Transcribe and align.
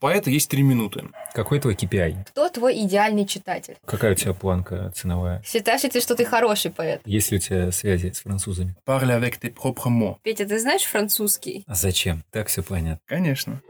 поэта 0.00 0.30
есть 0.30 0.50
три 0.50 0.62
минуты. 0.62 1.04
Какой 1.34 1.60
твой 1.60 1.74
KPI? 1.74 2.24
Кто 2.30 2.48
твой 2.48 2.80
идеальный 2.80 3.26
читатель? 3.26 3.76
Какая 3.84 4.12
у 4.12 4.14
тебя 4.14 4.34
планка 4.34 4.90
ценовая? 4.96 5.42
Считаешь 5.46 5.82
ли 5.84 5.90
ты, 5.90 6.00
что 6.00 6.16
ты 6.16 6.24
хороший 6.24 6.70
поэт? 6.72 7.02
Есть 7.04 7.30
ли 7.30 7.36
у 7.36 7.40
тебя 7.40 7.70
связи 7.70 8.10
с 8.10 8.20
французами? 8.20 8.74
Parle 8.86 9.12
avec 9.12 9.38
tes 9.38 9.52
propres 9.52 9.90
mots. 9.90 10.16
Петя, 10.22 10.46
ты 10.46 10.58
знаешь 10.58 10.82
французский? 10.82 11.64
А 11.66 11.74
зачем? 11.74 12.24
Так 12.32 12.48
все 12.48 12.62
понятно. 12.62 13.00
Конечно. 13.06 13.60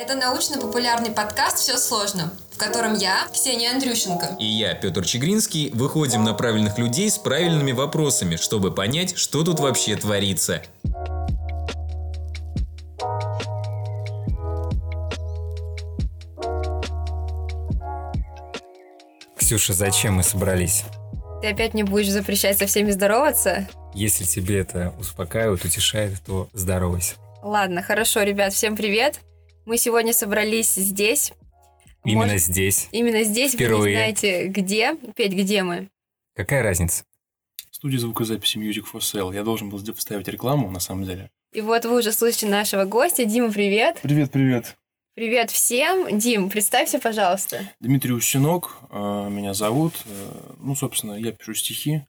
Это 0.00 0.14
научно-популярный 0.14 1.10
подкаст 1.10 1.58
«Все 1.58 1.76
сложно», 1.76 2.32
в 2.58 2.60
котором 2.60 2.94
я, 2.94 3.28
Ксения 3.32 3.70
Андрющенко, 3.70 4.34
И 4.40 4.44
я, 4.44 4.74
Петр 4.74 5.04
Чегринский, 5.04 5.70
выходим 5.70 6.24
на 6.24 6.34
правильных 6.34 6.76
людей 6.76 7.08
с 7.08 7.16
правильными 7.16 7.70
вопросами, 7.70 8.34
чтобы 8.34 8.74
понять, 8.74 9.16
что 9.16 9.44
тут 9.44 9.60
вообще 9.60 9.94
творится. 9.94 10.60
Ксюша, 19.36 19.72
зачем 19.72 20.14
мы 20.14 20.24
собрались? 20.24 20.82
ты 21.40 21.46
опять 21.50 21.74
не 21.74 21.84
будешь 21.84 22.10
запрещать 22.10 22.58
со 22.58 22.66
всеми 22.66 22.90
здороваться? 22.90 23.68
Если 23.94 24.24
тебе 24.24 24.58
это 24.58 24.92
успокаивает, 24.98 25.64
утешает, 25.64 26.14
то 26.26 26.48
здоровайся. 26.52 27.14
Ладно, 27.40 27.82
хорошо, 27.82 28.22
ребят, 28.24 28.52
всем 28.52 28.74
привет. 28.74 29.20
Мы 29.64 29.78
сегодня 29.78 30.12
собрались 30.12 30.74
здесь. 30.74 31.32
Именно 32.08 32.32
Может, 32.32 32.42
здесь. 32.42 32.88
Именно 32.92 33.22
здесь, 33.24 33.52
вы 33.52 33.58
Впервые. 33.58 33.90
не 33.94 33.96
знаете 33.98 34.46
где. 34.48 34.94
Петь, 35.14 35.32
где 35.32 35.62
мы? 35.62 35.90
Какая 36.34 36.62
разница? 36.62 37.04
Студия 37.70 37.98
звукозаписи 37.98 38.56
Music 38.56 38.84
for 38.90 39.00
Sale. 39.00 39.34
Я 39.34 39.42
должен 39.44 39.68
был 39.68 39.78
вставить 39.94 40.26
рекламу, 40.28 40.70
на 40.70 40.80
самом 40.80 41.04
деле. 41.04 41.30
И 41.52 41.60
вот 41.60 41.84
вы 41.84 41.98
уже 41.98 42.12
слышите 42.12 42.46
нашего 42.48 42.84
гостя. 42.86 43.24
Дима, 43.24 43.52
привет. 43.52 43.98
Привет, 44.02 44.32
привет. 44.32 44.76
Привет 45.14 45.50
всем. 45.50 46.18
Дим, 46.18 46.48
представься, 46.48 46.98
пожалуйста. 46.98 47.68
Дмитрий 47.80 48.12
Ущенок, 48.12 48.78
э, 48.90 49.28
меня 49.30 49.52
зовут. 49.52 49.94
Э, 50.06 50.54
Ну, 50.58 50.74
собственно, 50.74 51.12
я 51.12 51.32
пишу 51.32 51.54
стихи. 51.54 52.06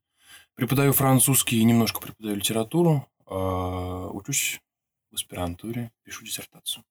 Преподаю 0.56 0.94
французский 0.94 1.60
и 1.60 1.64
немножко 1.64 2.00
преподаю 2.00 2.36
литературу. 2.36 3.06
Э, 3.28 4.10
Учусь 4.14 4.62
в 5.12 5.16
аспирантуре, 5.16 5.92
пишу 6.04 6.24
диссертацию. 6.24 6.84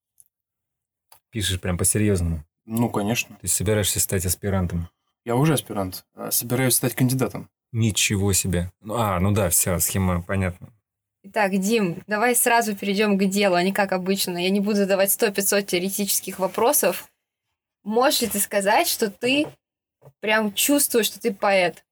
Пишешь 1.31 1.59
прям 1.59 1.77
по-серьезному. 1.77 2.43
Ну, 2.71 2.87
конечно. 2.87 3.35
Есть 3.41 3.55
собираешься 3.55 3.99
стать 3.99 4.27
аспирантом. 4.27 4.89
Я 5.25 5.35
уже 5.35 5.55
аспирант. 5.55 6.05
Э, 6.15 6.29
Собираюсь 6.31 6.75
стать 6.75 6.93
кандидатом. 6.93 7.49
Ничего 7.71 8.31
себе. 8.31 8.71
Ну, 8.81 8.93
А, 8.95 9.19
ну 9.19 9.31
да, 9.31 9.49
вся 9.49 9.79
схема 9.79 10.21
понятна. 10.21 10.69
Итак, 11.23 11.57
Дим, 11.57 12.03
давай 12.05 12.35
сразу 12.35 12.75
перейдем 12.75 13.17
к 13.17 13.25
делу, 13.25 13.55
а 13.55 13.63
не 13.63 13.73
как 13.73 13.91
обычно. 13.91 14.37
Я 14.37 14.51
не 14.51 14.59
буду 14.59 14.75
задавать 14.75 15.09
100-500 15.09 15.63
теоретических 15.63 16.37
вопросов. 16.37 17.09
Можешь 17.83 18.21
ли 18.21 18.27
ты 18.27 18.39
сказать, 18.39 18.87
что 18.87 19.09
ты 19.09 19.47
прям 20.19 20.53
чувствуешь, 20.53 21.07
что 21.07 21.19
ты 21.19 21.33
поэт? 21.33 21.83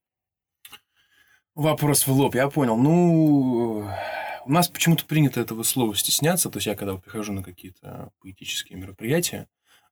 Вопрос 1.55 2.05
в 2.05 2.11
лоб, 2.11 2.35
я 2.35 2.49
понял. 2.49 2.77
Ну, 2.77 3.89
у 4.45 4.51
нас 4.51 4.67
почему-то 4.67 5.05
принято 5.05 5.41
этого 5.41 5.63
слова 5.63 5.95
стесняться. 5.95 6.51
То 6.51 6.57
есть 6.57 6.67
я 6.67 6.75
когда 6.75 6.97
прихожу 6.97 7.33
на 7.33 7.41
какие-то 7.41 8.11
поэтические 8.21 8.77
мероприятия, 8.77 9.47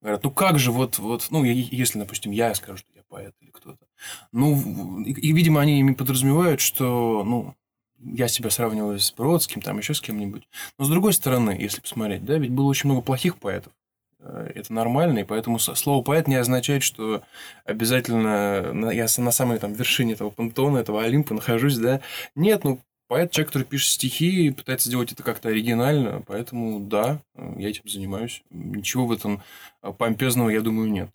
говорят, 0.05 0.23
ну 0.23 0.31
как 0.31 0.59
же 0.59 0.71
вот, 0.71 0.99
вот, 0.99 1.27
ну, 1.29 1.43
если, 1.43 1.99
допустим, 1.99 2.31
я 2.31 2.53
скажу, 2.55 2.77
что 2.77 2.87
я 2.95 3.01
поэт 3.07 3.33
или 3.41 3.49
кто-то. 3.51 3.85
Ну, 4.31 5.01
и, 5.01 5.11
и, 5.11 5.31
видимо, 5.31 5.61
они 5.61 5.79
ими 5.79 5.93
подразумевают, 5.93 6.61
что, 6.61 7.23
ну, 7.23 7.55
я 7.99 8.27
себя 8.27 8.49
сравниваю 8.49 8.99
с 8.99 9.11
Бродским, 9.11 9.61
там 9.61 9.77
еще 9.77 9.93
с 9.93 10.01
кем-нибудь. 10.01 10.47
Но 10.77 10.85
с 10.85 10.89
другой 10.89 11.13
стороны, 11.13 11.51
если 11.51 11.81
посмотреть, 11.81 12.23
да, 12.25 12.37
ведь 12.37 12.51
было 12.51 12.67
очень 12.67 12.89
много 12.89 13.01
плохих 13.01 13.37
поэтов. 13.37 13.73
Э, 14.19 14.51
Это 14.53 14.73
нормально, 14.73 15.19
и 15.19 15.23
поэтому 15.23 15.59
слово 15.59 16.03
поэт 16.03 16.27
не 16.27 16.35
означает, 16.35 16.83
что 16.83 17.23
обязательно 17.65 18.89
я 18.91 19.07
на 19.17 19.31
самой 19.31 19.59
там 19.59 19.73
вершине 19.73 20.13
этого 20.13 20.29
пантеона, 20.29 20.79
этого 20.79 21.03
Олимпа 21.03 21.33
нахожусь, 21.33 21.77
да. 21.77 22.01
Нет, 22.35 22.63
ну, 22.63 22.79
поэт, 23.07 23.31
человек, 23.31 23.49
который 23.49 23.63
пишет 23.63 23.89
стихи, 23.89 24.47
и 24.47 24.51
пытается 24.51 24.89
сделать 24.89 25.11
это 25.11 25.23
как-то 25.23 25.49
оригинально, 25.49 26.23
поэтому 26.25 26.79
да, 26.79 27.21
э, 27.35 27.53
я 27.57 27.69
этим 27.69 27.87
занимаюсь. 27.87 28.43
Ничего 28.49 29.05
в 29.05 29.11
этом 29.11 29.41
э, 29.81 29.91
помпезного, 29.91 30.49
я 30.49 30.61
думаю, 30.61 30.89
нет. 30.91 31.09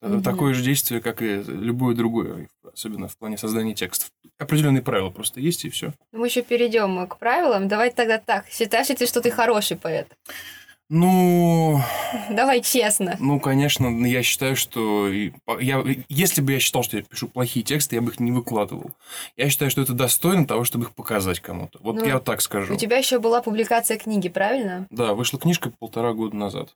Мгм. 0.00 0.22
такое 0.22 0.54
же 0.54 0.62
действие, 0.62 1.00
как 1.00 1.22
и 1.22 1.42
любое 1.42 1.94
другое, 1.96 2.48
особенно 2.72 3.08
в 3.08 3.16
плане 3.16 3.36
создания 3.36 3.74
текстов. 3.74 4.10
Определенные 4.38 4.82
правила 4.82 5.10
просто 5.10 5.40
есть, 5.40 5.64
и 5.64 5.70
все. 5.70 5.92
Мы 6.12 6.28
еще 6.28 6.42
перейдем 6.42 7.04
к 7.08 7.18
правилам. 7.18 7.66
Давай 7.66 7.90
тогда 7.90 8.18
так. 8.18 8.46
Считаешь 8.48 8.88
ли 8.88 8.94
ты, 8.94 9.06
что 9.06 9.20
ты 9.20 9.32
хороший 9.32 9.76
поэт? 9.76 10.06
Ну, 10.90 11.82
Давай 12.30 12.62
честно. 12.62 13.16
Ну, 13.20 13.40
конечно, 13.40 13.88
я 14.06 14.22
считаю, 14.22 14.56
что 14.56 15.08
я, 15.08 15.84
если 16.08 16.40
бы 16.40 16.52
я 16.52 16.60
считал, 16.60 16.82
что 16.82 16.96
я 16.96 17.02
пишу 17.02 17.28
плохие 17.28 17.64
тексты, 17.64 17.96
я 17.96 18.02
бы 18.02 18.10
их 18.10 18.20
не 18.20 18.32
выкладывал. 18.32 18.92
Я 19.36 19.50
считаю, 19.50 19.70
что 19.70 19.82
это 19.82 19.92
достойно 19.92 20.46
того, 20.46 20.64
чтобы 20.64 20.84
их 20.84 20.94
показать 20.94 21.40
кому-то. 21.40 21.78
Вот 21.82 21.96
Ну, 21.96 22.04
я 22.04 22.14
вот 22.14 22.24
так 22.24 22.40
скажу. 22.40 22.74
У 22.74 22.78
тебя 22.78 22.96
еще 22.96 23.18
была 23.18 23.42
публикация 23.42 23.98
книги, 23.98 24.28
правильно? 24.28 24.86
Да, 24.90 25.14
вышла 25.14 25.38
книжка 25.38 25.70
полтора 25.78 26.14
года 26.14 26.36
назад. 26.36 26.74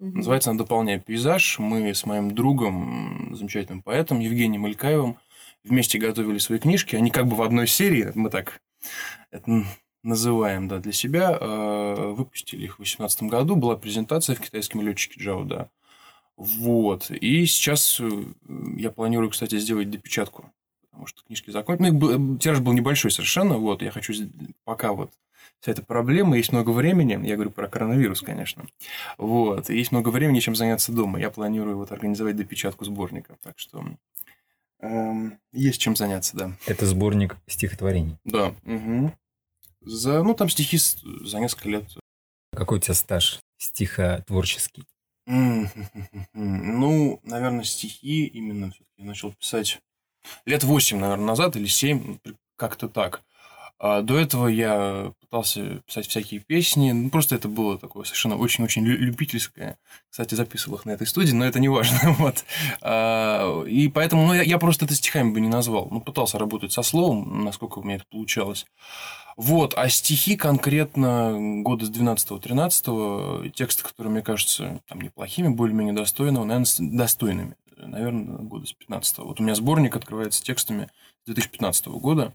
Мгм. 0.00 0.18
Называется 0.18 0.50
она 0.50 0.58
«Дополняя 0.58 0.98
пейзаж». 0.98 1.58
Мы 1.60 1.94
с 1.94 2.04
моим 2.04 2.32
другом, 2.34 3.36
замечательным 3.36 3.82
поэтом 3.82 4.18
Евгением 4.18 4.66
Илькаевым, 4.66 5.16
вместе 5.62 5.98
готовили 5.98 6.38
свои 6.38 6.58
книжки. 6.58 6.96
Они 6.96 7.10
как 7.10 7.26
бы 7.26 7.36
в 7.36 7.42
одной 7.42 7.68
серии, 7.68 8.10
мы 8.14 8.30
так 8.30 8.60
это 9.30 9.64
называем, 10.04 10.68
да, 10.68 10.78
для 10.78 10.92
себя. 10.92 11.36
Э, 11.40 12.12
Выпустили 12.16 12.64
их 12.64 12.74
в 12.74 12.82
2018 12.82 13.22
году. 13.24 13.56
Была 13.56 13.76
презентация 13.76 14.36
в 14.36 14.40
китайском 14.40 14.82
летчике 14.82 15.20
Джао, 15.20 15.44
да. 15.44 15.68
Вот. 16.36 17.10
И 17.10 17.46
сейчас 17.46 17.98
э, 18.00 18.24
я 18.76 18.90
планирую, 18.90 19.30
кстати, 19.30 19.58
сделать 19.58 19.90
допечатку. 19.90 20.50
Потому 20.90 21.06
что 21.06 21.22
книжки 21.24 21.50
закончены. 21.50 21.90
Ну, 21.92 21.98
был- 21.98 22.38
тираж 22.38 22.60
был 22.60 22.72
небольшой 22.72 23.10
совершенно. 23.10 23.56
Вот. 23.58 23.82
Я 23.82 23.90
хочу 23.90 24.12
пока 24.64 24.92
вот 24.92 25.10
вся 25.60 25.72
эта 25.72 25.82
проблема, 25.82 26.36
есть 26.36 26.52
много 26.52 26.70
времени. 26.70 27.26
Я 27.26 27.34
говорю 27.34 27.50
про 27.50 27.68
коронавирус, 27.68 28.20
конечно. 28.20 28.64
Вот. 29.18 29.70
Есть 29.70 29.92
много 29.92 30.10
времени, 30.10 30.40
чем 30.40 30.54
заняться 30.54 30.92
дома. 30.92 31.18
Я 31.18 31.30
планирую 31.30 31.76
вот 31.78 31.90
организовать 31.92 32.36
допечатку 32.36 32.84
сборника. 32.84 33.36
Так 33.42 33.58
что 33.58 33.84
эм, 34.80 35.38
есть 35.52 35.80
чем 35.80 35.96
заняться, 35.96 36.36
да. 36.36 36.52
Это 36.66 36.86
сборник 36.86 37.36
стихотворений. 37.46 38.16
Да. 38.24 38.52
мгм. 38.64 39.12
За, 39.84 40.22
ну, 40.22 40.34
там 40.34 40.48
стихи 40.48 40.78
за 40.78 41.38
несколько 41.38 41.68
лет. 41.68 41.84
Какой 42.52 42.78
у 42.78 42.80
тебя 42.80 42.94
стаж 42.94 43.40
стихотворческий? 43.58 44.84
Ну, 46.34 47.20
наверное, 47.22 47.64
стихи 47.64 48.26
именно 48.26 48.70
все-таки 48.70 48.92
я 48.98 49.04
начал 49.06 49.32
писать 49.32 49.80
лет 50.44 50.64
8, 50.64 50.98
наверное, 50.98 51.26
назад 51.26 51.56
или 51.56 51.66
7, 51.66 52.18
как-то 52.56 52.88
так. 52.88 53.22
А 53.86 54.00
до 54.00 54.18
этого 54.18 54.48
я 54.48 55.12
пытался 55.20 55.82
писать 55.86 56.06
всякие 56.06 56.40
песни. 56.40 56.92
Ну, 56.92 57.10
просто 57.10 57.34
это 57.34 57.48
было 57.48 57.76
такое 57.76 58.04
совершенно 58.04 58.34
очень-очень 58.34 58.82
лю- 58.82 58.96
любительское. 58.96 59.76
Кстати, 60.08 60.34
записывал 60.34 60.78
их 60.78 60.86
на 60.86 60.92
этой 60.92 61.06
студии, 61.06 61.34
но 61.34 61.44
это 61.44 61.60
не 61.60 61.68
важно. 61.68 62.14
Вот. 62.18 62.46
А, 62.80 63.62
И 63.64 63.88
поэтому 63.88 64.26
ну, 64.26 64.32
я, 64.32 64.40
я 64.40 64.56
просто 64.56 64.86
это 64.86 64.94
стихами 64.94 65.32
бы 65.34 65.40
не 65.42 65.48
назвал. 65.48 65.88
Ну, 65.90 66.00
пытался 66.00 66.38
работать 66.38 66.72
со 66.72 66.80
словом, 66.80 67.44
насколько 67.44 67.78
у 67.78 67.82
меня 67.82 67.96
это 67.96 68.06
получалось. 68.10 68.64
Вот, 69.36 69.74
а 69.76 69.86
стихи 69.90 70.36
конкретно 70.36 71.60
года 71.62 71.84
с 71.84 71.90
12-13, 71.90 73.50
тексты, 73.50 73.82
которые, 73.82 74.12
мне 74.12 74.22
кажется, 74.22 74.80
там 74.88 75.02
неплохими, 75.02 75.48
более-менее 75.48 75.92
достойного, 75.92 76.44
наверное, 76.44 76.66
достойными. 76.78 77.56
Наверное, 77.76 78.38
года 78.38 78.64
с 78.64 78.72
15 78.72 79.18
Вот 79.18 79.40
у 79.40 79.42
меня 79.42 79.54
сборник 79.54 79.94
открывается 79.94 80.42
текстами 80.42 80.88
с 81.24 81.26
2015 81.26 81.88
года. 81.88 82.32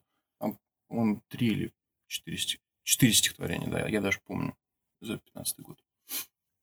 По-моему, 0.89 1.21
три 1.29 1.47
или 1.47 1.73
четыре, 2.07 2.37
стих- 2.37 2.59
четыре 2.83 3.13
стихотворения, 3.13 3.67
да, 3.67 3.87
я 3.87 4.01
даже 4.01 4.19
помню 4.25 4.55
за 4.99 5.17
15 5.17 5.59
год. 5.59 5.77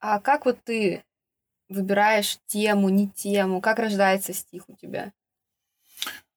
А 0.01 0.21
как 0.21 0.45
вот 0.45 0.63
ты 0.63 1.05
выбираешь 1.69 2.39
тему, 2.47 2.89
не 2.89 3.09
тему? 3.09 3.61
Как 3.61 3.79
рождается 3.79 4.33
стих 4.35 4.69
у 4.69 4.75
тебя? 4.75 5.13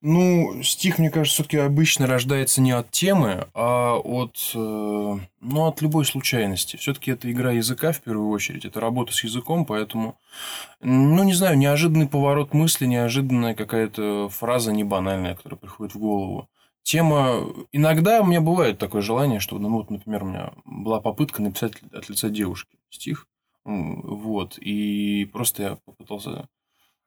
Ну, 0.01 0.63
стих, 0.63 0.97
мне 0.97 1.09
кажется, 1.09 1.35
все-таки 1.43 1.57
обычно 1.57 2.07
рождается 2.07 2.61
не 2.61 2.71
от 2.71 2.89
темы, 2.89 3.47
а 3.53 3.95
от, 3.97 4.37
э, 4.55 4.57
ну, 4.57 5.67
от 5.67 5.81
любой 5.81 6.05
случайности. 6.05 6.77
Все-таки 6.77 7.11
это 7.11 7.29
игра 7.29 7.51
языка 7.51 7.91
в 7.91 7.99
первую 7.99 8.29
очередь, 8.29 8.63
это 8.63 8.79
работа 8.79 9.11
с 9.11 9.25
языком, 9.25 9.65
поэтому, 9.65 10.17
ну, 10.79 11.23
не 11.25 11.33
знаю, 11.33 11.57
неожиданный 11.57 12.07
поворот 12.07 12.53
мысли, 12.53 12.85
неожиданная 12.85 13.55
какая-то 13.55 14.29
фраза 14.29 14.71
не 14.71 14.85
банальная, 14.85 15.35
которая 15.35 15.59
приходит 15.59 15.95
в 15.95 15.99
голову. 15.99 16.47
Тема... 16.89 17.45
Иногда 17.71 18.19
у 18.19 18.25
меня 18.25 18.41
бывает 18.41 18.79
такое 18.79 19.03
желание, 19.03 19.39
что, 19.39 19.59
ну, 19.59 19.69
вот, 19.69 19.91
например, 19.91 20.23
у 20.23 20.25
меня 20.25 20.53
была 20.65 20.99
попытка 20.99 21.39
написать 21.39 21.73
от 21.93 22.09
лица 22.09 22.31
девушки 22.31 22.79
стих, 22.89 23.27
вот, 23.63 24.57
и 24.57 25.29
просто 25.31 25.61
я 25.61 25.75
попытался 25.85 26.49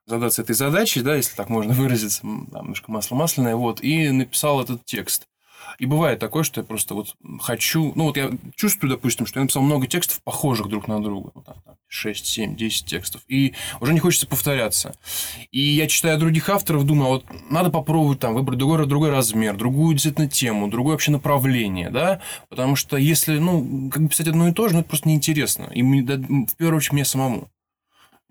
задаться 0.06 0.42
этой 0.42 0.54
задачей, 0.54 1.02
да, 1.02 1.16
если 1.16 1.34
так 1.34 1.48
можно 1.48 1.74
выразиться, 1.74 2.20
там, 2.20 2.48
немножко 2.52 2.92
масло 2.92 3.16
масляное, 3.16 3.56
вот, 3.56 3.82
и 3.82 4.08
написал 4.12 4.62
этот 4.62 4.84
текст. 4.84 5.26
И 5.78 5.86
бывает 5.86 6.18
такое, 6.18 6.42
что 6.42 6.60
я 6.60 6.64
просто 6.64 6.94
вот 6.94 7.14
хочу... 7.40 7.92
Ну, 7.94 8.04
вот 8.04 8.16
я 8.16 8.30
чувствую, 8.56 8.90
допустим, 8.90 9.26
что 9.26 9.38
я 9.38 9.42
написал 9.42 9.62
много 9.62 9.86
текстов, 9.86 10.22
похожих 10.22 10.68
друг 10.68 10.88
на 10.88 11.02
друга. 11.02 11.32
Ну, 11.34 11.42
там, 11.42 11.56
там 11.64 11.74
6, 11.88 12.26
7, 12.26 12.56
10 12.56 12.86
текстов. 12.86 13.22
И 13.28 13.54
уже 13.80 13.92
не 13.92 14.00
хочется 14.00 14.26
повторяться. 14.26 14.96
И 15.50 15.60
я 15.60 15.86
читаю 15.86 16.18
других 16.18 16.48
авторов, 16.48 16.84
думаю, 16.84 17.06
а 17.06 17.10
вот 17.10 17.26
надо 17.50 17.70
попробовать 17.70 18.20
там 18.20 18.34
выбрать 18.34 18.58
другой, 18.58 18.86
другой 18.86 19.10
размер, 19.10 19.56
другую 19.56 19.94
действительно 19.94 20.28
тему, 20.28 20.68
другое 20.68 20.94
вообще 20.94 21.10
направление, 21.10 21.90
да? 21.90 22.20
Потому 22.48 22.76
что 22.76 22.96
если, 22.96 23.38
ну, 23.38 23.90
как 23.90 24.02
бы 24.02 24.08
писать 24.08 24.28
одно 24.28 24.48
и 24.48 24.52
то 24.52 24.68
же, 24.68 24.74
ну, 24.74 24.80
это 24.80 24.88
просто 24.88 25.08
неинтересно. 25.08 25.64
И 25.74 25.82
мне, 25.82 26.02
в 26.02 26.56
первую 26.56 26.78
очередь 26.78 26.92
мне 26.92 27.04
самому. 27.04 27.48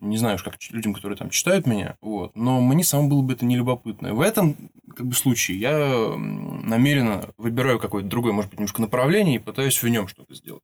Не 0.01 0.17
знаю 0.17 0.35
уж, 0.35 0.43
как 0.43 0.55
людям, 0.71 0.93
которые 0.93 1.17
там 1.17 1.29
читают 1.29 1.67
меня, 1.67 1.95
вот. 2.01 2.35
Но 2.35 2.59
мне 2.59 2.83
самому 2.83 3.09
было 3.09 3.21
бы 3.21 3.33
это 3.33 3.45
нелюбопытно. 3.45 4.13
В 4.13 4.21
этом 4.21 4.55
как 4.95 5.05
бы 5.05 5.13
случае 5.13 5.59
я 5.59 6.15
намеренно 6.17 7.29
выбираю 7.37 7.79
какое-то 7.79 8.09
другое, 8.09 8.33
может 8.33 8.49
быть, 8.49 8.59
немножко 8.59 8.81
направление 8.81 9.35
и 9.35 9.39
пытаюсь 9.39 9.81
в 9.81 9.87
нем 9.87 10.07
что-то 10.07 10.33
сделать. 10.33 10.63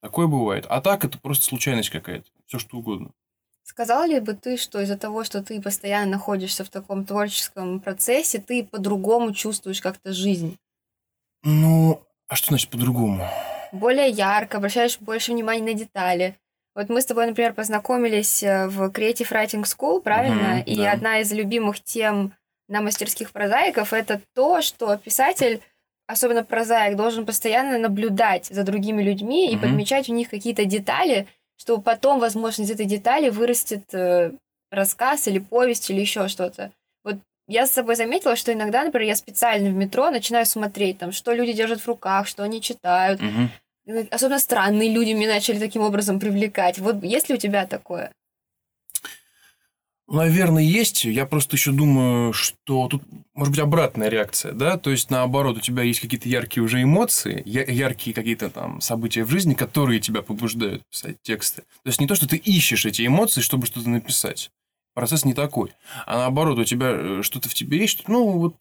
Такое 0.00 0.26
бывает. 0.26 0.66
А 0.68 0.80
так 0.80 1.04
это 1.04 1.18
просто 1.18 1.44
случайность 1.44 1.90
какая-то. 1.90 2.26
Все 2.46 2.58
что 2.58 2.78
угодно. 2.78 3.12
Сказал 3.62 4.06
ли 4.06 4.18
бы 4.18 4.34
ты, 4.34 4.56
что 4.56 4.80
из-за 4.80 4.96
того, 4.96 5.24
что 5.24 5.42
ты 5.42 5.60
постоянно 5.60 6.12
находишься 6.12 6.64
в 6.64 6.70
таком 6.70 7.04
творческом 7.04 7.80
процессе, 7.80 8.40
ты 8.40 8.64
по-другому 8.64 9.32
чувствуешь 9.32 9.80
как-то 9.80 10.12
жизнь? 10.12 10.56
Ну, 11.44 12.02
а 12.28 12.34
что 12.34 12.48
значит 12.48 12.70
по-другому? 12.70 13.28
Более 13.72 14.08
ярко, 14.08 14.56
обращаешь 14.56 14.98
больше 14.98 15.32
внимания 15.32 15.62
на 15.62 15.74
детали. 15.74 16.36
Вот 16.80 16.88
мы 16.88 17.02
с 17.02 17.04
тобой, 17.04 17.26
например, 17.26 17.52
познакомились 17.52 18.42
э, 18.42 18.66
в 18.66 18.84
Creative 18.88 19.30
Writing 19.30 19.64
School, 19.64 20.00
правильно? 20.00 20.60
Мгм, 20.60 20.62
И 20.64 20.76
да. 20.76 20.92
одна 20.92 21.20
из 21.20 21.30
любимых 21.30 21.82
тем 21.82 22.32
на 22.68 22.80
мастерских 22.80 23.32
прозаиков 23.32 23.92
это 23.92 24.22
то, 24.34 24.62
что 24.62 24.96
писатель, 24.96 25.60
особенно 26.06 26.42
прозаик, 26.42 26.96
должен 26.96 27.26
постоянно 27.26 27.76
наблюдать 27.76 28.46
за 28.46 28.62
другими 28.62 29.02
людьми 29.02 29.50
и 29.52 29.56
Мгм. 29.56 29.60
подмечать 29.60 30.08
у 30.08 30.14
них 30.14 30.30
какие-то 30.30 30.64
детали, 30.64 31.26
чтобы 31.58 31.82
потом, 31.82 32.18
возможно, 32.18 32.62
из 32.62 32.70
этой 32.70 32.86
детали 32.86 33.28
вырастет 33.28 33.82
э, 33.92 34.32
рассказ 34.70 35.28
или 35.28 35.38
повесть 35.38 35.90
или 35.90 36.00
еще 36.00 36.28
что-то. 36.28 36.72
Вот 37.04 37.16
я 37.46 37.66
с 37.66 37.72
собой 37.72 37.96
заметила, 37.96 38.36
что 38.36 38.54
иногда, 38.54 38.84
например, 38.84 39.08
я 39.08 39.16
специально 39.16 39.68
в 39.68 39.74
метро 39.74 40.10
начинаю 40.10 40.46
смотреть, 40.46 40.96
там, 40.96 41.12
что 41.12 41.34
люди 41.34 41.52
держат 41.52 41.82
в 41.82 41.88
руках, 41.88 42.26
что 42.26 42.42
они 42.42 42.62
читают. 42.62 43.20
Мгм. 43.20 43.50
Особенно 44.10 44.38
странные 44.38 44.92
люди 44.92 45.12
меня 45.12 45.28
начали 45.28 45.58
таким 45.58 45.82
образом 45.82 46.20
привлекать. 46.20 46.78
Вот 46.78 47.02
есть 47.02 47.28
ли 47.28 47.34
у 47.34 47.38
тебя 47.38 47.66
такое? 47.66 48.12
Наверное, 50.10 50.64
есть. 50.64 51.04
Я 51.04 51.24
просто 51.24 51.54
еще 51.54 51.70
думаю, 51.70 52.32
что 52.32 52.88
тут 52.88 53.04
может 53.32 53.52
быть 53.52 53.60
обратная 53.60 54.08
реакция, 54.08 54.52
да? 54.52 54.76
То 54.76 54.90
есть, 54.90 55.08
наоборот, 55.08 55.58
у 55.58 55.60
тебя 55.60 55.84
есть 55.84 56.00
какие-то 56.00 56.28
яркие 56.28 56.64
уже 56.64 56.82
эмоции, 56.82 57.42
яркие 57.46 58.12
какие-то 58.12 58.50
там 58.50 58.80
события 58.80 59.22
в 59.22 59.30
жизни, 59.30 59.54
которые 59.54 60.00
тебя 60.00 60.22
побуждают 60.22 60.82
писать 60.90 61.18
тексты. 61.22 61.62
То 61.62 61.88
есть, 61.88 62.00
не 62.00 62.08
то, 62.08 62.16
что 62.16 62.26
ты 62.26 62.36
ищешь 62.36 62.86
эти 62.86 63.06
эмоции, 63.06 63.40
чтобы 63.40 63.66
что-то 63.66 63.88
написать. 63.88 64.50
Процесс 64.94 65.24
не 65.24 65.32
такой. 65.32 65.70
А 66.06 66.18
наоборот, 66.18 66.58
у 66.58 66.64
тебя 66.64 66.88
э, 66.90 67.20
что-то 67.22 67.48
в 67.48 67.54
тебе 67.54 67.78
есть, 67.78 68.00
что, 68.00 68.10
ну, 68.10 68.32
вот 68.32 68.56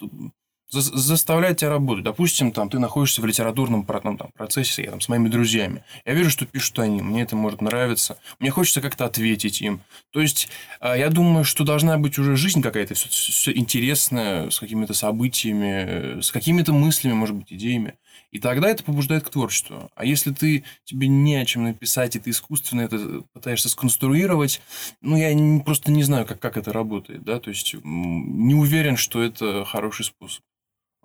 заставляет 0.69 1.57
тебя 1.57 1.69
работать. 1.69 2.03
Допустим, 2.03 2.51
там, 2.51 2.69
ты 2.69 2.79
находишься 2.79 3.21
в 3.21 3.25
литературном 3.25 3.85
ну, 4.03 4.17
там, 4.17 4.31
процессе, 4.35 4.83
я 4.83 4.91
там 4.91 5.01
с 5.01 5.09
моими 5.09 5.27
друзьями. 5.27 5.83
Я 6.05 6.13
вижу, 6.13 6.29
что 6.29 6.45
пишут 6.45 6.77
они, 6.79 7.01
мне 7.01 7.23
это 7.23 7.35
может 7.35 7.61
нравиться. 7.61 8.19
Мне 8.39 8.51
хочется 8.51 8.81
как-то 8.81 9.05
ответить 9.05 9.61
им. 9.61 9.81
То 10.11 10.21
есть, 10.21 10.49
а, 10.79 10.95
я 10.95 11.09
думаю, 11.09 11.43
что 11.43 11.63
должна 11.63 11.97
быть 11.97 12.19
уже 12.19 12.35
жизнь 12.35 12.61
какая-то, 12.61 12.93
все, 12.93 13.51
интересная, 13.51 14.49
с 14.49 14.59
какими-то 14.59 14.93
событиями, 14.93 15.85
э, 16.17 16.21
с 16.21 16.31
какими-то 16.31 16.73
мыслями, 16.73 17.13
может 17.13 17.35
быть, 17.35 17.51
идеями. 17.51 17.95
И 18.31 18.39
тогда 18.39 18.69
это 18.69 18.83
побуждает 18.83 19.23
к 19.23 19.29
творчеству. 19.29 19.89
А 19.95 20.05
если 20.05 20.31
ты 20.31 20.63
тебе 20.85 21.07
не 21.07 21.35
о 21.35 21.45
чем 21.45 21.63
написать, 21.63 22.15
и 22.15 22.19
ты 22.19 22.29
искусственно 22.29 22.81
это 22.81 23.23
пытаешься 23.33 23.69
сконструировать, 23.69 24.61
ну, 25.01 25.17
я 25.17 25.33
не- 25.33 25.61
просто 25.61 25.91
не 25.91 26.03
знаю, 26.03 26.25
как, 26.25 26.39
как 26.39 26.57
это 26.57 26.71
работает, 26.71 27.23
да, 27.23 27.39
то 27.39 27.49
есть 27.49 27.75
не 27.83 28.53
уверен, 28.53 28.97
что 28.97 29.21
это 29.21 29.65
хороший 29.65 30.05
способ. 30.05 30.43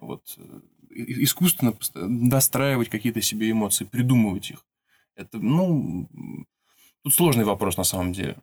Вот. 0.06 0.22
э, 0.38 0.60
Искусственно 0.96 1.74
достраивать 1.94 2.88
какие-то 2.88 3.20
себе 3.20 3.50
эмоции, 3.50 3.84
придумывать 3.84 4.50
их. 4.50 4.64
Это, 5.16 5.38
ну, 5.38 6.08
тут 7.02 7.14
сложный 7.14 7.44
вопрос 7.44 7.76
на 7.76 7.84
самом 7.84 8.12
деле. 8.12 8.36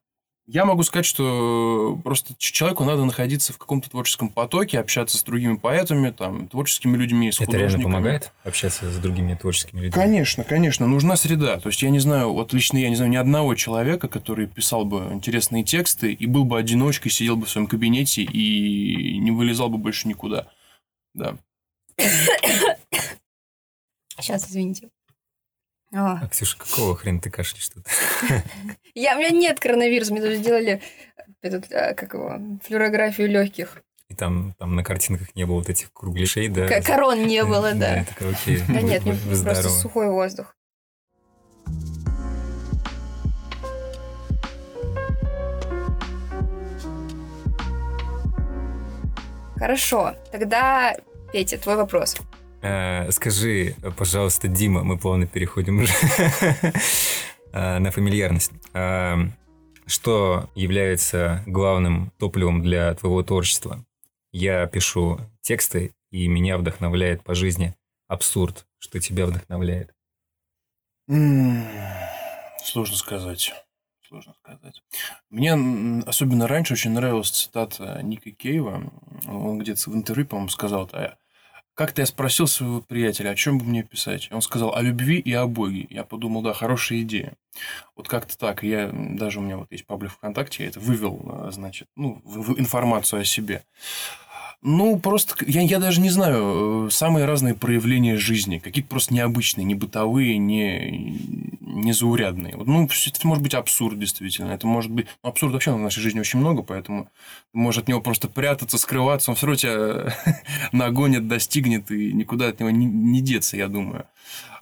Я 0.47 0.65
могу 0.65 0.83
сказать, 0.83 1.05
что 1.05 1.97
просто 2.03 2.33
ч- 2.37 2.51
человеку 2.51 2.83
надо 2.83 3.05
находиться 3.05 3.53
в 3.53 3.57
каком-то 3.57 3.89
творческом 3.89 4.27
потоке, 4.27 4.79
общаться 4.79 5.17
с 5.17 5.23
другими 5.23 5.55
поэтами, 5.55 6.09
там, 6.09 6.47
творческими 6.49 6.97
людьми, 6.97 7.31
с 7.31 7.39
Это 7.39 7.55
реально 7.55 7.79
помогает 7.79 8.33
общаться 8.43 8.91
с 8.91 8.97
другими 8.97 9.35
творческими 9.35 9.77
людьми? 9.81 9.91
Конечно, 9.93 10.43
конечно, 10.43 10.87
нужна 10.87 11.15
среда. 11.15 11.59
То 11.59 11.69
есть 11.69 11.81
я 11.83 11.89
не 11.89 11.99
знаю, 11.99 12.33
вот 12.33 12.51
лично 12.53 12.79
я 12.79 12.89
не 12.89 12.95
знаю 12.95 13.11
ни 13.11 13.15
одного 13.17 13.55
человека, 13.55 14.09
который 14.09 14.47
писал 14.47 14.83
бы 14.83 15.09
интересные 15.13 15.63
тексты 15.63 16.11
и 16.11 16.25
был 16.25 16.43
бы 16.43 16.57
одиночкой, 16.57 17.11
сидел 17.11 17.37
бы 17.37 17.45
в 17.45 17.49
своем 17.49 17.67
кабинете 17.67 18.23
и 18.23 19.19
не 19.19 19.31
вылезал 19.31 19.69
бы 19.69 19.77
больше 19.77 20.07
никуда. 20.07 20.47
Да. 21.13 21.37
Сейчас, 24.18 24.48
извините. 24.50 24.89
А, 25.94 26.19
А, 26.24 26.27
Ксюша, 26.30 26.57
какого 26.57 26.95
хрена 26.95 27.19
ты 27.19 27.30
кашляешь 27.30 27.68
тут? 27.69 27.86
Я, 28.94 29.15
у 29.15 29.19
меня 29.19 29.30
нет 29.30 29.59
коронавируса, 29.59 30.13
мне 30.13 30.21
даже 30.21 30.38
сделали 30.38 30.81
этот, 31.42 31.71
а, 31.71 31.94
как 31.94 32.13
его, 32.13 32.39
флюорографию 32.63 33.27
легких. 33.30 33.81
И 34.07 34.13
там, 34.15 34.53
там 34.57 34.75
на 34.75 34.83
картинках 34.83 35.36
не 35.36 35.45
было 35.45 35.56
вот 35.56 35.69
этих 35.69 35.92
кругляшей, 35.94 36.48
да? 36.50 36.68
К- 36.68 36.86
Корон 36.86 37.25
не 37.27 37.44
было, 37.44 37.74
да. 37.74 37.98
я 37.98 38.06
такая, 38.06 38.31
окей, 38.31 38.59
Да 38.68 38.81
нет, 38.81 39.04
вы- 39.04 39.13
вы 39.13 39.44
просто 39.44 39.69
сухой 39.69 40.09
воздух. 40.09 40.56
Хорошо, 49.57 50.15
тогда, 50.31 50.95
Петя, 51.31 51.57
твой 51.57 51.75
вопрос. 51.78 52.16
Э, 52.62 53.10
Скажи, 53.12 53.75
пожалуйста, 53.98 54.48
Дима, 54.48 54.83
мы 54.83 54.98
плавно 54.98 55.28
переходим 55.28 55.80
уже 55.80 55.94
э, 57.54 57.80
на 57.80 57.92
фамильярность. 57.92 58.51
Э, 58.74 59.16
Что 59.86 60.50
является 60.56 61.44
главным 61.48 62.12
топливом 62.18 62.62
для 62.62 62.94
твоего 62.95 63.24
творчества? 63.24 63.83
Я 64.31 64.66
пишу 64.68 65.19
тексты, 65.42 65.94
и 66.12 66.28
меня 66.28 66.57
вдохновляет 66.57 67.23
по 67.23 67.33
жизни 67.33 67.76
абсурд. 68.07 68.66
Что 68.80 69.00
тебя 69.00 69.26
вдохновляет? 69.26 69.94
Сложно 72.64 72.95
сказать. 72.95 73.54
Сложно 74.07 74.33
сказать. 74.44 74.81
Мне 75.30 75.54
особенно 76.06 76.47
раньше 76.47 76.73
очень 76.73 76.92
нравилась 76.92 77.30
цитата 77.30 78.00
Ника 78.04 78.31
Кейва. 78.31 78.92
Он 79.28 79.57
где-то 79.59 79.90
в 79.90 79.95
интервью, 79.95 80.28
по-моему, 80.28 80.50
сказал, 80.50 80.90
«А 80.94 81.16
как-то 81.75 82.01
я 82.01 82.06
спросил 82.06 82.47
своего 82.47 82.81
приятеля, 82.81 83.30
о 83.30 83.35
чем 83.35 83.57
бы 83.57 83.66
мне 83.66 83.83
писать. 83.83 84.28
Он 84.31 84.42
сказал 84.42 84.75
о 84.75 84.81
любви 84.81 85.19
и 85.19 85.33
о 85.33 85.47
Боге. 85.47 85.87
Я 85.90 86.04
подумал, 86.04 86.42
да, 86.42 86.54
хорошая 86.54 87.01
идея. 87.01 87.33
Вот 87.95 88.07
как-то 88.07 88.37
так. 88.37 88.63
Я 88.63 88.90
даже 88.94 89.40
у 89.40 89.42
меня 89.42 89.57
вот 89.57 89.71
есть 89.71 89.85
паблик 89.85 90.11
ВКонтакте, 90.11 90.63
я 90.63 90.69
это 90.69 90.80
вывел, 90.80 91.21
а, 91.25 91.51
значит, 91.51 91.87
ну, 91.95 92.21
в- 92.23 92.54
в 92.54 92.59
информацию 92.59 93.21
о 93.21 93.25
себе. 93.25 93.63
Ну, 94.63 94.99
просто 94.99 95.44
я, 95.47 95.61
я 95.61 95.80
даже 95.80 96.01
не 96.01 96.11
знаю, 96.11 96.85
э, 96.87 96.91
самые 96.91 97.25
разные 97.25 97.56
проявления 97.56 98.18
жизни, 98.18 98.59
какие-то 98.59 98.89
просто 98.89 99.11
необычные, 99.11 99.65
не 99.65 99.73
бытовые, 99.73 100.37
не, 100.37 101.18
не 101.59 101.94
заурядные. 101.94 102.56
Вот, 102.56 102.68
ну, 102.68 102.85
это 102.85 103.27
может 103.27 103.41
быть 103.41 103.56
абсурд, 103.56 103.97
действительно. 103.97 104.51
Это 104.51 104.68
может 104.68 104.91
быть... 104.91 105.07
Ну, 105.23 105.30
абсурд 105.30 105.53
вообще 105.53 105.71
в 105.71 105.80
нашей 105.80 106.01
жизни 106.01 106.19
очень 106.19 106.37
много, 106.37 106.61
поэтому 106.61 107.06
ты 107.06 107.57
можешь 107.57 107.81
от 107.81 107.87
него 107.87 108.01
просто 108.01 108.27
прятаться, 108.30 108.77
скрываться, 108.77 109.31
он 109.31 109.35
все 109.35 109.47
равно 109.47 109.57
тебя 109.57 110.15
нагонит, 110.71 111.27
достигнет, 111.27 111.89
и 111.89 112.13
никуда 112.13 112.49
от 112.49 112.59
него 112.59 112.69
не, 112.69 112.85
не 112.85 113.21
деться, 113.21 113.57
я 113.57 113.68
думаю. 113.68 114.06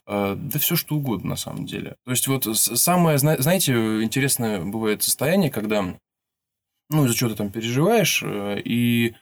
Э, 0.08 0.36
Да 0.38 0.60
все 0.60 0.78
что 0.78 0.96
угодно, 0.96 1.32
на 1.32 1.36
самом 1.36 1.66
деле. 1.66 1.98
То 2.06 2.12
есть, 2.12 2.26
вот 2.28 2.46
самое, 2.56 3.18
зна- 3.18 3.38
знаете, 3.38 3.74
интересное 4.02 4.62
бывает 4.62 5.04
состояние, 5.04 5.52
когда, 5.52 5.94
ну, 6.90 7.06
из-за 7.06 7.16
чего 7.16 7.30
ты 7.32 7.36
там 7.36 7.52
переживаешь, 7.52 8.24
э, 8.24 8.62
и 8.64 9.14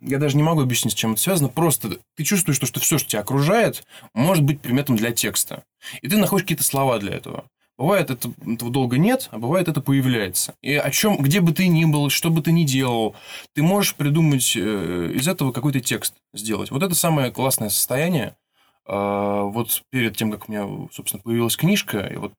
я 0.00 0.18
даже 0.18 0.36
не 0.36 0.42
могу 0.42 0.60
объяснить, 0.62 0.92
с 0.92 0.96
чем 0.96 1.12
это 1.12 1.22
связано. 1.22 1.48
Просто 1.48 1.98
ты 2.16 2.24
чувствуешь, 2.24 2.56
что, 2.56 2.66
что 2.66 2.80
все, 2.80 2.98
что 2.98 3.08
тебя 3.08 3.20
окружает, 3.22 3.84
может 4.12 4.44
быть 4.44 4.60
предметом 4.60 4.96
для 4.96 5.12
текста. 5.12 5.64
И 6.02 6.08
ты 6.08 6.16
находишь 6.18 6.44
какие-то 6.44 6.64
слова 6.64 6.98
для 6.98 7.14
этого. 7.14 7.44
Бывает 7.76 8.10
это, 8.10 8.32
этого 8.46 8.70
долго 8.70 8.98
нет, 8.98 9.28
а 9.32 9.38
бывает 9.38 9.66
это 9.66 9.80
появляется. 9.80 10.54
И 10.62 10.74
о 10.74 10.90
чем, 10.90 11.16
где 11.18 11.40
бы 11.40 11.52
ты 11.52 11.66
ни 11.66 11.84
был, 11.84 12.08
что 12.08 12.30
бы 12.30 12.40
ты 12.40 12.52
ни 12.52 12.62
делал, 12.62 13.16
ты 13.54 13.62
можешь 13.64 13.96
придумать 13.96 14.54
э, 14.56 15.10
из 15.14 15.26
этого 15.26 15.50
какой-то 15.50 15.80
текст 15.80 16.14
сделать. 16.32 16.70
Вот 16.70 16.82
это 16.84 16.94
самое 16.94 17.32
классное 17.32 17.70
состояние, 17.70 18.36
А, 18.86 19.42
вот 19.44 19.82
перед 19.90 20.16
тем, 20.16 20.30
как 20.30 20.48
у 20.48 20.52
меня, 20.52 20.68
собственно, 20.92 21.22
появилась 21.22 21.56
книжка, 21.56 22.00
и 22.06 22.16
вот 22.16 22.32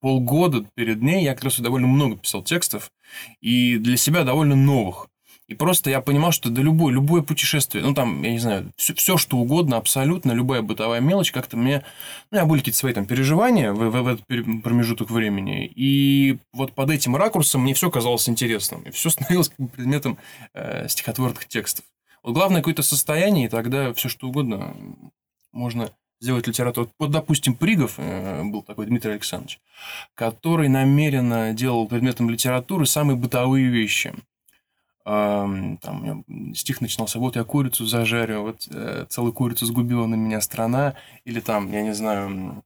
полгода 0.00 0.64
перед 0.74 1.02
ней 1.02 1.24
я 1.24 1.34
как 1.34 1.44
раз 1.44 1.60
довольно 1.60 1.88
много 1.88 2.16
писал 2.16 2.42
текстов, 2.42 2.90
и 3.40 3.76
для 3.78 3.96
себя 3.96 4.24
довольно 4.24 4.56
новых. 4.56 5.08
И 5.50 5.54
просто 5.54 5.90
я 5.90 6.00
понимал, 6.00 6.30
что 6.30 6.48
да 6.48 6.62
любое, 6.62 6.94
любое 6.94 7.22
путешествие, 7.22 7.82
ну 7.82 7.92
там, 7.92 8.22
я 8.22 8.30
не 8.30 8.38
знаю, 8.38 8.72
все, 8.76 8.94
все 8.94 9.16
что 9.16 9.36
угодно, 9.36 9.78
абсолютно, 9.78 10.30
любая 10.30 10.62
бытовая 10.62 11.00
мелочь, 11.00 11.32
как-то 11.32 11.56
мне, 11.56 11.82
ну, 12.30 12.38
я 12.38 12.46
были 12.46 12.60
какие-то 12.60 12.78
свои 12.78 12.92
там 12.92 13.04
переживания 13.04 13.72
в, 13.72 13.90
в, 13.90 14.02
в 14.02 14.06
этот 14.06 14.24
промежуток 14.62 15.10
времени, 15.10 15.66
и 15.66 16.38
вот 16.52 16.72
под 16.72 16.90
этим 16.90 17.16
ракурсом 17.16 17.62
мне 17.62 17.74
все 17.74 17.90
казалось 17.90 18.28
интересным, 18.28 18.82
и 18.82 18.92
все 18.92 19.10
становилось 19.10 19.50
предметом 19.74 20.18
э, 20.54 20.86
стихотворных 20.86 21.44
текстов. 21.48 21.84
Вот 22.22 22.34
главное 22.34 22.60
какое-то 22.60 22.82
состояние, 22.82 23.46
и 23.46 23.50
тогда 23.50 23.92
все 23.92 24.08
что 24.08 24.28
угодно 24.28 24.76
можно 25.50 25.90
сделать 26.20 26.46
литературу. 26.46 26.92
Вот, 27.00 27.10
допустим, 27.10 27.56
Пригов, 27.56 27.94
э, 27.96 28.44
был 28.44 28.62
такой 28.62 28.86
Дмитрий 28.86 29.14
Александрович, 29.14 29.58
который 30.14 30.68
намеренно 30.68 31.52
делал 31.54 31.88
предметом 31.88 32.30
литературы 32.30 32.86
самые 32.86 33.16
бытовые 33.16 33.66
вещи– 33.66 34.14
там 35.80 36.24
стих 36.54 36.80
начинался, 36.80 37.18
вот 37.18 37.36
я 37.36 37.44
курицу 37.44 37.86
зажарю, 37.86 38.42
вот 38.42 38.68
э, 38.70 39.06
целую 39.08 39.32
курицу 39.32 39.66
сгубила 39.66 40.06
на 40.06 40.14
меня 40.14 40.40
страна, 40.40 40.94
или 41.24 41.40
там, 41.40 41.70
я 41.72 41.82
не 41.82 41.94
знаю, 41.94 42.62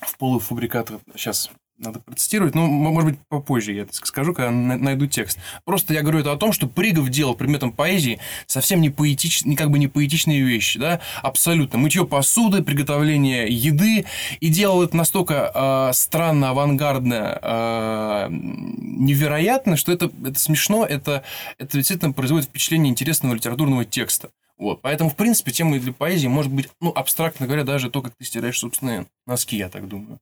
в 0.00 0.16
полуфабрикатах, 0.18 1.00
сейчас 1.14 1.50
надо 1.82 2.00
процитировать, 2.00 2.54
ну, 2.54 2.66
может 2.66 3.10
быть, 3.10 3.18
попозже 3.28 3.72
я 3.72 3.82
это 3.82 3.94
скажу, 3.94 4.32
когда 4.32 4.50
найду 4.50 5.06
текст. 5.06 5.38
Просто 5.64 5.92
я 5.94 6.02
говорю 6.02 6.20
это 6.20 6.32
о 6.32 6.36
том, 6.36 6.52
что 6.52 6.66
Пригов 6.66 7.08
делал 7.08 7.34
предметом 7.34 7.72
поэзии 7.72 8.20
совсем 8.46 8.80
не 8.80 8.90
поэтичные, 8.90 9.56
как 9.56 9.70
бы 9.70 9.78
не 9.78 9.88
поэтичные 9.88 10.42
вещи, 10.42 10.78
да, 10.78 11.00
абсолютно. 11.22 11.78
Мытье 11.78 12.06
посуды, 12.06 12.62
приготовление 12.62 13.48
еды, 13.48 14.06
и 14.40 14.48
делал 14.48 14.82
это 14.82 14.96
настолько 14.96 15.50
э, 15.54 15.92
странно, 15.92 16.50
авангардно, 16.50 17.38
э, 17.42 18.26
невероятно, 18.30 19.76
что 19.76 19.92
это, 19.92 20.10
это 20.24 20.38
смешно, 20.38 20.86
это, 20.86 21.24
это 21.58 21.76
действительно 21.76 22.12
производит 22.12 22.48
впечатление 22.48 22.90
интересного 22.90 23.34
литературного 23.34 23.84
текста. 23.84 24.30
Вот. 24.58 24.80
Поэтому, 24.80 25.10
в 25.10 25.16
принципе, 25.16 25.50
тема 25.50 25.78
для 25.80 25.92
поэзии 25.92 26.28
может 26.28 26.52
быть, 26.52 26.68
ну, 26.80 26.92
абстрактно 26.94 27.46
говоря, 27.46 27.64
даже 27.64 27.90
то, 27.90 28.00
как 28.00 28.14
ты 28.14 28.24
стираешь 28.24 28.58
собственные 28.58 29.06
носки, 29.26 29.56
я 29.56 29.68
так 29.68 29.88
думаю. 29.88 30.20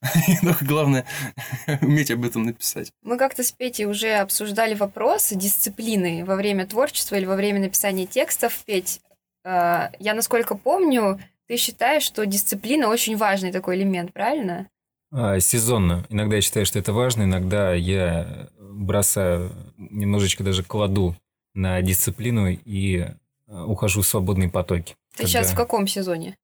Только 0.42 0.64
главное 0.64 1.04
уметь 1.82 2.10
об 2.10 2.24
этом 2.24 2.44
написать. 2.44 2.92
Мы 3.02 3.18
как-то 3.18 3.42
с 3.42 3.52
Петей 3.52 3.86
уже 3.86 4.14
обсуждали 4.14 4.74
вопросы 4.74 5.34
дисциплины 5.34 6.24
во 6.24 6.36
время 6.36 6.66
творчества 6.66 7.16
или 7.16 7.26
во 7.26 7.36
время 7.36 7.60
написания 7.60 8.06
текстов. 8.06 8.58
Петь, 8.64 9.00
а, 9.44 9.90
я 9.98 10.14
насколько 10.14 10.54
помню, 10.54 11.20
ты 11.46 11.56
считаешь, 11.56 12.02
что 12.02 12.26
дисциплина 12.26 12.88
очень 12.88 13.16
важный 13.16 13.52
такой 13.52 13.76
элемент, 13.76 14.12
правильно? 14.12 14.68
А, 15.12 15.40
сезонно. 15.40 16.06
Иногда 16.08 16.36
я 16.36 16.42
считаю, 16.42 16.66
что 16.66 16.78
это 16.78 16.92
важно, 16.92 17.24
иногда 17.24 17.74
я 17.74 18.48
бросаю, 18.58 19.50
немножечко 19.76 20.44
даже 20.44 20.62
кладу 20.62 21.16
на 21.54 21.82
дисциплину 21.82 22.48
и 22.48 23.06
а, 23.48 23.66
ухожу 23.66 24.02
в 24.02 24.06
свободные 24.06 24.48
потоки. 24.48 24.94
Ты 25.12 25.24
когда... 25.24 25.28
сейчас 25.28 25.52
в 25.52 25.56
каком 25.56 25.86
сезоне? 25.86 26.36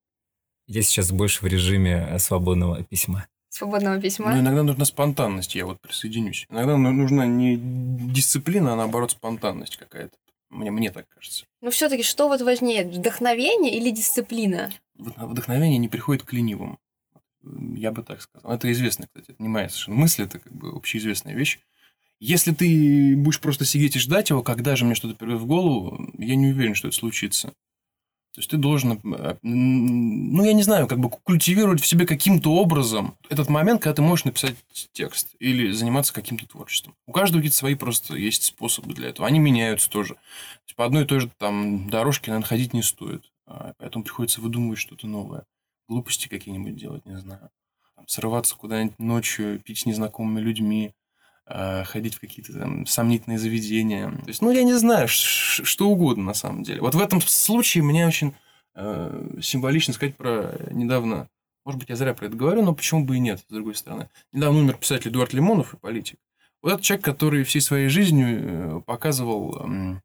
Я 0.67 0.81
сейчас 0.81 1.11
больше 1.11 1.43
в 1.43 1.47
режиме 1.47 2.19
свободного 2.19 2.83
письма. 2.83 3.27
Свободного 3.49 3.99
письма? 3.99 4.33
Ну, 4.35 4.41
иногда 4.41 4.63
нужна 4.63 4.85
спонтанность, 4.85 5.55
я 5.55 5.65
вот 5.65 5.79
присоединюсь. 5.79 6.45
Иногда 6.49 6.77
нужна 6.77 7.25
не 7.25 7.57
дисциплина, 7.57 8.73
а 8.73 8.75
наоборот 8.75 9.11
спонтанность 9.11 9.77
какая-то. 9.77 10.17
Мне, 10.49 10.71
мне 10.71 10.91
так 10.91 11.07
кажется. 11.09 11.45
Ну, 11.61 11.71
все-таки 11.71 12.03
что 12.03 12.27
вот 12.27 12.41
важнее, 12.41 12.85
вдохновение 12.85 13.75
или 13.75 13.89
дисциплина? 13.89 14.71
Вдохновение 14.95 15.77
не 15.77 15.89
приходит 15.89 16.23
к 16.23 16.33
ленивым. 16.33 16.77
Я 17.75 17.91
бы 17.91 18.03
так 18.03 18.21
сказал. 18.21 18.51
Это 18.51 18.71
известно, 18.71 19.07
кстати, 19.07 19.31
это 19.31 19.41
не 19.41 19.49
моя 19.49 19.69
совершенно 19.69 19.97
мысль, 19.97 20.23
это 20.23 20.39
как 20.39 20.53
бы 20.53 20.69
общеизвестная 20.69 21.33
вещь. 21.33 21.59
Если 22.19 22.51
ты 22.51 23.15
будешь 23.15 23.39
просто 23.39 23.63
сидеть 23.63 23.95
и 23.95 23.99
ждать 23.99 24.31
его, 24.31 24.41
когда 24.41 24.75
же 24.75 24.85
мне 24.85 24.95
что-то 24.95 25.15
придет 25.15 25.39
в 25.39 25.45
голову, 25.45 26.11
я 26.17 26.35
не 26.35 26.47
уверен, 26.47 26.75
что 26.75 26.87
это 26.87 26.97
случится. 26.97 27.53
То 28.37 28.41
есть 28.41 28.51
ты 28.51 28.57
должен, 28.57 28.99
э, 29.03 29.35
ну, 29.41 30.43
я 30.43 30.53
не 30.53 30.61
знаю, 30.61 30.85
как 30.85 30.99
бы 30.99 31.09
культивировать 31.09 31.81
в 31.81 31.87
себе 31.87 32.05
каким-то 32.05 32.53
образом 32.53 33.17
этот 33.29 33.49
момент, 33.49 33.81
когда 33.81 33.95
ты 33.95 34.03
можешь 34.03 34.25
написать 34.25 34.55
текст 34.91 35.29
или 35.39 35.71
заниматься 35.71 36.13
каким-то 36.13 36.47
творчеством. 36.47 36.93
У 37.07 37.13
каждого 37.13 37.39
какие-то 37.39 37.57
свои 37.57 37.73
просто 37.73 38.15
есть 38.15 38.43
способы 38.43 38.93
для 38.93 39.09
этого. 39.09 39.27
Они 39.27 39.39
меняются 39.39 39.89
тоже. 39.89 40.17
по 40.75 40.85
одной 40.85 41.05
и 41.05 41.07
той 41.07 41.21
же 41.21 41.31
там 41.39 41.89
дорожке, 41.89 42.29
наверное, 42.29 42.47
ходить 42.47 42.75
не 42.75 42.83
стоит. 42.83 43.23
А, 43.47 43.73
поэтому 43.79 44.03
приходится 44.03 44.39
выдумывать 44.39 44.77
что-то 44.77 45.07
новое. 45.07 45.43
Глупости 45.87 46.27
какие-нибудь 46.27 46.75
делать, 46.75 47.07
не 47.07 47.17
знаю. 47.17 47.49
Там, 47.95 48.07
срываться 48.07 48.55
куда-нибудь 48.55 48.99
ночью, 48.99 49.59
пить 49.61 49.79
с 49.79 49.85
незнакомыми 49.87 50.41
людьми, 50.41 50.93
ходить 51.49 52.15
в 52.15 52.19
какие-то 52.19 52.53
там 52.53 52.85
сомнительные 52.85 53.39
заведения. 53.39 54.11
То 54.11 54.27
есть, 54.27 54.41
ну, 54.41 54.51
я 54.51 54.63
не 54.63 54.73
знаю, 54.73 55.07
что 55.07 55.89
угодно 55.89 56.25
на 56.25 56.33
самом 56.33 56.63
деле. 56.63 56.81
Вот 56.81 56.95
в 56.95 56.99
этом 56.99 57.21
случае 57.21 57.83
мне 57.83 58.05
очень 58.05 58.33
э, 58.75 59.37
символично 59.41 59.93
сказать 59.93 60.17
про 60.17 60.57
недавно, 60.71 61.29
может 61.65 61.79
быть, 61.79 61.89
я 61.89 61.95
зря 61.95 62.13
про 62.13 62.25
это 62.25 62.35
говорю, 62.35 62.63
но 62.63 62.73
почему 62.73 63.05
бы 63.05 63.15
и 63.15 63.19
нет, 63.19 63.39
с 63.47 63.53
другой 63.53 63.75
стороны. 63.75 64.09
Недавно 64.33 64.59
умер 64.59 64.77
писатель 64.77 65.09
Эдуард 65.09 65.33
Лимонов 65.33 65.73
и 65.73 65.77
политик. 65.77 66.19
Вот 66.61 66.73
этот 66.73 66.83
человек, 66.83 67.05
который 67.05 67.43
всей 67.43 67.61
своей 67.61 67.87
жизнью 67.87 68.27
э, 68.29 68.81
показывал 68.85 70.01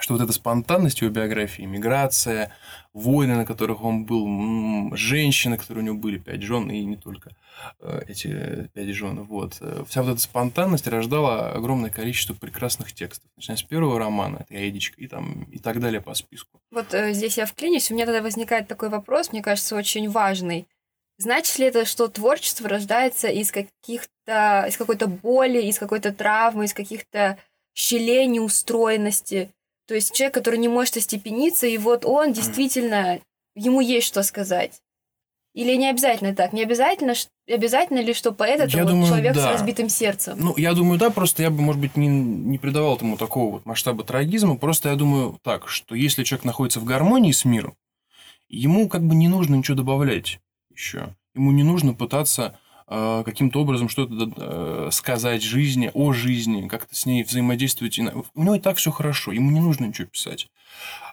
что 0.00 0.14
вот 0.14 0.22
эта 0.22 0.32
спонтанность 0.32 1.00
его 1.00 1.10
биографии, 1.10 1.62
миграция, 1.62 2.52
войны, 2.92 3.36
на 3.36 3.44
которых 3.44 3.82
он 3.82 4.04
был, 4.04 4.94
женщины, 4.96 5.56
которые 5.58 5.82
у 5.82 5.86
него 5.86 5.96
были, 5.96 6.18
пять 6.18 6.42
жен, 6.42 6.70
и 6.70 6.84
не 6.84 6.96
только 6.96 7.30
э, 7.80 8.02
эти 8.08 8.68
пять 8.74 8.88
жен, 8.88 9.22
вот. 9.22 9.58
Э, 9.60 9.84
вся 9.88 10.02
вот 10.02 10.12
эта 10.12 10.20
спонтанность 10.20 10.86
рождала 10.86 11.52
огромное 11.52 11.90
количество 11.90 12.34
прекрасных 12.34 12.92
текстов, 12.92 13.30
начиная 13.36 13.58
с 13.58 13.62
первого 13.62 13.98
романа, 13.98 14.38
это 14.40 14.54
«Яедичка», 14.54 15.00
и, 15.00 15.06
там, 15.06 15.44
и 15.44 15.58
так 15.58 15.80
далее 15.80 16.00
по 16.00 16.14
списку. 16.14 16.60
Вот 16.70 16.94
э, 16.94 17.12
здесь 17.12 17.36
я 17.36 17.46
вклинюсь, 17.46 17.90
у 17.90 17.94
меня 17.94 18.06
тогда 18.06 18.22
возникает 18.22 18.68
такой 18.68 18.88
вопрос, 18.88 19.32
мне 19.32 19.42
кажется, 19.42 19.76
очень 19.76 20.10
важный. 20.10 20.66
Значит 21.18 21.58
ли 21.58 21.66
это, 21.66 21.86
что 21.86 22.08
творчество 22.08 22.68
рождается 22.68 23.28
из 23.28 23.50
каких-то, 23.50 24.66
из 24.68 24.76
какой-то 24.76 25.06
боли, 25.06 25.62
из 25.62 25.78
какой-то 25.78 26.12
травмы, 26.12 26.66
из 26.66 26.74
каких-то 26.74 27.38
щелей 27.74 28.26
неустроенности? 28.26 29.50
То 29.86 29.94
есть 29.94 30.12
человек, 30.14 30.34
который 30.34 30.58
не 30.58 30.68
может 30.68 30.96
остепениться, 30.96 31.66
и 31.66 31.78
вот 31.78 32.04
он 32.04 32.32
действительно, 32.32 33.20
ему 33.54 33.80
есть 33.80 34.06
что 34.06 34.22
сказать. 34.22 34.80
Или 35.54 35.74
не 35.76 35.88
обязательно 35.88 36.34
так? 36.34 36.52
Не 36.52 36.64
обязательно, 36.64 37.14
обязательно 37.48 38.00
ли, 38.00 38.12
что 38.12 38.32
поэт 38.32 38.60
это 38.60 38.76
вот 38.76 38.88
думаю, 38.88 39.06
человек 39.08 39.34
да. 39.34 39.40
с 39.40 39.52
разбитым 39.54 39.88
сердцем? 39.88 40.36
Ну, 40.38 40.54
я 40.58 40.74
думаю, 40.74 40.98
да, 40.98 41.08
просто 41.08 41.42
я 41.42 41.50
бы, 41.50 41.62
может 41.62 41.80
быть, 41.80 41.96
не, 41.96 42.08
не 42.08 42.58
придавал 42.58 42.96
этому 42.96 43.16
такого 43.16 43.52
вот 43.52 43.64
масштаба 43.64 44.04
трагизма. 44.04 44.58
Просто 44.58 44.90
я 44.90 44.96
думаю 44.96 45.38
так, 45.42 45.68
что 45.68 45.94
если 45.94 46.24
человек 46.24 46.44
находится 46.44 46.78
в 46.78 46.84
гармонии 46.84 47.32
с 47.32 47.46
миром, 47.46 47.74
ему 48.48 48.88
как 48.90 49.02
бы 49.02 49.14
не 49.14 49.28
нужно 49.28 49.54
ничего 49.54 49.78
добавлять 49.78 50.40
еще. 50.70 51.16
Ему 51.34 51.52
не 51.52 51.62
нужно 51.62 51.94
пытаться 51.94 52.58
каким-то 52.88 53.60
образом 53.60 53.88
что-то 53.88 54.30
э, 54.36 54.88
сказать 54.92 55.42
жизни, 55.42 55.90
о 55.92 56.12
жизни, 56.12 56.68
как-то 56.68 56.94
с 56.94 57.04
ней 57.04 57.24
взаимодействовать. 57.24 57.98
У 57.98 58.42
него 58.42 58.54
и 58.54 58.60
так 58.60 58.76
все 58.76 58.90
хорошо, 58.90 59.32
ему 59.32 59.50
не 59.50 59.60
нужно 59.60 59.86
ничего 59.86 60.06
писать. 60.06 60.48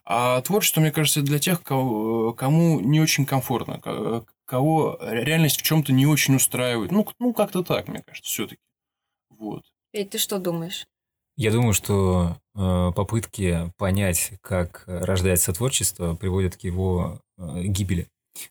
А 0.06 0.42
творчество, 0.42 0.82
мне 0.82 0.92
кажется, 0.92 1.22
для 1.22 1.40
тех, 1.40 1.64
кого, 1.64 2.34
кому 2.34 2.80
не 2.80 3.00
очень 3.00 3.26
комфортно, 3.26 4.26
кого 4.46 5.00
реальность 5.02 5.60
в 5.60 5.64
чем-то 5.64 5.94
не 5.94 6.06
очень 6.06 6.36
устраивает. 6.36 6.92
Ну, 6.92 7.08
ну 7.20 7.34
как-то 7.34 7.64
так, 7.64 7.88
мне 7.88 8.04
кажется, 8.06 8.30
все-таки. 8.30 8.62
Вот. 9.32 9.64
Петь, 9.92 10.12
ты 10.12 10.18
что 10.18 10.40
думаешь? 10.40 10.86
Я 11.36 11.52
думаю, 11.52 11.74
что 11.74 12.38
э, 12.56 12.92
попытки 12.96 13.72
понять, 13.78 14.34
как 14.42 14.84
рождается 14.86 15.52
творчество, 15.54 16.16
приводят 16.16 16.58
к 16.58 16.62
его 16.62 17.22
э, 17.38 17.64
гибели. 17.64 18.08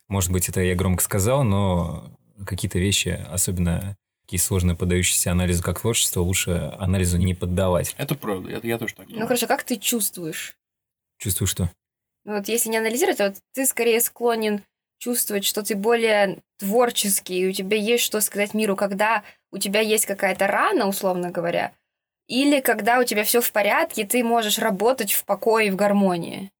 Может 0.09 0.33
быть, 0.33 0.49
это 0.49 0.61
я 0.61 0.75
громко 0.75 1.03
сказал, 1.03 1.45
но 1.45 2.11
какие-то 2.47 2.79
вещи, 2.79 3.25
особенно 3.31 3.97
такие 4.25 4.41
сложные, 4.41 4.77
поддающиеся 4.77 5.33
анализу 5.33 5.63
как 5.63 5.81
творчество, 5.81 6.21
лучше 6.21 6.73
анализу 6.79 7.19
не 7.19 7.35
поддавать. 7.35 7.95
Это 7.99 8.15
правда, 8.15 8.51
я, 8.51 8.61
я 8.63 8.79
тоже 8.79 8.95
так 8.95 9.07
думаю. 9.07 9.21
Ну 9.21 9.27
хорошо, 9.27 9.47
как 9.47 9.65
ты 9.65 9.77
чувствуешь? 9.77 10.57
Чувствую 11.19 11.49
что? 11.49 11.71
Ну, 12.25 12.37
вот 12.37 12.49
если 12.49 12.71
не 12.71 12.79
анализировать, 12.79 13.19
вот 13.19 13.37
ты 13.53 13.67
скорее 13.67 14.01
склонен 14.01 14.63
чувствовать, 14.99 15.45
что 15.45 15.63
ты 15.63 15.75
более 15.75 16.39
творческий, 16.59 17.41
и 17.41 17.49
у 17.49 17.53
тебя 17.53 17.77
есть 17.77 18.05
что 18.05 18.21
сказать 18.21 18.55
миру, 18.55 18.77
когда 18.77 19.25
у 19.51 19.59
тебя 19.59 19.81
есть 19.81 20.07
какая-то 20.07 20.47
рана, 20.47 20.87
условно 20.87 21.31
говоря, 21.31 21.73
или 22.29 22.61
когда 22.61 23.01
у 23.01 23.05
тебя 23.05 23.25
все 23.25 23.41
в 23.41 23.51
порядке, 23.51 24.07
ты 24.07 24.23
можешь 24.23 24.59
работать 24.59 25.13
в 25.13 25.25
покое 25.25 25.67
и 25.67 25.71
в 25.71 25.77
гармонии. 25.77 26.51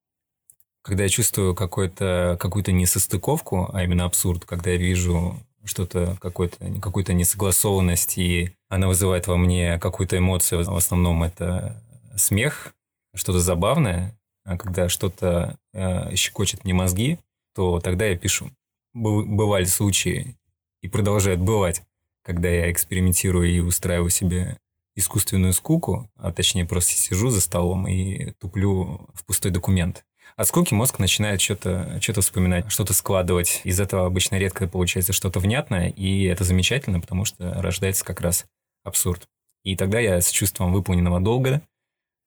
Когда 0.83 1.05
я 1.05 1.09
чувствую 1.09 1.55
какую-то 1.55 2.37
какую-то 2.41 2.73
несостыковку, 2.73 3.71
а 3.73 3.85
именно 3.85 4.05
абсурд, 4.05 4.45
когда 4.45 4.71
я 4.71 4.77
вижу 4.77 5.37
что-то, 5.65 6.17
какой-то, 6.21 6.57
какую-то 6.81 7.13
несогласованность, 7.13 8.19
и 8.19 8.53
она 8.69 8.89
вызывает 8.89 9.27
во 9.27 9.37
мне 9.37 9.79
какую-то 9.79 10.19
эмоцию. 10.19 10.65
В 10.65 10.77
основном 10.77 11.23
это 11.23 11.83
смех, 12.17 12.75
что-то 13.15 13.41
забавное, 13.41 14.19
а 14.45 14.57
когда 14.57 14.89
что-то 14.89 15.57
э, 15.73 16.15
щекочет 16.17 16.65
мне 16.65 16.75
мозги, 16.75 17.19
то 17.55 17.81
тогда 17.81 18.07
я 18.07 18.17
пишу. 18.17 18.51
Бы- 18.95 19.25
Бывали 19.25 19.65
случаи, 19.65 20.37
и 20.83 20.89
продолжают 20.89 21.41
бывать, 21.41 21.83
когда 22.25 22.49
я 22.49 22.71
экспериментирую 22.71 23.51
и 23.51 23.61
устраиваю 23.61 24.11
себе 24.11 24.59
искусственную 24.97 25.53
скуку, 25.53 26.11
а 26.17 26.33
точнее 26.33 26.67
просто 26.67 26.93
сижу 26.93 27.31
за 27.31 27.41
столом 27.41 27.87
и 27.89 28.33
туплю 28.33 29.09
в 29.15 29.25
пустой 29.25 29.51
документ. 29.51 30.05
От 30.37 30.49
скуки 30.49 30.73
мозг 30.75 30.99
начинает 30.99 31.41
что-то 31.41 32.01
что 32.01 32.21
вспоминать, 32.21 32.71
что-то 32.71 32.95
складывать. 32.95 33.61
Из 33.65 33.79
этого 33.81 34.07
обычно 34.07 34.37
редко 34.37 34.67
получается 34.67 35.13
что-то 35.13 35.41
внятное, 35.41 35.89
и 35.89 36.25
это 36.25 36.45
замечательно, 36.45 37.01
потому 37.01 37.25
что 37.25 37.53
рождается 37.63 38.05
как 38.05 38.21
раз 38.21 38.47
абсурд. 38.85 39.27
И 39.65 39.77
тогда 39.77 40.01
я 40.01 40.21
с 40.21 40.31
чувством 40.31 40.73
выполненного 40.73 41.21
долга 41.21 41.63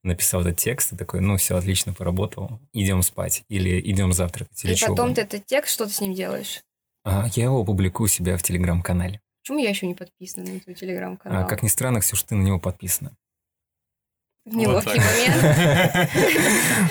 написал 0.04 0.42
этот 0.42 0.58
текст 0.58 0.94
и 0.94 0.96
такой, 0.96 1.20
ну 1.20 1.36
все, 1.38 1.58
отлично, 1.58 1.94
поработал, 1.94 2.60
идем 2.74 3.02
спать 3.02 3.44
или 3.50 3.80
идем 3.80 4.14
завтракать. 4.14 4.64
Или 4.64 4.74
И 4.74 4.76
чё 4.76 4.90
потом 4.90 5.14
ты 5.14 5.22
этот 5.22 5.46
текст, 5.46 5.74
что 5.74 5.86
ты 5.86 5.92
с 5.92 6.00
ним 6.00 6.14
делаешь? 6.14 6.62
А, 7.04 7.28
я 7.34 7.46
его 7.46 7.64
публикую 7.64 8.06
у 8.06 8.08
себя 8.08 8.38
в 8.38 8.44
телеграм-канале. 8.44 9.20
Почему 9.42 9.60
я 9.60 9.70
еще 9.70 9.88
не 9.88 9.96
подписана 9.96 10.52
на 10.52 10.60
твой 10.60 10.76
телеграм-канал? 10.76 11.44
А, 11.44 11.46
как 11.46 11.64
ни 11.64 11.68
странно, 11.68 12.00
Ксюш, 12.00 12.24
ты 12.24 12.36
на 12.36 12.44
него 12.44 12.60
подписана. 12.60 13.16
Неловкий 14.46 15.00
Вот 15.00 15.12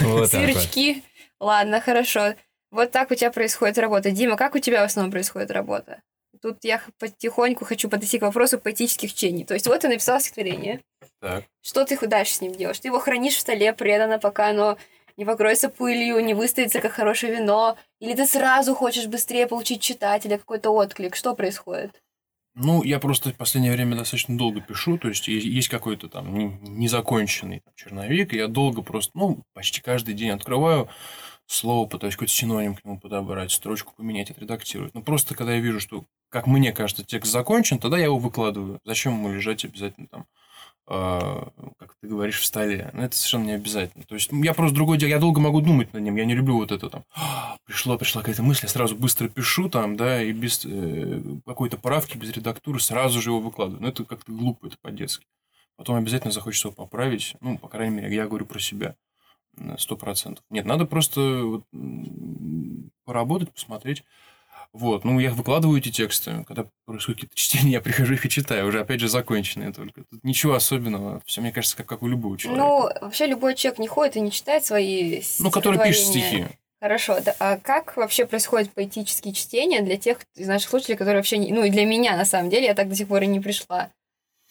момент. 0.00 0.30
Сверчки. 0.30 1.02
Ладно, 1.40 1.80
хорошо. 1.80 2.34
Вот 2.70 2.90
так 2.90 3.11
у 3.11 3.14
тебя 3.14 3.30
происходит 3.30 3.78
работа. 3.78 4.11
Дима, 4.11 4.37
как 4.37 4.54
у 4.56 4.58
тебя 4.58 4.82
в 4.82 4.84
основном 4.84 5.12
происходит 5.12 5.52
работа? 5.52 6.02
Тут 6.42 6.58
я 6.64 6.82
потихоньку 6.99 7.64
хочу 7.64 7.88
подойти 7.88 8.18
к 8.18 8.23
вопросу 8.23 8.58
поэтических 8.58 9.14
чтений. 9.14 9.44
То 9.44 9.54
есть 9.54 9.66
вот 9.66 9.80
ты 9.80 9.88
написал 9.88 10.20
стихотворение. 10.20 10.80
Так. 11.20 11.44
Что 11.62 11.84
ты 11.84 11.96
дальше 12.06 12.34
с 12.34 12.40
ним 12.40 12.52
делаешь? 12.52 12.80
Ты 12.80 12.88
его 12.88 12.99
хранишь 12.99 13.37
в 13.37 13.40
столе 13.40 13.73
преданно, 13.73 14.18
пока 14.18 14.49
оно 14.49 14.76
не 15.16 15.25
покроется 15.25 15.68
пылью, 15.68 16.18
не 16.25 16.34
выстоится, 16.34 16.80
как 16.80 16.92
хорошее 16.92 17.37
вино? 17.37 17.78
Или 18.00 18.14
ты 18.14 18.26
сразу 18.26 18.75
хочешь 18.75 19.06
быстрее 19.06 19.46
получить 19.46 19.80
читателя, 19.80 20.38
какой-то 20.38 20.70
отклик? 20.70 21.14
Что 21.14 21.34
происходит? 21.34 22.02
Ну, 22.56 22.84
я 22.84 23.00
просто 23.00 23.30
в 23.30 23.37
последнее 23.37 23.73
время 23.73 23.96
достаточно 23.96 24.38
долго 24.38 24.61
пишу, 24.61 24.96
то 24.96 25.08
есть 25.08 25.26
есть, 25.26 25.68
какой-то 25.68 26.08
там 26.08 26.32
не- 26.32 26.56
незаконченный 26.62 27.62
черновик, 27.75 28.32
и 28.32 28.37
я 28.37 28.46
долго 28.46 28.80
просто, 28.82 29.11
ну, 29.18 29.42
почти 29.54 29.80
каждый 29.80 30.14
день 30.14 30.30
открываю 30.30 30.88
слово, 31.46 31.88
пытаюсь 31.88 32.14
какой-то 32.14 32.32
синоним 32.32 32.76
к 32.76 32.84
нему 32.84 33.00
подобрать, 33.00 33.50
строчку 33.50 33.92
поменять, 33.96 34.30
отредактировать. 34.30 34.94
Но 34.94 35.02
просто 35.02 35.34
когда 35.34 35.54
я 35.54 35.61
вижу, 35.61 35.80
что, 35.80 36.04
как 36.28 36.46
мне 36.46 36.73
кажется, 36.73 37.04
текст 37.04 37.32
закончен, 37.32 37.78
тогда 37.80 37.99
я 37.99 38.04
его 38.04 38.18
выкладываю. 38.18 38.78
Зачем 38.84 39.14
ему 39.14 39.32
лежать 39.32 39.64
обязательно 39.64 40.06
там, 40.08 40.26
как 40.86 41.94
ты 42.00 42.08
говоришь, 42.08 42.40
в 42.40 42.44
столе? 42.44 42.90
Ну, 42.92 43.02
это 43.02 43.16
совершенно 43.16 43.44
не 43.44 43.52
обязательно. 43.52 44.04
То 44.04 44.14
есть 44.14 44.30
я 44.32 44.52
просто 44.52 44.74
другое 44.74 44.98
дело, 44.98 45.10
я 45.10 45.18
долго 45.18 45.40
могу 45.40 45.60
думать 45.60 45.92
над 45.92 46.02
ним, 46.02 46.16
я 46.16 46.24
не 46.24 46.34
люблю 46.34 46.56
вот 46.56 46.72
это 46.72 46.90
там, 46.90 47.04
«А, 47.14 47.56
пришла, 47.64 47.96
пришла 47.96 48.20
какая-то 48.22 48.42
мысль, 48.42 48.64
я 48.64 48.68
сразу 48.68 48.94
быстро 48.94 49.28
пишу 49.28 49.70
там, 49.70 49.96
да, 49.96 50.22
и 50.22 50.32
без 50.32 50.64
э, 50.64 51.22
какой-то 51.46 51.78
правки, 51.78 52.18
без 52.18 52.30
редактуры 52.32 52.80
сразу 52.80 53.20
же 53.22 53.30
его 53.30 53.40
выкладываю. 53.40 53.82
Ну, 53.82 53.88
это 53.88 54.04
как-то 54.04 54.30
глупо, 54.30 54.66
это 54.66 54.76
по-детски. 54.82 55.26
Потом 55.76 55.96
обязательно 55.96 56.32
захочется 56.32 56.68
его 56.68 56.74
поправить. 56.74 57.34
Ну, 57.40 57.58
по 57.58 57.68
крайней 57.68 57.96
мере, 57.96 58.14
я 58.14 58.26
говорю 58.26 58.46
про 58.46 58.60
себя. 58.60 58.96
Сто 59.78 59.96
процентов. 59.96 60.44
Нет, 60.50 60.66
надо 60.66 60.84
просто 60.84 61.20
вот, 61.44 61.64
поработать, 63.04 63.52
посмотреть. 63.52 64.04
Вот, 64.74 65.04
ну, 65.04 65.20
я 65.20 65.30
выкладываю 65.30 65.78
эти 65.78 65.92
тексты. 65.92 66.44
Когда 66.48 66.66
происходит 66.84 67.20
какие-то 67.20 67.36
чтения, 67.36 67.74
я 67.74 67.80
прихожу 67.80 68.14
их 68.14 68.26
и 68.26 68.28
читаю. 68.28 68.66
Уже, 68.66 68.80
опять 68.80 68.98
же, 68.98 69.08
законченные 69.08 69.72
только. 69.72 70.02
Тут 70.10 70.24
ничего 70.24 70.54
особенного. 70.54 71.22
Все, 71.26 71.40
мне 71.40 71.52
кажется, 71.52 71.76
как, 71.76 71.86
как 71.86 72.02
у 72.02 72.08
любого 72.08 72.36
человека. 72.36 72.66
Ну, 72.66 72.90
вообще 73.00 73.26
любой 73.26 73.54
человек 73.54 73.78
не 73.78 73.86
ходит 73.86 74.16
и 74.16 74.20
не 74.20 74.32
читает 74.32 74.64
свои 74.64 75.22
Ну, 75.38 75.52
который 75.52 75.78
пишет 75.80 76.06
стихи. 76.06 76.46
Хорошо. 76.80 77.20
да, 77.20 77.36
а 77.38 77.56
как 77.56 77.96
вообще 77.96 78.26
происходят 78.26 78.70
поэтические 78.72 79.32
чтения 79.32 79.80
для 79.80 79.96
тех 79.96 80.18
из 80.34 80.48
наших 80.48 80.68
слушателей, 80.68 80.98
которые 80.98 81.18
вообще 81.18 81.38
не... 81.38 81.52
Ну, 81.52 81.62
и 81.62 81.70
для 81.70 81.86
меня, 81.86 82.16
на 82.16 82.24
самом 82.24 82.50
деле, 82.50 82.66
я 82.66 82.74
так 82.74 82.88
до 82.88 82.96
сих 82.96 83.06
пор 83.06 83.22
и 83.22 83.26
не 83.26 83.38
пришла 83.38 83.90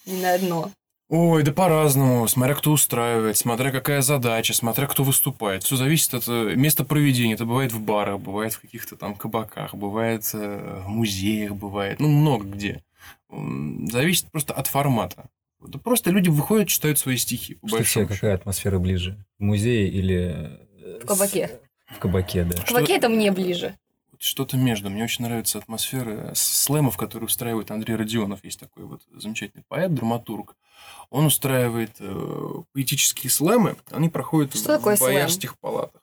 ни 0.06 0.22
на 0.22 0.36
одно. 0.36 0.72
Ой, 1.10 1.44
да 1.44 1.52
по-разному, 1.52 2.28
смотря 2.28 2.56
кто 2.56 2.72
устраивает, 2.72 3.38
смотря 3.38 3.72
какая 3.72 4.02
задача, 4.02 4.54
смотря 4.54 4.88
кто 4.88 5.04
выступает. 5.04 5.64
Все 5.64 5.76
зависит 5.76 6.14
от 6.14 6.28
э, 6.28 6.56
места 6.56 6.86
проведения. 6.86 7.34
Это 7.34 7.46
бывает 7.46 7.72
в 7.72 7.80
барах, 7.82 8.20
бывает 8.20 8.54
в 8.54 8.62
каких-то 8.62 8.96
там 8.96 9.14
кабаках, 9.16 9.76
бывает 9.76 10.28
э, 10.34 10.82
в 10.86 10.90
музеях, 10.90 11.56
бывает, 11.56 12.00
ну, 12.00 12.08
много 12.08 12.46
где. 12.46 12.84
Зависит 13.30 14.32
просто 14.32 14.54
от 14.54 14.68
формата. 14.68 15.30
Да 15.60 15.78
просто 15.78 16.10
люди 16.10 16.30
выходят, 16.30 16.68
читают 16.68 17.00
свои 17.00 17.18
стихи. 17.18 17.56
По 17.56 17.68
Что 17.68 17.84
тебе, 17.84 18.06
какая 18.08 18.36
атмосфера 18.36 18.80
ближе? 18.80 19.24
В 19.40 19.44
музее 19.44 19.88
или... 19.90 20.60
э, 20.80 21.00
В 21.04 21.06
кабаке. 21.06 21.60
В 21.88 22.00
кабаке, 22.00 22.44
да. 22.44 22.62
В 22.62 22.66
кабаке 22.66 22.96
это 22.96 23.10
мне 23.10 23.32
ближе. 23.32 23.78
Что-то 24.20 24.56
между. 24.58 24.90
Мне 24.90 25.04
очень 25.04 25.26
нравится 25.26 25.58
атмосфера 25.58 26.32
слэмов, 26.34 26.96
которые 26.98 27.28
устраивает 27.28 27.72
Андрей 27.72 27.96
Родионов. 27.98 28.44
Есть 28.44 28.60
такой 28.60 28.86
вот 28.86 29.02
замечательный 29.14 29.64
поэт, 29.68 29.94
драматург. 29.94 30.56
Он 31.14 31.28
устраивает 31.28 31.92
э, 32.00 32.50
поэтические 32.74 33.30
слэмы. 33.30 33.76
Они 33.92 34.10
проходят 34.10 34.56
Что 34.56 34.78
такое 34.78 34.96
в 34.96 34.98
слэм? 34.98 35.14
боярских 35.14 35.60
палатах. 35.60 36.02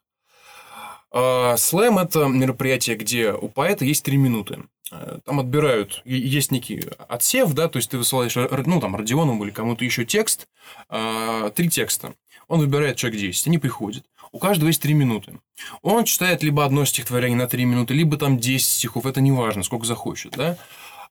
А, 1.12 1.56
слэм– 1.56 1.98
это 1.98 2.26
мероприятие, 2.26 2.94
где 2.96 3.32
у 3.32 3.48
поэта 3.48 3.84
есть 3.84 4.04
три 4.04 4.16
минуты. 4.16 4.62
Э, 4.92 5.18
Там 5.24 5.40
отбирают, 5.40 6.00
есть 6.04 6.52
некий 6.52 6.84
отсев, 7.08 7.52
да, 7.54 7.68
то 7.68 7.78
есть 7.78 7.90
ты 7.90 7.98
высылаешь, 7.98 8.36
р- 8.36 8.66
ну, 8.68 8.80
там, 8.80 8.94
Родионову 8.94 9.42
или 9.44 9.50
кому-то 9.50 9.84
еще 9.84 10.04
текст, 10.04 10.46
а, 10.88 11.50
три 11.50 11.68
текста. 11.68 12.14
Он 12.46 12.60
выбирает 12.60 12.96
человек 12.96 13.18
10, 13.20 13.48
они 13.48 13.58
приходят. 13.58 14.04
У 14.30 14.38
каждого 14.38 14.68
есть 14.68 14.80
три 14.82 14.94
минуты. 14.94 15.40
Он 15.82 16.04
читает 16.04 16.44
либо 16.44 16.64
одно 16.64 16.84
стихотворение 16.84 17.36
на 17.36 17.48
три 17.48 17.64
минуты, 17.64 17.94
либо 17.94 18.16
там 18.16 18.38
10 18.38 18.64
стихов, 18.76 19.06
это 19.06 19.20
не 19.20 19.32
важно, 19.32 19.64
сколько 19.64 19.86
захочет, 19.86 20.32
да. 20.36 20.56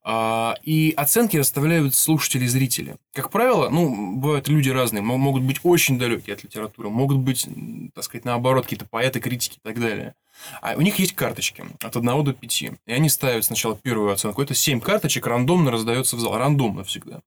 А, 0.02 0.56
И 0.64 0.94
оценки 0.96 1.36
расставляют 1.38 1.94
слушатели 1.94 2.46
и 2.46 2.48
зрители. 2.48 2.96
Как 3.14 3.30
правило, 3.32 3.70
ну, 3.70 4.16
бывают 4.16 4.48
люди 4.48 4.70
разные, 4.70 5.02
мо- 5.02 5.18
могут 5.18 5.44
быть 5.44 5.60
очень 5.64 6.00
далекие 6.00 6.36
от 6.36 6.44
литературы, 6.44 6.90
могут 6.90 7.18
быть, 7.18 7.48
так 7.94 8.04
сказать, 8.04 8.24
наоборот, 8.26 8.64
какие-то 8.64 8.86
поэты, 8.86 9.20
критики 9.20 9.58
и 9.58 9.62
так 9.62 9.80
далее. 9.80 10.16
А 10.62 10.76
у 10.78 10.82
них 10.82 11.00
есть 11.00 11.14
карточки 11.16 11.66
от 11.84 11.96
1 11.98 12.24
до 12.24 12.34
5. 12.34 12.62
И 12.86 12.92
они 12.94 13.10
ставят 13.10 13.44
сначала 13.44 13.76
первую 13.76 14.12
оценку. 14.14 14.42
Это 14.42 14.54
7 14.56 14.80
карточек, 14.80 15.28
рандомно 15.28 15.70
раздается 15.70 16.16
в 16.16 16.20
зал. 16.22 16.38
Рандомно 16.38 16.84
всегда. 16.86 17.20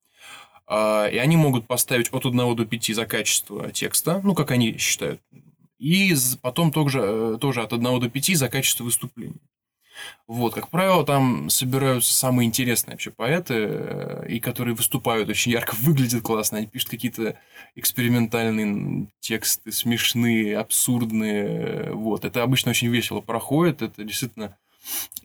А, 0.67 1.07
И 1.09 1.19
они 1.19 1.37
могут 1.37 1.67
поставить 1.67 2.09
от 2.13 2.25
1 2.25 2.57
до 2.57 2.65
5 2.65 2.95
за 2.95 3.05
качество 3.05 3.71
текста, 3.71 4.21
ну, 4.25 4.35
как 4.35 4.51
они 4.51 4.79
считают. 4.79 5.21
И 5.79 6.15
потом 6.41 6.73
тоже, 6.73 7.01
э, 7.03 7.39
тоже 7.41 7.61
от 7.63 7.73
1 7.73 8.01
до 8.01 8.09
5 8.09 8.35
за 8.35 8.49
качество 8.49 8.85
выступления. 8.85 9.41
Вот, 10.27 10.55
как 10.55 10.69
правило, 10.69 11.05
там 11.05 11.51
собираются 11.51 12.15
самые 12.15 12.47
интересные 12.47 12.95
вообще 12.95 13.11
поэты, 13.11 13.55
э, 13.55 14.27
и 14.29 14.41
которые 14.41 14.75
выступают 14.75 15.29
очень 15.29 15.53
ярко, 15.53 15.75
выглядят 15.81 16.23
классно, 16.23 16.59
они 16.59 16.67
пишут 16.67 16.91
какие-то 16.91 17.39
экспериментальные 17.75 19.09
тексты, 19.21 19.73
смешные, 19.73 20.59
абсурдные, 20.59 21.45
э, 21.45 21.93
вот. 21.93 22.25
Это 22.25 22.43
обычно 22.43 22.71
очень 22.71 22.89
весело 22.89 23.21
проходит, 23.21 23.83
это 23.83 24.05
действительно 24.05 24.57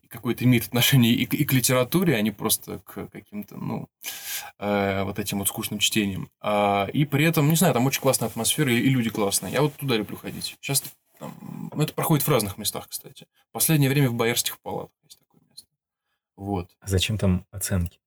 какое-то 0.10 0.44
имеет 0.46 0.68
отношение 0.68 1.14
и 1.14 1.26
к, 1.26 1.34
и 1.34 1.44
к 1.46 1.54
литературе, 1.54 2.16
а 2.16 2.22
не 2.22 2.32
просто 2.32 2.80
к 2.86 3.08
каким-то, 3.08 3.58
ну, 3.58 3.88
э, 4.60 5.04
вот 5.04 5.20
этим 5.20 5.40
вот 5.40 5.48
скучным 5.48 5.80
чтениям. 5.80 6.30
А, 6.42 6.88
и 6.94 7.06
при 7.06 7.26
этом, 7.26 7.50
не 7.50 7.56
знаю, 7.56 7.74
там 7.74 7.86
очень 7.86 8.02
классная 8.02 8.30
атмосфера, 8.30 8.72
и, 8.72 8.78
и 8.78 8.90
люди 8.90 9.10
классные. 9.10 9.54
Я 9.54 9.62
вот 9.62 9.74
туда 9.76 9.96
люблю 9.96 10.18
ходить. 10.18 10.58
Сейчас 10.62 10.84
там, 11.20 11.70
ну, 11.74 11.82
это 11.82 11.94
проходит 11.94 12.26
в 12.26 12.30
разных 12.32 12.58
местах, 12.58 12.88
кстати. 12.90 13.28
В 13.50 13.54
последнее 13.54 13.90
время 13.90 14.10
в 14.10 14.14
Боярских 14.14 14.60
палатах 14.60 14.96
есть 15.04 15.20
такое 15.20 15.42
место. 15.50 15.68
Вот. 16.36 16.70
А 16.80 16.88
зачем 16.88 17.18
там 17.18 17.46
оценки? 17.52 18.00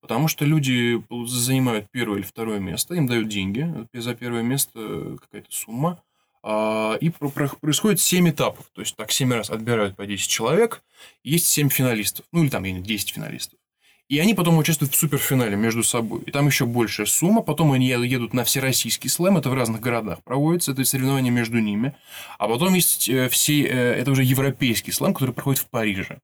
Потому 0.00 0.28
что 0.28 0.44
люди 0.44 1.02
занимают 1.26 1.90
первое 1.90 2.18
или 2.18 2.26
второе 2.26 2.58
место, 2.58 2.94
им 2.94 3.06
дают 3.06 3.28
деньги, 3.28 3.66
за 3.94 4.14
первое 4.14 4.42
место 4.42 5.16
какая-то 5.20 5.50
сумма, 5.50 6.02
а, 6.42 6.96
и 7.00 7.08
про- 7.08 7.30
про- 7.30 7.48
происходит 7.48 8.00
7 8.00 8.28
этапов. 8.28 8.66
То 8.74 8.82
есть 8.82 8.96
так 8.96 9.10
7 9.10 9.32
раз 9.32 9.48
отбирают 9.48 9.96
по 9.96 10.04
10 10.04 10.28
человек, 10.28 10.82
есть 11.22 11.46
7 11.46 11.70
финалистов, 11.70 12.26
ну 12.32 12.42
или 12.42 12.50
там 12.50 12.64
я 12.64 12.72
не 12.72 12.78
знаю, 12.80 12.86
10 12.88 13.10
финалистов. 13.14 13.58
И 14.08 14.18
они 14.18 14.34
потом 14.34 14.58
участвуют 14.58 14.92
в 14.92 14.98
суперфинале 14.98 15.56
между 15.56 15.82
собой. 15.82 16.22
И 16.26 16.30
там 16.30 16.46
еще 16.46 16.66
большая 16.66 17.06
сумма. 17.06 17.40
Потом 17.42 17.72
они 17.72 17.86
едут 17.86 18.34
на 18.34 18.44
всероссийский 18.44 19.08
слэм. 19.08 19.38
Это 19.38 19.48
в 19.48 19.54
разных 19.54 19.80
городах 19.80 20.22
проводится. 20.24 20.72
Это 20.72 20.84
соревнование 20.84 21.32
между 21.32 21.58
ними. 21.58 21.96
А 22.38 22.46
потом 22.46 22.74
есть 22.74 23.08
э, 23.08 23.28
все... 23.30 23.62
э, 23.62 23.92
Это 23.94 24.10
уже 24.10 24.22
европейский 24.22 24.92
слэм, 24.92 25.14
который 25.14 25.32
проходит 25.32 25.62
в 25.62 25.68
Париже. 25.70 26.18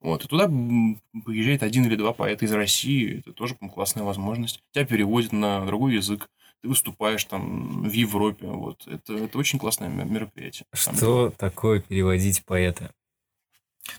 Вот, 0.00 0.24
и 0.24 0.28
туда 0.28 0.46
м, 0.46 1.00
приезжает 1.24 1.62
один 1.62 1.84
или 1.86 1.94
два 1.94 2.12
поэта 2.12 2.44
из 2.44 2.52
России. 2.52 3.20
Это 3.20 3.32
тоже 3.32 3.54
классная 3.54 4.02
возможность. 4.02 4.60
Тебя 4.72 4.84
переводят 4.84 5.30
на 5.30 5.64
другой 5.64 5.94
язык. 5.94 6.28
Ты 6.60 6.68
выступаешь 6.68 7.24
там 7.24 7.84
в 7.88 7.92
Европе. 7.92 8.48
Вот. 8.48 8.84
Это, 8.88 9.14
это 9.14 9.38
очень 9.38 9.60
классное 9.60 9.88
ме- 9.88 10.04
мероприятие. 10.04 10.66
Что 10.74 11.30
такое 11.30 11.78
переводить 11.80 12.44
поэта? 12.44 12.90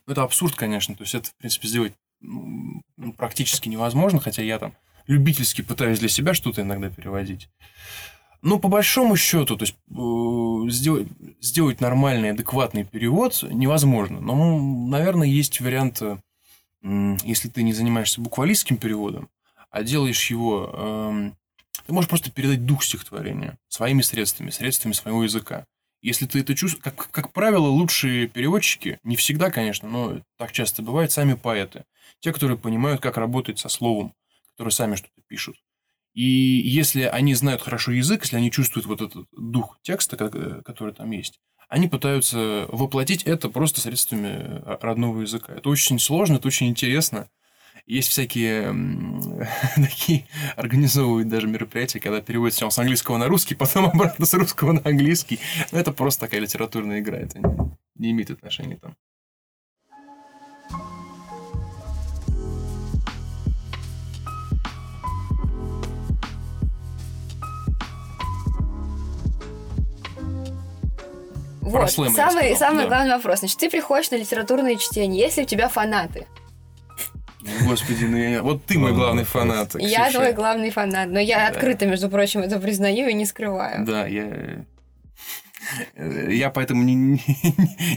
Ну, 0.05 0.11
это 0.11 0.23
абсурд, 0.23 0.55
конечно. 0.55 0.93
То 0.95 1.03
есть, 1.03 1.15
это, 1.15 1.29
в 1.29 1.35
принципе, 1.35 1.67
сделать 1.69 1.93
ну, 2.97 3.13
практически 3.13 3.69
невозможно, 3.69 4.19
хотя 4.19 4.41
я 4.41 4.59
там 4.59 4.75
любительски 5.07 5.61
пытаюсь 5.61 5.99
для 5.99 6.09
себя 6.09 6.33
что-то 6.33 6.61
иногда 6.61 6.89
переводить. 6.89 7.49
Ну, 8.41 8.59
по 8.59 8.67
большому 8.67 9.15
счету, 9.15 9.55
то 9.55 9.63
есть, 9.63 9.75
э, 9.89 10.69
сделать, 10.69 11.07
сделать 11.39 11.79
нормальный, 11.79 12.31
адекватный 12.31 12.83
перевод 12.83 13.41
невозможно. 13.49 14.19
Но, 14.19 14.59
наверное, 14.59 15.27
есть 15.27 15.61
вариант, 15.61 16.01
м, 16.81 17.17
если 17.23 17.47
ты 17.47 17.63
не 17.63 17.71
занимаешься 17.73 18.19
буквалистским 18.19 18.77
переводом, 18.77 19.29
а 19.71 19.83
делаешь 19.83 20.29
его... 20.29 20.69
эм, 20.73 21.37
ты 21.85 21.93
можешь 21.93 22.09
просто 22.09 22.31
передать 22.31 22.65
дух 22.65 22.83
стихотворения 22.83 23.57
своими 23.69 24.01
средствами, 24.01 24.51
средствами 24.51 24.93
своего 24.93 25.23
языка. 25.23 25.65
Если 26.03 26.25
ты 26.25 26.41
это 26.41 26.53
чувствуешь, 26.53 26.83
как, 26.83 27.09
как 27.11 27.31
правило, 27.31 27.67
лучшие 27.67 28.27
переводчики, 28.27 28.99
не 29.03 29.15
всегда, 29.15 29.49
конечно, 29.49 29.87
но 29.87 30.21
так 30.37 30.51
часто 30.51 30.81
бывает, 30.81 31.13
сами 31.13 31.33
поэты. 31.33 31.85
Те, 32.19 32.33
которые 32.33 32.57
понимают, 32.57 32.99
как 32.99 33.15
работать 33.15 33.57
со 33.57 33.69
словом, 33.69 34.13
которые 34.51 34.73
сами 34.73 34.95
что-то 34.95 35.21
пишут. 35.27 35.55
И 36.13 36.23
если 36.23 37.03
они 37.03 37.33
знают 37.35 37.61
хорошо 37.61 37.93
язык, 37.93 38.23
если 38.23 38.35
они 38.35 38.51
чувствуют 38.51 38.85
вот 38.85 39.01
этот 39.01 39.27
дух 39.31 39.79
текста, 39.81 40.17
э, 40.19 40.61
который 40.63 40.93
там 40.93 41.09
есть, 41.11 41.39
они 41.69 41.87
пытаются 41.87 42.65
воплотить 42.67 43.23
это 43.23 43.47
просто 43.47 43.79
средствами 43.79 44.27
э, 44.27 44.77
родного 44.81 45.21
языка. 45.21 45.53
Это 45.53 45.69
очень 45.69 45.99
сложно, 45.99 46.35
это 46.35 46.49
очень 46.49 46.67
интересно. 46.67 47.29
Есть 47.85 48.09
всякие 48.09 48.73
такие 49.75 50.25
организовывают 50.55 51.27
даже 51.27 51.47
мероприятия, 51.47 51.99
когда 51.99 52.21
переводят 52.21 52.53
сначала 52.53 52.69
с 52.69 52.79
английского 52.79 53.17
на 53.17 53.27
русский, 53.27 53.55
потом 53.55 53.85
обратно 53.93 54.25
с 54.25 54.33
русского 54.33 54.71
на 54.71 54.81
английский. 54.85 55.39
Но 55.71 55.79
это 55.79 55.91
просто 55.91 56.21
такая 56.21 56.39
литературная 56.39 57.01
игра, 57.01 57.17
это 57.17 57.39
не, 57.39 57.45
не 57.95 58.11
имеет 58.11 58.31
отношения 58.31 58.77
там. 58.77 58.95
Вот, 71.59 71.89
самый, 71.89 72.55
самый 72.55 72.83
да. 72.83 72.87
главный 72.87 73.15
вопрос. 73.15 73.39
Значит, 73.39 73.57
ты 73.57 73.69
приходишь 73.69 74.11
на 74.11 74.15
литературные 74.15 74.77
чтения, 74.77 75.21
есть 75.21 75.37
ли 75.37 75.43
у 75.43 75.45
тебя 75.45 75.67
фанаты? 75.67 76.27
Господи, 77.65 78.05
ну 78.05 78.17
я... 78.17 78.41
Вот 78.43 78.65
ты 78.65 78.77
мой 78.79 78.93
Главный 78.93 79.23
фанат. 79.23 79.75
Я 79.75 80.05
Ксюша. 80.05 80.19
твой 80.19 80.33
главный 80.33 80.69
фанат, 80.69 81.09
но 81.09 81.19
я 81.19 81.37
Да. 81.39 81.47
открыто, 81.49 81.85
между 81.85 82.09
прочим, 82.09 82.41
это 82.41 82.59
признаю 82.59 83.07
и 83.09 83.13
не 83.13 83.25
скрываю. 83.25 83.85
Да, 83.85 84.07
я... 84.07 84.65
э, 85.95 86.31
Я 86.33 86.49
поэтому 86.49 86.83
ни- 86.83 86.91
ни- 86.93 87.23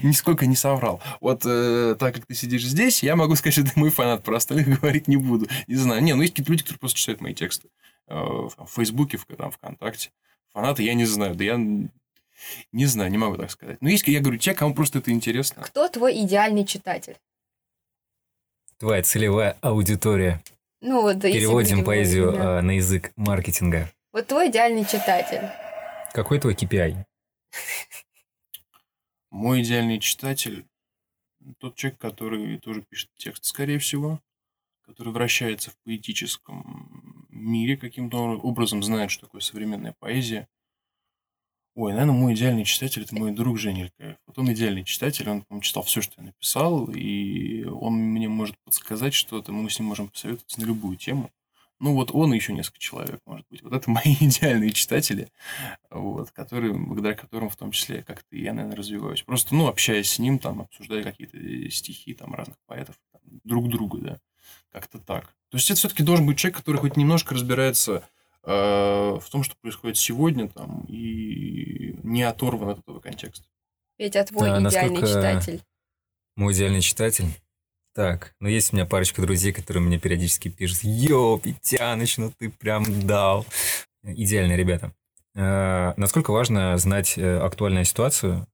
нисколько 0.06 0.46
не 0.46 0.56
соврал. 0.56 1.00
Вот 1.20 1.42
э, 1.46 1.96
так 1.98 2.14
как 2.14 2.26
ты 2.26 2.35
сидишь 2.35 2.64
здесь, 2.64 3.02
я 3.02 3.16
могу 3.16 3.37
сказать, 3.37 3.54
что 3.54 3.64
ты 3.64 3.72
мой 3.78 3.90
фанат. 3.90 4.22
Про 4.24 4.37
остальных 4.37 4.68
говорить 4.80 5.09
не 5.09 5.16
буду. 5.16 5.46
Не 5.66 5.76
знаю. 5.76 6.02
Не, 6.02 6.14
ну 6.14 6.22
есть 6.22 6.32
какие-то 6.35 6.52
люди, 6.52 6.62
которые 6.62 6.78
просто 6.80 6.98
читают 6.98 7.20
мои 7.20 7.35
тексты. 7.35 7.68
Э, 8.09 8.14
в 8.16 8.66
Фейсбуке, 8.74 9.16
в, 9.16 9.26
там, 9.37 9.50
ВКонтакте. 9.50 10.11
Фанаты 10.52 10.82
я 10.82 10.94
не 10.94 11.04
знаю. 11.04 11.35
Да 11.35 11.44
я 11.44 11.56
не 12.72 12.87
знаю, 12.87 13.11
не 13.11 13.18
могу 13.18 13.37
так 13.37 13.50
сказать. 13.50 13.78
Но 13.80 13.88
есть, 13.88 14.06
я 14.09 14.20
говорю, 14.20 14.38
те, 14.38 14.54
кому 14.54 14.74
просто 14.74 14.98
это 14.98 15.11
интересно. 15.11 15.62
Кто 15.62 15.88
твой 15.88 16.20
идеальный 16.22 16.64
читатель? 16.64 17.16
Твоя 18.78 19.02
целевая 19.02 19.56
аудитория. 19.62 20.42
Ну, 20.80 21.02
вот, 21.02 21.22
Переводим 21.22 21.84
поэзию 21.84 22.32
да. 22.32 22.58
а, 22.58 22.62
на 22.62 22.72
язык 22.72 23.12
маркетинга. 23.16 23.90
Вот 24.12 24.26
твой 24.26 24.50
идеальный 24.50 24.84
читатель. 24.84 25.48
Какой 26.12 26.38
твой 26.38 26.54
KPI? 26.54 27.04
Мой 29.30 29.62
идеальный 29.62 29.98
читатель 29.98 30.66
тот 31.58 31.76
человек, 31.76 31.98
который 31.98 32.58
тоже 32.58 32.82
пишет 32.82 33.10
текст, 33.16 33.44
скорее 33.44 33.78
всего, 33.78 34.20
который 34.82 35.12
вращается 35.12 35.70
в 35.70 35.76
поэтическом 35.84 37.26
мире 37.30 37.76
каким-то 37.76 38.18
образом, 38.18 38.82
знает, 38.82 39.10
что 39.10 39.26
такое 39.26 39.40
современная 39.40 39.94
поэзия. 39.98 40.48
Ой, 41.76 41.92
наверное, 41.92 42.14
мой 42.14 42.32
идеальный 42.32 42.64
читатель– 42.64 43.02
это 43.04 43.14
мой 43.14 43.32
друг 43.32 43.58
Женя 43.58 43.84
Илькаев. 43.84 44.16
Вот 44.26 44.38
он 44.38 44.50
идеальный 44.50 44.82
читатель, 44.82 45.28
он, 45.28 45.42
по-моему, 45.42 45.62
читал 45.62 45.82
все, 45.82 46.00
что 46.00 46.14
я 46.16 46.24
написал, 46.24 46.86
и 46.86 47.64
он 47.64 47.92
мне 47.92 48.30
может 48.30 48.56
подсказать 48.64 49.12
что-то, 49.12 49.52
мы 49.52 49.68
с 49.68 49.78
ним 49.78 49.88
можем 49.88 50.08
посоветоваться 50.08 50.58
на 50.58 50.64
любую 50.64 50.96
тему. 50.96 51.30
Ну, 51.78 51.92
вот 51.92 52.12
он 52.14 52.32
и 52.32 52.36
еще 52.36 52.54
несколько 52.54 52.78
человек, 52.78 53.20
может 53.26 53.46
быть. 53.50 53.62
Вот 53.62 53.74
это 53.74 53.90
мои 53.90 54.14
идеальные 54.20 54.70
читатели, 54.70 55.28
вот, 55.90 56.30
которые, 56.30 56.72
благодаря 56.72 57.14
которым, 57.14 57.50
в 57.50 57.56
том 57.56 57.72
числе, 57.72 58.02
как-то 58.02 58.34
я, 58.34 58.54
наверное, 58.54 58.78
развиваюсь. 58.78 59.22
Просто, 59.22 59.54
ну, 59.54 59.68
общаясь 59.68 60.10
с 60.10 60.18
ним, 60.18 60.38
там, 60.38 60.62
обсуждая 60.62 61.02
какие-то 61.02 61.36
стихи, 61.70 62.14
там, 62.14 62.34
разных 62.34 62.56
поэтов, 62.64 62.96
там, 63.12 63.20
друг 63.44 63.68
друга, 63.68 63.98
да, 63.98 64.20
как-то 64.72 64.98
так. 64.98 65.26
То 65.50 65.58
есть 65.58 65.70
это 65.70 65.78
все-таки 65.78 66.02
должен 66.02 66.24
быть 66.24 66.38
человек, 66.38 66.56
который 66.56 66.78
хоть 66.78 66.96
немножко 66.96 67.34
разбирается 67.34 67.92
э, 67.96 68.02
в 68.46 69.24
том, 69.30 69.42
что 69.42 69.56
происходит 69.61 69.96
сегодня, 69.96 70.48
там, 70.48 70.85
и 70.88 71.98
не 72.04 72.22
оторван 72.22 72.70
от 72.70 72.78
этого 72.78 73.00
контекста. 73.00 73.44
Петя, 73.98 74.24
твой 74.24 74.48
Да, 74.48 74.68
идеальный 74.68 75.00
читатель. 75.00 75.62
Мой 76.37 76.52
идеальный 76.52 76.80
читатель. 76.80 77.26
Так, 77.94 78.35
ну 78.40 78.48
есть 78.48 78.72
у 78.72 78.76
меня 78.76 78.85
парочка 78.85 79.22
друзей, 79.22 79.52
которые 79.52 79.82
мне 79.82 79.98
периодически 79.98 80.48
пишут, 80.48 80.80
йоу, 80.82 81.38
Петяныч, 81.38 82.18
ну 82.18 82.30
ты 82.38 82.50
прям 82.50 82.85
дал. 83.06 83.46
Идеальные 84.04 84.59
ребята. 84.59 84.92
Э, 85.35 85.94
насколько 85.96 86.30
важно 86.30 86.76
знать 86.76 87.16
э, 87.16 87.38
актуальную 87.38 87.87
ситуацию, 87.87 88.46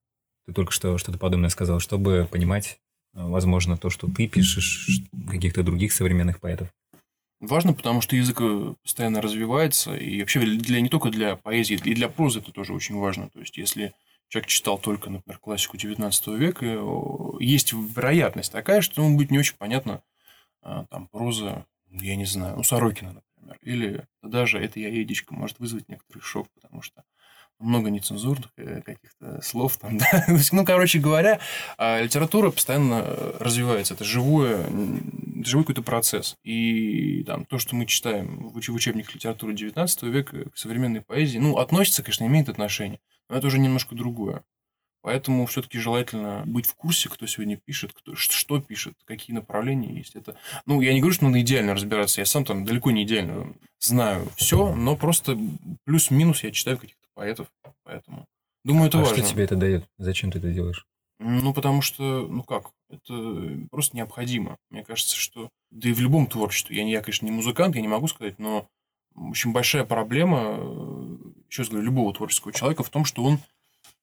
ты 0.47 0.53
только 0.53 0.73
что 0.73 0.97
что-то 0.97 1.19
подобное 1.19 1.51
сказал, 1.51 1.81
чтобы 1.81 2.29
понимать, 2.31 2.79
э, 3.15 3.21
возможно, 3.21 3.77
то, 3.77 3.91
что 3.91 4.09
ты 4.09 4.29
пишешь, 4.29 4.89
каких-то 5.29 5.65
других 5.65 5.93
современных 5.93 6.41
поэтов. 6.41 6.69
Важно, 7.43 7.75
потому 7.75 8.01
что 8.01 8.15
язык 8.15 8.41
э, 8.41 8.75
постоянно 8.85 9.21
развивается, 9.21 9.97
и 9.97 10.21
вообще 10.21 10.39
для, 10.39 10.81
не 10.81 10.89
только 10.89 11.11
для 11.11 11.35
поэзии, 11.35 11.75
и 11.75 11.95
для 11.95 12.09
прозы 12.09 12.39
это 12.39 12.53
тоже 12.53 12.73
очень 12.73 12.97
важно. 12.97 13.31
То 13.31 13.41
есть, 13.41 13.57
если 13.57 13.95
человек 14.29 14.49
читал 14.49 14.79
только, 14.79 15.11
например, 15.11 15.41
классику 15.41 15.77
19 15.77 16.29
века, 16.29 16.65
э, 16.65 16.79
есть 17.41 17.73
вероятность 17.73 18.53
такая, 18.53 18.81
что 18.81 19.03
ему 19.03 19.17
будет 19.17 19.33
не 19.33 19.41
очень 19.41 19.57
понятно 19.57 20.05
а, 20.63 20.85
там 20.85 21.09
проза, 21.09 21.67
я 21.91 22.15
не 22.15 22.27
знаю, 22.27 22.59
ну, 22.59 22.63
Сорокина, 22.63 23.13
например. 23.15 23.59
Или 23.63 24.07
даже 24.23 24.61
«Это 24.61 24.79
я, 24.79 24.89
Едичка» 24.89 25.35
может 25.35 25.59
вызвать 25.59 25.89
некоторый 25.89 26.21
шок, 26.21 26.47
потому 26.55 26.81
что 26.81 27.03
много 27.63 27.91
нецензурных 27.91 28.51
э, 28.57 28.83
каких-то 28.83 29.41
слов 29.43 29.77
там, 29.77 29.99
да. 29.99 30.27
Ну, 30.53 30.65
короче 30.65 30.99
говоря, 30.99 31.41
а, 31.79 32.01
литература 32.01 32.51
постоянно 32.51 33.03
э, 33.07 33.37
развивается. 33.41 33.95
Это 33.95 34.05
живое, 34.05 34.67
живой 35.45 35.65
какой-то 35.65 35.83
процесс. 35.83 36.37
И 36.43 37.25
там 37.25 37.45
то, 37.45 37.59
что 37.59 37.75
мы 37.77 37.87
читаем 37.87 38.49
в, 38.49 38.59
уч- 38.59 38.71
в 38.71 38.75
учебниках 38.75 39.15
литературы 39.15 39.55
19 39.55 40.03
века 40.05 40.51
к 40.51 40.57
современной 40.57 41.01
поэзии, 41.01 41.39
ну, 41.39 41.59
относится, 41.59 42.03
конечно, 42.03 42.25
имеет 42.27 42.49
отношение, 42.49 43.01
но 43.29 43.37
это 43.37 43.47
уже 43.47 43.59
немножко 43.59 43.95
другое. 43.95 44.45
Поэтому 45.03 45.47
все-таки 45.47 45.79
желательно 45.79 46.45
быть 46.47 46.67
в 46.67 46.77
курсе, 46.77 47.09
кто 47.09 47.27
сегодня 47.27 47.57
пишет, 47.57 47.93
кто, 47.93 48.15
что 48.15 48.61
пишет, 48.61 48.95
какие 49.05 49.35
направления 49.35 49.93
есть. 49.93 50.15
Это, 50.15 50.37
ну, 50.65 50.81
я 50.81 50.95
не 50.95 51.01
говорю, 51.01 51.15
что 51.15 51.25
надо 51.25 51.41
идеально 51.41 51.75
разбираться. 51.75 52.21
Я 52.21 52.25
сам 52.25 52.45
там 52.45 52.65
далеко 52.65 52.93
не 52.93 53.03
идеально 53.03 53.53
знаю 53.81 54.29
все, 54.37 54.73
но 54.75 54.97
просто 54.97 55.37
плюс-минус 55.85 56.45
я 56.45 56.53
читаю 56.53 56.79
каких-то 56.79 57.02
поэтов. 57.15 57.49
Поэтому 57.85 58.27
думаю, 58.65 58.89
это 58.89 58.99
а 58.99 59.03
важно. 59.03 59.17
что 59.17 59.27
тебе 59.27 59.45
это 59.45 59.57
дает? 59.57 59.85
Зачем 59.99 60.31
ты 60.31 60.39
это 60.39 60.53
делаешь? 60.53 60.87
Ну, 61.19 61.55
потому 61.55 61.83
что, 61.83 62.27
ну 62.27 62.43
как, 62.43 62.71
это 62.91 63.67
просто 63.71 63.97
необходимо. 63.97 64.57
Мне 64.71 64.85
кажется, 64.85 65.17
что... 65.17 65.51
Да 65.71 65.89
и 65.89 65.93
в 65.93 66.01
любом 66.01 66.27
творчестве. 66.27 66.77
Я, 66.77 66.87
я 66.89 67.01
конечно, 67.01 67.25
не 67.25 67.33
музыкант, 67.33 67.77
я 67.77 67.81
не 67.81 67.89
могу 67.89 68.09
сказать, 68.09 68.39
но 68.39 68.67
очень 69.15 69.53
большая 69.53 69.85
проблема, 69.85 70.57
э, 70.59 71.17
еще 71.49 71.63
раз 71.63 71.69
говорю, 71.69 71.85
любого 71.85 72.13
творческого 72.13 72.53
человека 72.53 72.83
в 72.83 72.91
том, 72.91 73.05
что 73.05 73.23
он 73.23 73.39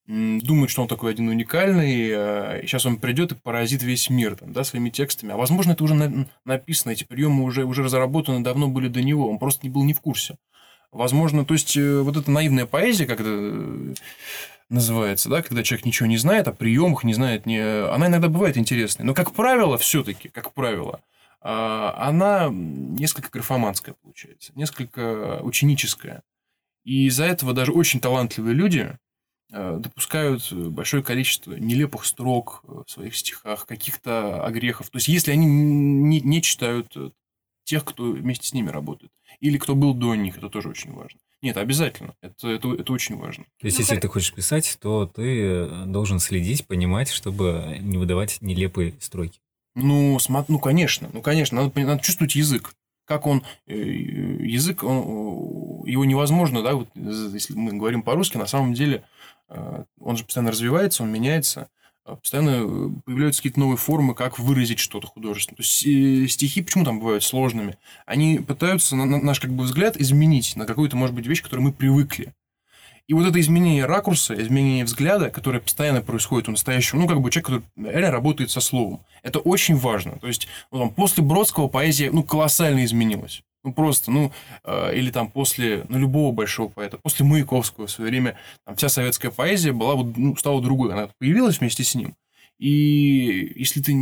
думает, 0.08 0.72
что 0.72 0.82
он 0.82 0.88
такой 0.88 1.12
один 1.12 1.28
уникальный, 1.28 2.10
э, 2.10 2.62
и 2.64 2.68
сейчас 2.68 2.86
он 2.88 2.98
придет 2.98 3.32
и 3.32 3.36
поразит 3.36 3.84
весь 3.84 4.10
мир 4.10 4.36
там, 4.36 4.54
да, 4.54 4.64
своими 4.64 4.90
текстами. 4.90 5.34
А 5.34 5.38
возможно, 5.38 5.74
это 5.74 5.84
уже 5.84 5.94
на- 5.94 6.28
написано, 6.46 6.92
эти 6.92 7.04
приемы 7.04 7.44
уже, 7.44 7.64
уже 7.66 7.84
разработаны 7.84 8.44
давно 8.44 8.70
были 8.70 8.88
до 8.88 9.04
него, 9.04 9.30
он 9.30 9.38
просто 9.38 9.68
не 9.68 9.70
был 9.72 9.84
не 9.84 9.94
в 9.94 10.02
курсе. 10.02 10.38
Возможно, 10.92 11.46
то 11.46 11.54
есть 11.54 11.78
э, 11.78 12.02
вот 12.02 12.18
эта 12.18 12.32
наивная 12.32 12.66
поэзия, 12.66 13.06
как 13.06 13.20
это 13.20 13.30
э, 13.30 13.94
называется, 14.70 15.30
да, 15.30 15.42
когда 15.42 15.64
человек 15.64 15.86
ничего 15.86 16.08
не 16.08 16.18
знает 16.18 16.48
о 16.48 16.54
приемах, 16.54 17.04
не 17.04 17.14
знает, 17.14 17.46
не... 17.46 17.60
она 17.60 18.08
иногда 18.08 18.28
бывает 18.28 18.58
интересной. 18.58 19.06
Но, 19.06 19.14
как 19.14 19.34
правило, 19.34 19.78
все-таки, 19.78 20.30
как 20.30 20.54
правило, 20.54 21.02
а, 21.42 21.96
она 22.08 22.50
несколько 22.52 23.30
графоманская 23.30 23.96
получается, 24.02 24.52
несколько 24.56 25.40
ученическая. 25.42 26.24
И 26.84 27.08
из-за 27.08 27.26
этого 27.26 27.54
даже 27.54 27.72
очень 27.72 28.00
талантливые 28.00 28.56
люди 28.56 28.98
э, 29.52 29.78
допускают 29.80 30.52
большое 30.52 31.04
количество 31.04 31.54
нелепых 31.54 32.06
строк 32.06 32.64
э, 32.64 32.84
в 32.86 32.90
своих 32.90 33.16
стихах, 33.16 33.66
каких-то 33.66 34.44
огрехов. 34.44 34.90
То 34.90 34.98
есть, 34.98 35.08
если 35.08 35.32
они 35.32 35.46
не, 35.46 36.22
не 36.22 36.42
читают 36.42 36.92
э, 36.96 37.12
тех, 37.70 37.86
кто 37.86 38.04
вместе 38.12 38.48
с 38.48 38.54
ними 38.54 38.70
работает, 38.70 39.12
или 39.40 39.58
кто 39.58 39.76
был 39.76 39.94
до 39.94 40.16
них, 40.16 40.38
это 40.38 40.50
тоже 40.50 40.70
очень 40.70 40.92
важно. 40.94 41.20
Нет, 41.42 41.56
обязательно. 41.58 42.16
Это, 42.22 42.50
это, 42.50 42.74
это 42.74 42.92
очень 42.92 43.16
важно. 43.18 43.46
То 43.60 43.68
есть, 43.68 43.78
Ну, 43.78 43.82
если 43.84 43.96
хор- 43.96 44.02
ты 44.02 44.08
хочешь 44.10 44.34
писать, 44.34 44.78
то 44.82 45.06
ты 45.06 45.42
э, 45.42 45.84
должен 45.86 46.20
следить, 46.20 46.68
понимать, 46.68 47.10
чтобы 47.10 47.78
не 47.80 47.98
выдавать 47.98 48.38
нелепые 48.42 48.94
строки. 49.00 49.40
Ну, 49.76 50.18
смо- 50.18 50.44
ну, 50.50 50.60
конечно, 50.60 51.10
ну, 51.14 51.22
конечно, 51.22 51.62
надо, 51.62 51.80
надо 51.80 52.04
чувствовать 52.04 52.36
язык. 52.36 52.74
как 53.06 53.26
он, 53.26 53.44
э, 53.68 53.74
язык, 53.76 54.84
он, 54.84 55.86
его 55.88 56.06
невозможно, 56.06 56.62
да, 56.62 56.74
вот, 56.76 56.90
если 56.96 57.54
мы 57.56 57.72
говорим 57.74 58.02
по-русски, 58.04 58.38
на 58.38 58.46
самом 58.48 58.74
деле 58.74 59.04
э, 59.50 59.84
он 60.00 60.18
же 60.18 60.26
постоянно 60.26 60.52
развивается, 60.52 61.04
он 61.04 61.12
меняется, 61.12 61.70
постоянно 62.06 62.94
появляются 63.06 63.42
какие-то 63.42 63.60
новые 63.60 63.78
формы, 63.78 64.16
как 64.16 64.40
выразить 64.40 64.80
что-то 64.80 65.08
художественно. 65.08 65.58
То 65.58 65.64
есть 65.64 66.32
стихи 66.34 66.62
почему 66.62 66.86
там 66.86 67.00
бывают 67.00 67.24
сложными? 67.24 67.78
Они 68.06 68.40
пытаются 68.40 68.96
на 68.96 69.06
наш 69.06 69.40
как 69.40 69.52
бы 69.52 69.64
взгляд 69.64 69.98
изменить 69.98 70.56
на 70.56 70.66
какую-то, 70.66 70.96
может 70.98 71.16
быть, 71.16 71.28
вещь, 71.28 71.42
к 71.42 71.46
которой 71.46 71.62
мы 71.62 71.72
привыкли. 71.72 72.34
И 73.10 73.14
вот 73.14 73.26
это 73.26 73.40
изменение 73.40 73.86
ракурса, 73.86 74.40
изменение 74.40 74.86
взгляда, 74.86 75.32
которое 75.32 75.60
постоянно 75.60 76.02
происходит 76.02 76.48
у 76.48 76.52
настоящего, 76.52 77.00
ну, 77.00 77.08
как 77.08 77.22
бы 77.22 77.32
человек, 77.32 77.64
который 77.76 77.92
реально 77.92 78.12
работает 78.12 78.52
со 78.52 78.62
словом, 78.62 79.04
это 79.24 79.40
очень 79.40 79.76
важно. 79.76 80.20
То 80.20 80.28
есть, 80.28 80.48
ну, 80.72 80.78
там, 80.78 80.90
после 80.92 81.24
Бродского 81.24 81.68
поэзия, 81.70 82.12
ну, 82.12 82.22
колоссально 82.22 82.86
изменилась. 82.86 83.42
Ну, 83.64 83.74
просто, 83.74 84.10
ну, 84.10 84.32
э, 84.64 84.96
или 84.96 85.12
там 85.12 85.30
после, 85.30 85.86
ну, 85.90 86.00
любого 86.00 86.32
большого 86.32 86.70
поэта, 86.70 86.98
после 86.98 87.26
Маяковского 87.26 87.88
в 87.88 87.92
свое 87.92 88.10
время, 88.10 88.38
там, 88.66 88.76
вся 88.76 88.88
советская 88.88 89.32
поэзия 89.32 89.74
была, 89.74 89.96
ну, 89.96 90.36
стала 90.38 90.62
другой, 90.62 90.94
она 90.94 91.10
появилась 91.20 91.60
вместе 91.60 91.84
с 91.84 91.94
ним. 91.94 92.16
И 92.58 93.54
если 93.56 93.82
ты 93.82 93.94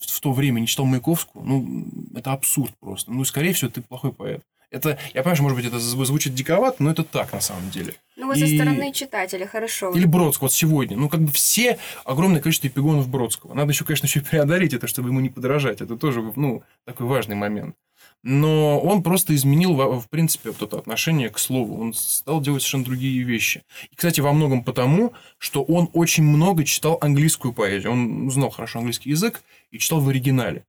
в 0.00 0.20
то 0.20 0.32
время 0.32 0.60
не 0.60 0.66
читал 0.66 0.84
Маяковского, 0.84 1.42
ну, 1.44 1.86
это 2.14 2.32
абсурд 2.32 2.72
просто. 2.80 3.12
Ну, 3.12 3.24
скорее 3.24 3.52
всего, 3.52 3.70
ты 3.70 3.82
плохой 3.82 4.12
поэт. 4.12 4.42
Это, 4.70 4.98
я 5.14 5.22
понимаю, 5.22 5.36
что, 5.36 5.42
может 5.42 5.58
быть, 5.58 5.66
это 5.66 5.80
звучит 5.80 6.34
диковато, 6.34 6.82
но 6.82 6.92
это 6.92 7.02
так 7.02 7.32
на 7.32 7.40
самом 7.40 7.70
деле. 7.70 7.94
Ну, 8.16 8.26
вот 8.26 8.36
и... 8.36 8.40
со 8.40 8.46
стороны 8.46 8.92
читателя, 8.92 9.46
хорошо. 9.46 9.90
Или 9.92 10.06
Бродского, 10.06 10.46
вот 10.46 10.52
сегодня. 10.52 10.96
Ну, 10.96 11.08
как 11.08 11.20
бы 11.20 11.32
все 11.32 11.78
огромное 12.04 12.40
количество 12.40 12.68
эпигонов 12.68 13.08
Бродского. 13.08 13.54
Надо 13.54 13.72
еще, 13.72 13.84
конечно, 13.84 14.06
еще 14.06 14.20
преодолеть 14.20 14.72
это, 14.72 14.86
чтобы 14.86 15.08
ему 15.08 15.18
не 15.20 15.28
подражать. 15.28 15.80
Это 15.80 15.96
тоже, 15.96 16.32
ну, 16.36 16.62
такой 16.84 17.06
важный 17.06 17.34
момент. 17.34 17.74
Но 18.22 18.78
он 18.80 19.02
просто 19.02 19.34
изменил, 19.34 19.74
в 19.74 20.08
принципе, 20.10 20.50
вот 20.50 20.62
это 20.62 20.78
отношение 20.78 21.30
к 21.30 21.38
слову. 21.38 21.80
Он 21.80 21.94
стал 21.94 22.40
делать 22.42 22.62
совершенно 22.62 22.84
другие 22.84 23.22
вещи. 23.22 23.62
И, 23.90 23.96
кстати, 23.96 24.20
во 24.20 24.32
многом 24.32 24.62
потому, 24.62 25.14
что 25.38 25.62
он 25.62 25.88
очень 25.94 26.24
много 26.24 26.64
читал 26.64 26.98
английскую 27.00 27.54
поэзию. 27.54 27.92
Он 27.92 28.30
знал 28.30 28.50
хорошо 28.50 28.80
английский 28.80 29.10
язык 29.10 29.42
и 29.70 29.78
читал 29.78 30.00
в 30.00 30.08
оригинале. 30.08 30.64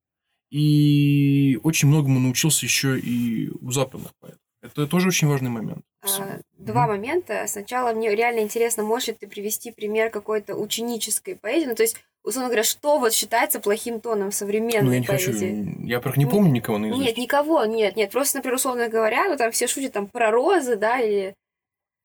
И 0.49 1.59
очень 1.63 1.87
многому 1.89 2.19
научился 2.19 2.65
еще 2.65 2.97
и 2.99 3.49
у 3.49 3.71
западных 3.71 4.11
поэтов. 4.19 4.39
Это 4.61 4.85
тоже 4.85 5.07
очень 5.07 5.27
важный 5.27 5.49
момент. 5.49 5.83
А, 6.03 6.39
два 6.57 6.85
mm 6.85 6.89
момента. 6.89 7.45
Сначала 7.47 7.93
мне 7.93 8.13
реально 8.15 8.41
интересно, 8.41 8.83
можешь 8.83 9.07
ли 9.09 9.13
ты 9.15 9.27
привести 9.27 9.71
пример 9.71 10.11
какой-то 10.11 10.55
ученической 10.55 11.35
поэзии? 11.35 11.67
Ну, 11.67 11.75
то 11.75 11.83
есть, 11.83 11.97
условно 12.23 12.49
говоря, 12.49 12.63
что 12.63 12.99
вот 12.99 13.13
считается 13.13 13.59
плохим 13.59 13.99
тоном 13.99 14.31
в 14.31 14.35
современной 14.35 14.81
ну, 14.81 14.91
я 14.91 14.99
не 14.99 15.05
поэзии? 15.07 15.65
Хочу... 15.65 15.85
Я 15.85 15.99
про 15.99 16.13
не 16.15 16.25
помню 16.25 16.51
никого 16.51 16.77
наизусть. 16.77 17.05
Нет, 17.05 17.17
никого, 17.17 17.65
нет, 17.65 17.95
нет. 17.95 18.11
Просто, 18.11 18.37
например, 18.37 18.55
условно 18.55 18.89
говоря, 18.89 19.27
ну 19.29 19.37
там 19.37 19.51
все 19.51 19.67
шутят 19.67 19.93
там 19.93 20.07
про 20.07 20.31
розы, 20.31 20.75
да, 20.75 20.99
или 20.99 21.35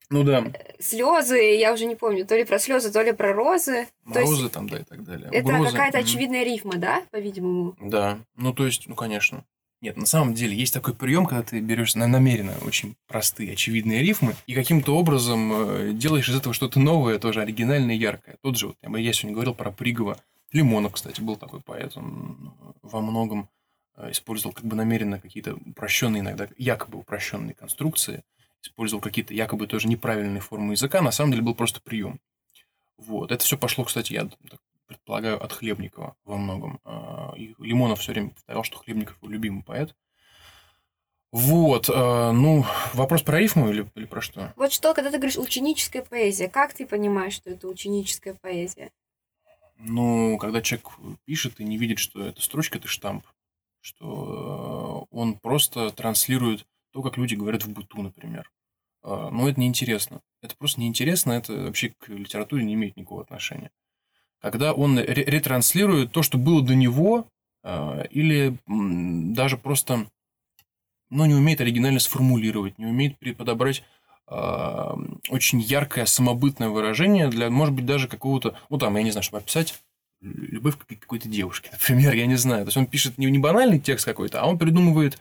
ну 0.09 0.23
да. 0.23 0.45
Слезы, 0.79 1.39
я 1.57 1.73
уже 1.73 1.87
не 1.87 1.97
помню, 1.97 2.25
то 2.27 2.37
ли 2.37 2.45
про 2.45 2.59
слезы, 2.59 2.93
то 2.93 3.03
ли 3.03 3.13
про 3.13 3.33
розы. 3.33 3.89
Есть, 4.07 4.53
там, 4.53 4.69
да, 4.69 4.79
и 4.79 4.85
так 4.85 5.03
далее. 5.03 5.29
Это 5.33 5.49
Угрозы. 5.49 5.73
какая-то 5.73 5.99
очевидная 5.99 6.45
рифма, 6.45 6.77
да, 6.77 7.03
по-видимому? 7.11 7.75
Да. 7.81 8.21
Ну, 8.37 8.53
то 8.53 8.67
есть, 8.67 8.87
ну, 8.87 8.95
конечно. 8.95 9.45
Нет, 9.87 9.97
на 9.97 10.07
самом 10.07 10.35
деле 10.35 10.57
есть 10.57 10.75
такой 10.75 10.95
прием, 10.95 11.27
когда 11.27 11.45
ты 11.45 11.61
берешь 11.61 11.95
намеренно 11.95 12.57
очень 12.63 12.97
простые, 13.07 13.53
очевидные 13.53 14.03
рифмы 14.03 14.35
и 14.49 14.53
каким-то 14.53 14.97
образом 14.97 15.53
э, 15.53 15.93
делаешь 15.93 16.29
из 16.29 16.35
этого 16.35 16.53
что-то 16.53 16.81
новое, 16.81 17.21
тоже 17.21 17.41
оригинальное 17.41 17.95
яркое. 17.95 18.37
Тот 18.43 18.59
же, 18.59 18.67
вот, 18.67 18.77
я 18.83 19.13
сегодня 19.13 19.35
говорил 19.35 19.55
про 19.55 19.71
Пригова. 19.71 20.19
Лимонов, 20.51 20.95
кстати, 20.95 21.21
был 21.21 21.37
такой 21.37 21.61
поэт. 21.61 21.97
Он 21.97 22.53
во 22.83 23.01
многом 23.01 23.49
э, 23.97 24.11
использовал 24.11 24.53
как 24.53 24.65
бы 24.65 24.75
намеренно 24.75 25.21
какие-то 25.21 25.55
упрощенные 25.55 26.23
иногда, 26.23 26.49
якобы 26.59 26.99
упрощенные 26.99 27.55
конструкции, 27.55 28.25
использовал 28.65 29.01
какие-то 29.01 29.35
якобы 29.35 29.69
тоже 29.69 29.87
неправильные 29.87 30.41
формы 30.41 30.73
языка, 30.73 31.01
на 31.01 31.13
самом 31.13 31.31
деле 31.31 31.45
был 31.45 31.55
просто 31.55 31.81
прием. 31.81 32.19
Вот. 32.99 33.31
Это 33.31 33.45
все 33.45 33.57
пошло, 33.57 33.85
кстати, 33.85 34.15
я 34.15 34.29
предполагаю, 34.87 35.43
от 35.43 35.53
Хлебникова 35.53 36.17
во 36.25 36.37
многом. 36.37 36.81
А, 36.85 37.33
и 37.37 37.55
Лимонов 37.59 38.01
все 38.01 38.13
время 38.13 38.31
повторял, 38.31 38.65
что 38.65 38.79
Хлебников 38.79 39.17
его 39.21 39.31
любимый 39.31 39.63
поэт. 39.63 39.95
Вот, 41.33 41.91
а, 41.93 42.33
ну, 42.33 42.65
вопрос 42.95 43.23
про 43.23 43.39
рифму 43.39 43.69
или, 43.71 43.91
или 43.95 44.07
про 44.07 44.21
что? 44.21 44.53
Вот 44.57 44.73
что, 44.73 44.95
когда 44.95 45.11
ты 45.11 45.19
говоришь 45.19 45.39
ученическая 45.39 46.03
поэзия, 46.03 46.49
как 46.49 46.73
ты 46.75 46.87
понимаешь, 46.87 47.35
что 47.35 47.51
это 47.51 47.69
ученическая 47.69 48.35
поэзия? 48.35 48.91
Ну, 49.79 50.39
когда 50.39 50.63
человек 50.63 50.89
пишет 51.25 51.61
и 51.61 51.65
не 51.65 51.77
видит, 51.77 51.99
что 51.99 52.25
это 52.25 52.41
строчка, 52.41 52.79
это 52.79 52.89
штамп, 52.89 53.27
что 53.81 55.07
он 55.11 55.39
просто 55.39 55.91
транслирует 55.91 56.67
то, 56.93 57.03
как 57.03 57.19
люди 57.19 57.35
говорят 57.35 57.65
в 57.65 57.71
быту, 57.71 58.01
например. 58.01 58.51
А, 59.03 59.31
но 59.31 59.49
это 59.49 59.61
неинтересно. 59.61 60.23
Это 60.43 60.57
просто 60.57 60.81
неинтересно, 60.81 61.33
это 61.33 61.53
вообще 61.53 61.91
к 61.91 62.09
литературе 62.09 62.65
не 62.65 62.75
имеет 62.75 62.97
никакого 62.97 63.23
отношения. 63.23 63.71
Когда 64.41 64.73
он 64.73 64.99
ретранслирует 64.99 66.13
то, 66.13 66.23
что 66.23 66.39
было 66.39 66.63
до 66.63 66.75
него, 66.75 67.27
а, 67.63 68.03
или 68.11 68.57
даже 68.67 69.57
просто 69.57 70.07
ну, 71.11 71.25
не 71.25 71.35
умеет 71.35 71.61
оригинально 71.61 72.01
сформулировать, 72.01 72.79
не 72.79 72.87
умеет 72.87 73.17
подобрать 73.37 73.85
э, 74.29 74.95
очень 75.29 75.61
яркое 75.61 76.05
самобытное 76.05 76.69
выражение 76.69 77.29
для, 77.29 77.49
может 77.49 77.75
быть, 77.75 77.87
даже 77.87 78.09
какого-то, 78.09 78.59
ну, 78.71 78.79
там, 78.79 78.97
я 78.97 79.05
не 79.05 79.13
знаю, 79.13 79.23
чтобы 79.23 79.39
описать 79.39 79.81
любовь 80.21 80.77
к 80.77 80.87
какой-то 80.87 81.29
девушке, 81.29 81.71
например, 81.73 82.15
я 82.15 82.27
не 82.27 82.35
знаю. 82.35 82.65
То 82.65 82.69
есть 82.69 82.77
он 82.77 82.87
пишет 82.87 83.19
не, 83.19 83.39
банальный 83.39 83.79
текст 83.79 84.05
какой-то, 84.05 84.41
а 84.41 84.47
он 84.47 84.59
придумывает 84.59 85.21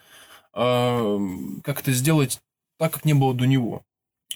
как 0.54 1.82
это 1.82 1.92
сделать 1.92 2.40
так, 2.80 2.94
как 2.94 3.04
не 3.04 3.14
было 3.14 3.34
до 3.34 3.46
него. 3.46 3.84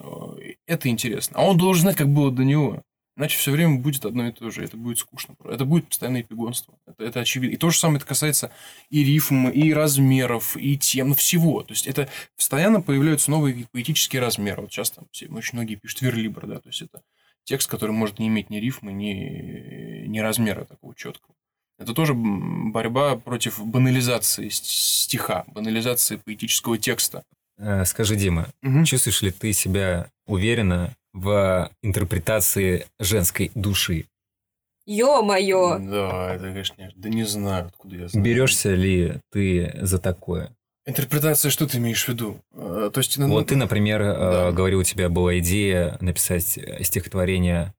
А, 0.01 0.35
это 0.67 0.89
интересно. 0.89 1.37
А 1.37 1.45
он 1.45 1.57
должен 1.57 1.83
знать, 1.83 1.95
как 1.95 2.09
было 2.09 2.31
до 2.31 2.43
него. 2.43 2.83
Иначе 3.19 3.37
все 3.37 3.51
время 3.51 3.79
будет 3.79 4.05
одно 4.05 4.29
и 4.29 4.31
то 4.31 4.49
же. 4.49 4.63
Это 4.63 4.77
будет 4.77 4.97
скучно. 4.97 5.35
Это 5.43 5.65
будет 5.65 5.89
постоянное 5.89 6.21
эпигонство. 6.21 6.79
Это, 6.87 7.03
это 7.03 7.19
очевидно. 7.19 7.53
И 7.53 7.57
то 7.57 7.69
же 7.69 7.77
самое 7.77 7.97
это 7.97 8.05
касается 8.05 8.49
и 8.89 9.03
рифм, 9.03 9.49
и 9.49 9.73
размеров, 9.73 10.55
и 10.55 10.77
тем, 10.77 11.09
ну, 11.09 11.15
всего. 11.15 11.61
То 11.63 11.73
есть 11.73 11.85
это 11.85 12.07
постоянно 12.37 12.79
появляются 12.79 13.29
новые 13.29 13.67
поэтические 13.73 14.21
размеры. 14.21 14.61
Вот 14.61 14.71
сейчас 14.71 14.91
там 14.91 15.03
все, 15.11 15.27
очень 15.27 15.57
многие 15.57 15.75
пишут 15.75 16.01
верлибр, 16.01 16.47
да, 16.47 16.59
то 16.61 16.69
есть 16.69 16.81
это 16.81 17.01
текст, 17.43 17.69
который 17.69 17.91
может 17.91 18.19
не 18.19 18.29
иметь 18.29 18.49
ни 18.49 18.55
рифмы, 18.55 18.93
ни, 18.93 20.07
ни 20.07 20.19
размера 20.19 20.63
такого 20.63 20.95
четкого. 20.95 21.35
Это 21.77 21.93
тоже 21.93 22.13
борьба 22.13 23.17
против 23.17 23.59
банализации 23.65 24.47
стиха, 24.47 25.43
банализации 25.47 26.15
поэтического 26.15 26.77
текста. 26.77 27.23
Э, 27.57 27.83
скажи, 27.83 28.15
Дима, 28.15 28.47
угу. 28.63 28.85
чувствуешь 28.85 29.21
ли 29.21 29.31
ты 29.31 29.51
себя 29.51 30.09
уверенно 30.25 30.95
в 31.13 31.71
интерпретации 31.81 32.85
женской 32.99 33.51
души? 33.55 34.05
Ё-моё! 34.85 35.77
Да, 35.79 36.33
это, 36.33 36.45
конечно, 36.45 36.91
да 36.95 37.09
не 37.09 37.23
знаю, 37.23 37.67
откуда 37.67 37.95
я 37.95 38.07
знаю. 38.07 38.25
Берешься 38.25 38.73
ли 38.73 39.21
ты 39.31 39.71
за 39.81 39.99
такое? 39.99 40.55
Интерпретация, 40.85 41.51
что 41.51 41.67
ты 41.67 41.77
имеешь 41.77 42.05
в 42.05 42.07
виду? 42.07 42.41
Э, 42.53 42.89
то 42.91 42.99
есть, 42.99 43.17
ну, 43.19 43.27
вот 43.27 43.47
ты, 43.47 43.55
например, 43.55 44.01
э, 44.01 44.15
да. 44.15 44.51
говорил, 44.51 44.79
у 44.79 44.83
тебя 44.83 45.09
была 45.09 45.37
идея 45.37 45.97
написать 46.01 46.57
стихотворение 46.81 47.73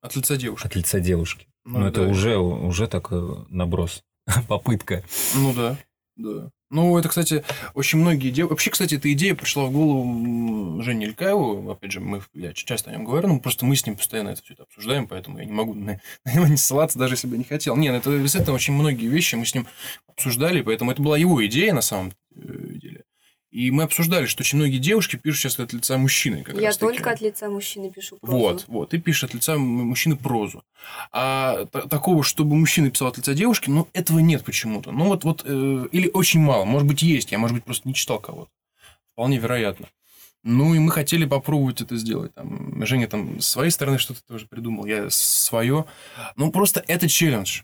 от 0.00 0.16
лица 0.16 0.36
девушки. 0.36 0.66
От 0.66 0.74
лица 0.76 1.00
девушки. 1.00 1.46
Ну, 1.64 1.80
ну 1.80 1.86
это 1.88 2.02
уже, 2.02 2.38
уже 2.38 2.86
так 2.86 3.08
э, 3.10 3.34
наброс, 3.48 4.02
попытка. 4.48 5.02
Ну 5.34 5.52
да, 5.52 5.76
да. 6.16 6.50
Ну, 6.68 6.98
это, 6.98 7.08
кстати, 7.08 7.44
очень 7.74 8.00
многие 8.00 8.30
девушки... 8.30 8.50
Вообще, 8.50 8.70
кстати, 8.70 8.96
эта 8.96 9.12
идея 9.12 9.36
пришла 9.36 9.66
в 9.66 9.72
голову 9.72 10.82
Жене 10.82 11.06
Илькаеву. 11.06 11.70
Опять 11.70 11.92
же, 11.92 12.00
мы, 12.00 12.22
я 12.34 12.52
часто 12.52 12.90
о 12.90 12.92
нем 12.92 13.04
говорю, 13.04 13.28
но 13.28 13.38
просто 13.38 13.64
мы 13.64 13.76
с 13.76 13.86
ним 13.86 13.96
постоянно 13.96 14.30
это 14.30 14.42
все 14.42 14.54
это 14.54 14.64
обсуждаем, 14.64 15.06
поэтому 15.06 15.38
я 15.38 15.44
не 15.44 15.52
могу 15.52 15.74
на, 15.74 16.00
на 16.24 16.34
него 16.34 16.46
не 16.46 16.56
ссылаться, 16.56 16.98
даже 16.98 17.14
если 17.14 17.28
бы 17.28 17.38
не 17.38 17.44
хотел. 17.44 17.76
Нет, 17.76 17.94
это 17.94 18.18
действительно 18.18 18.54
очень 18.54 18.74
многие 18.74 19.06
вещи 19.06 19.36
мы 19.36 19.46
с 19.46 19.54
ним 19.54 19.68
обсуждали, 20.08 20.60
поэтому 20.60 20.90
это 20.90 21.00
была 21.02 21.16
его 21.16 21.44
идея 21.46 21.72
на 21.72 21.82
самом 21.82 22.12
э. 22.34 22.65
И 23.56 23.70
мы 23.70 23.84
обсуждали, 23.84 24.26
что 24.26 24.42
очень 24.42 24.58
многие 24.58 24.76
девушки 24.76 25.16
пишут 25.16 25.40
сейчас 25.40 25.58
от 25.58 25.72
лица 25.72 25.96
мужчины. 25.96 26.42
Как 26.42 26.60
Я 26.60 26.72
только 26.72 27.10
от 27.10 27.22
лица 27.22 27.48
мужчины 27.48 27.90
пишу 27.90 28.18
прозу. 28.18 28.36
Вот, 28.36 28.64
вот. 28.68 28.92
И 28.92 28.98
пишешь 28.98 29.24
от 29.24 29.32
лица 29.32 29.56
мужчины 29.56 30.14
прозу. 30.14 30.62
А 31.10 31.64
такого, 31.64 32.22
чтобы 32.22 32.54
мужчина 32.54 32.90
писал 32.90 33.08
от 33.08 33.16
лица 33.16 33.32
девушки, 33.32 33.70
ну, 33.70 33.88
этого 33.94 34.18
нет 34.18 34.44
почему-то. 34.44 34.92
Ну, 34.92 35.06
вот, 35.06 35.24
вот, 35.24 35.42
э, 35.46 35.88
или 35.90 36.10
очень 36.12 36.40
мало. 36.40 36.66
Может 36.66 36.86
быть, 36.86 37.00
есть. 37.00 37.32
Я, 37.32 37.38
может 37.38 37.54
быть, 37.54 37.64
просто 37.64 37.88
не 37.88 37.94
читал 37.94 38.18
кого-то. 38.18 38.50
Вполне 39.14 39.38
вероятно. 39.38 39.88
Ну, 40.42 40.74
и 40.74 40.78
мы 40.78 40.92
хотели 40.92 41.24
попробовать 41.24 41.80
это 41.80 41.96
сделать. 41.96 42.34
Там, 42.34 42.84
Женя 42.84 43.08
там 43.08 43.40
с 43.40 43.46
своей 43.46 43.70
стороны 43.70 43.96
что-то 43.96 44.20
тоже 44.28 44.46
придумал, 44.46 44.84
я 44.84 45.08
свое. 45.08 45.86
Ну, 46.36 46.52
просто 46.52 46.84
это 46.86 47.08
челлендж 47.08 47.62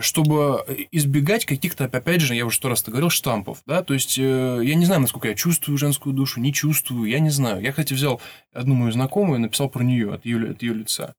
чтобы 0.00 0.64
избегать 0.92 1.44
каких-то, 1.46 1.84
опять 1.84 2.20
же, 2.20 2.34
я 2.34 2.44
уже 2.46 2.56
сто 2.56 2.68
раз 2.68 2.82
это 2.82 2.90
говорил, 2.90 3.10
штампов, 3.10 3.62
да, 3.66 3.82
то 3.82 3.94
есть 3.94 4.18
э, 4.18 4.60
я 4.62 4.74
не 4.74 4.84
знаю, 4.84 5.00
насколько 5.02 5.28
я 5.28 5.34
чувствую 5.34 5.78
женскую 5.78 6.14
душу, 6.14 6.40
не 6.40 6.52
чувствую, 6.52 7.08
я 7.10 7.18
не 7.20 7.30
знаю. 7.30 7.62
Я, 7.62 7.70
кстати, 7.70 7.92
взял 7.94 8.20
одну 8.52 8.74
мою 8.74 8.92
знакомую 8.92 9.38
и 9.38 9.42
написал 9.42 9.68
про 9.68 9.82
нее, 9.82 10.12
от 10.14 10.24
ее, 10.24 10.50
от 10.50 10.62
ее 10.62 10.74
лица 10.74 11.14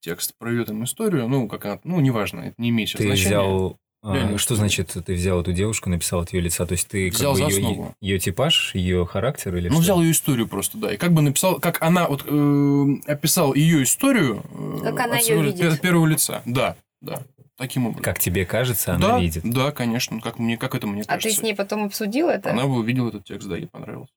текст, 0.00 0.32
про 0.38 0.50
ее 0.50 0.64
там 0.64 0.82
историю, 0.84 1.28
ну, 1.28 1.46
как 1.48 1.64
она, 1.64 1.78
ну, 1.84 2.00
неважно, 2.00 2.40
это 2.40 2.54
не 2.58 2.70
имеет 2.70 2.92
Ты 2.92 3.04
значения. 3.04 3.28
взял 3.28 3.76
А, 4.04 4.36
что 4.36 4.56
значит, 4.56 4.96
ты 5.06 5.14
взял 5.14 5.40
эту 5.42 5.52
девушку, 5.52 5.88
написал 5.88 6.22
от 6.22 6.32
ее 6.32 6.40
лица? 6.40 6.66
То 6.66 6.72
есть 6.72 6.88
ты 6.88 7.08
Взял 7.08 7.34
как 7.36 7.44
бы 7.44 7.52
за 7.52 7.58
ее, 7.60 7.64
основу. 7.68 7.94
ее 8.00 8.18
типаж, 8.18 8.74
ее 8.74 9.06
характер 9.06 9.54
или 9.54 9.68
Ну, 9.68 9.74
что? 9.74 9.82
взял 9.82 10.02
ее 10.02 10.10
историю 10.10 10.48
просто, 10.48 10.76
да. 10.76 10.92
И 10.92 10.96
как 10.96 11.12
бы 11.12 11.22
написал, 11.22 11.60
как 11.60 11.80
она 11.82 12.08
вот 12.08 12.24
э, 12.26 12.86
описал 13.06 13.54
ее 13.54 13.84
историю. 13.84 14.42
э, 14.50 14.80
Как 14.82 14.98
она 14.98 15.14
от 15.18 15.22
своего 15.22 15.42
видит. 15.44 15.60
пер- 15.60 15.78
первого 15.80 16.06
лица. 16.06 16.42
Да, 16.46 16.74
да. 17.00 17.22
Таким 17.58 17.86
образом. 17.86 18.02
Как 18.04 18.18
тебе 18.18 18.46
кажется, 18.46 18.94
она 18.94 19.08
да, 19.08 19.20
видит. 19.20 19.42
Да, 19.44 19.72
конечно. 19.72 20.20
Как, 20.20 20.38
мне, 20.38 20.56
как 20.56 20.74
это 20.74 20.86
мне 20.86 21.02
А 21.02 21.04
ты 21.04 21.08
кажется. 21.24 21.40
с 21.40 21.42
ней 21.42 21.54
потом 21.54 21.84
обсудил 21.84 22.28
это? 22.28 22.50
Она 22.50 22.64
бы 22.64 22.78
увидела 22.78 23.08
этот 23.08 23.24
текст, 23.24 23.46
да, 23.48 23.56
ей 23.56 23.66
понравилось. 23.66 24.08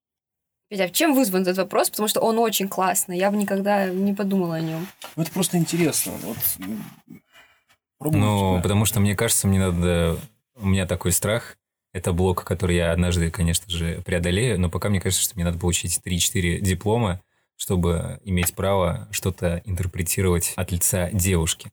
Петя, 0.70 0.90
чем 0.90 1.14
вызван 1.14 1.44
этот 1.44 1.58
вопрос? 1.58 1.90
Потому 1.90 2.08
что 2.08 2.22
он 2.22 2.40
очень 2.40 2.68
классный. 2.68 3.18
Я 3.18 3.30
бы 3.30 3.38
никогда 3.38 3.88
не 3.88 4.14
подумала 4.14 4.56
о 4.56 4.62
нем. 4.62 4.88
Ну, 5.16 5.24
это 5.24 5.32
просто 5.32 5.58
интересно. 5.58 6.14
Вот, 6.24 6.38
м, 6.60 6.84
пробовать, 8.00 8.22
Ну, 8.26 8.62
потому 8.64 8.86
что 8.86 9.00
мне 9.00 9.16
кажется, 9.16 9.48
мне 9.48 9.60
надо... 9.60 10.18
У 10.56 10.66
меня 10.66 10.88
такой 10.88 11.12
страх. 11.12 11.58
Это 11.94 12.14
блок, 12.14 12.44
который 12.46 12.78
я 12.78 12.92
однажды, 12.92 13.30
конечно 13.30 13.70
же, 13.70 14.02
преодолею. 14.06 14.60
Но 14.60 14.70
пока 14.70 14.90
мне 14.90 15.00
кажется, 15.00 15.24
что 15.24 15.36
мне 15.36 15.46
надо 15.46 15.60
получить 15.60 16.00
3-4 16.04 16.60
диплома, 16.62 17.22
чтобы 17.58 18.20
иметь 18.24 18.54
право 18.56 19.08
что-то 19.12 19.62
интерпретировать 19.66 20.54
от 20.56 20.72
лица 20.72 21.10
девушки. 21.12 21.70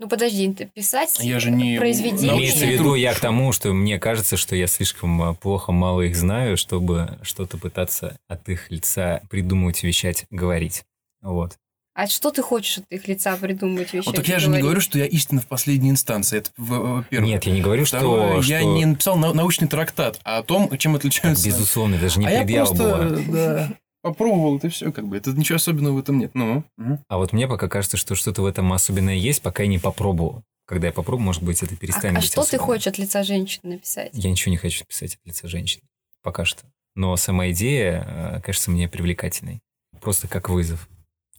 Ну 0.00 0.08
подожди, 0.08 0.52
ты 0.52 0.66
писать 0.66 1.18
Я 1.20 1.40
же 1.40 1.50
не 1.50 1.76
произведение. 1.78 2.36
Имеется 2.38 2.64
в 2.64 2.68
виду 2.68 2.94
я 2.94 3.14
к 3.14 3.20
тому, 3.20 3.50
что 3.52 3.72
мне 3.72 3.98
кажется, 3.98 4.36
что 4.36 4.54
я 4.54 4.66
слишком 4.68 5.20
а, 5.22 5.34
плохо 5.34 5.72
мало 5.72 6.02
их 6.02 6.16
знаю, 6.16 6.56
чтобы 6.56 7.18
что-то 7.22 7.58
пытаться 7.58 8.16
от 8.28 8.48
их 8.48 8.70
лица 8.70 9.22
придумывать, 9.28 9.82
вещать, 9.82 10.26
говорить. 10.30 10.84
Вот. 11.20 11.56
А 11.94 12.06
что 12.06 12.30
ты 12.30 12.42
хочешь 12.42 12.78
от 12.78 12.84
их 12.90 13.08
лица 13.08 13.36
придумать 13.36 13.92
вещи? 13.92 14.06
Вот 14.06 14.14
так 14.14 14.28
я 14.28 14.38
же 14.38 14.48
не 14.50 14.60
говорю, 14.60 14.80
что 14.80 14.98
я 14.98 15.06
истина 15.06 15.40
в 15.40 15.46
последней 15.48 15.90
инстанции. 15.90 16.38
Это 16.38 16.50
в- 16.56 16.68
во-первых. 16.98 17.28
Нет, 17.28 17.42
я 17.44 17.52
не 17.52 17.60
говорю, 17.60 17.84
Второе, 17.84 18.40
что... 18.40 18.52
я 18.52 18.60
что- 18.60 18.72
не 18.76 18.84
написал 18.86 19.16
нау- 19.18 19.34
научный 19.34 19.66
трактат 19.66 20.20
о 20.22 20.44
том, 20.44 20.68
чем 20.78 20.92
Так, 20.92 21.00
отличаются... 21.00 21.44
безусловно, 21.44 21.98
даже 21.98 22.20
не 22.20 22.26
а 22.28 22.30
я 22.30 22.38
предъява 22.42 22.66
просто, 22.66 22.84
была. 22.84 23.22
да, 23.32 23.68
попробовал, 24.02 24.58
это 24.58 24.68
все, 24.68 24.92
как 24.92 25.06
бы. 25.06 25.16
Это 25.16 25.32
ничего 25.32 25.56
особенного 25.56 25.94
в 25.94 25.98
этом 25.98 26.18
нет. 26.18 26.32
Ну. 26.34 26.64
А 27.08 27.18
вот 27.18 27.32
мне 27.32 27.48
пока 27.48 27.68
кажется, 27.68 27.96
что 27.96 28.14
что-то 28.14 28.42
в 28.42 28.46
этом 28.46 28.72
особенное 28.72 29.14
есть, 29.14 29.42
пока 29.42 29.62
я 29.62 29.68
не 29.68 29.78
попробовал. 29.78 30.42
Когда 30.66 30.88
я 30.88 30.92
попробую, 30.92 31.24
может 31.24 31.42
быть, 31.42 31.62
это 31.62 31.74
А, 31.74 31.76
перестанет 31.76 32.18
а 32.18 32.20
быть 32.20 32.26
что 32.26 32.42
ты 32.42 32.48
особенным. 32.56 32.66
хочешь 32.66 32.86
от 32.86 32.98
лица 32.98 33.22
женщины 33.22 33.74
написать? 33.74 34.10
Я 34.12 34.30
ничего 34.30 34.50
не 34.50 34.58
хочу 34.58 34.84
писать 34.84 35.14
от 35.14 35.26
лица 35.26 35.48
женщины. 35.48 35.84
Пока 36.22 36.44
что. 36.44 36.64
Но 36.94 37.16
сама 37.16 37.50
идея 37.50 38.04
э, 38.06 38.40
кажется 38.42 38.70
мне 38.70 38.88
привлекательной. 38.88 39.60
Просто 40.00 40.28
как 40.28 40.50
вызов. 40.50 40.88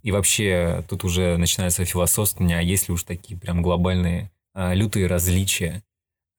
И 0.02 0.12
вообще, 0.12 0.84
тут 0.88 1.04
уже 1.04 1.38
начинается 1.38 1.86
философствование, 1.86 2.58
а 2.58 2.62
есть 2.62 2.88
ли 2.88 2.94
уж 2.94 3.04
такие 3.04 3.40
прям 3.40 3.62
глобальные 3.62 4.32
а, 4.54 4.74
лютые 4.74 5.08
различия? 5.08 5.84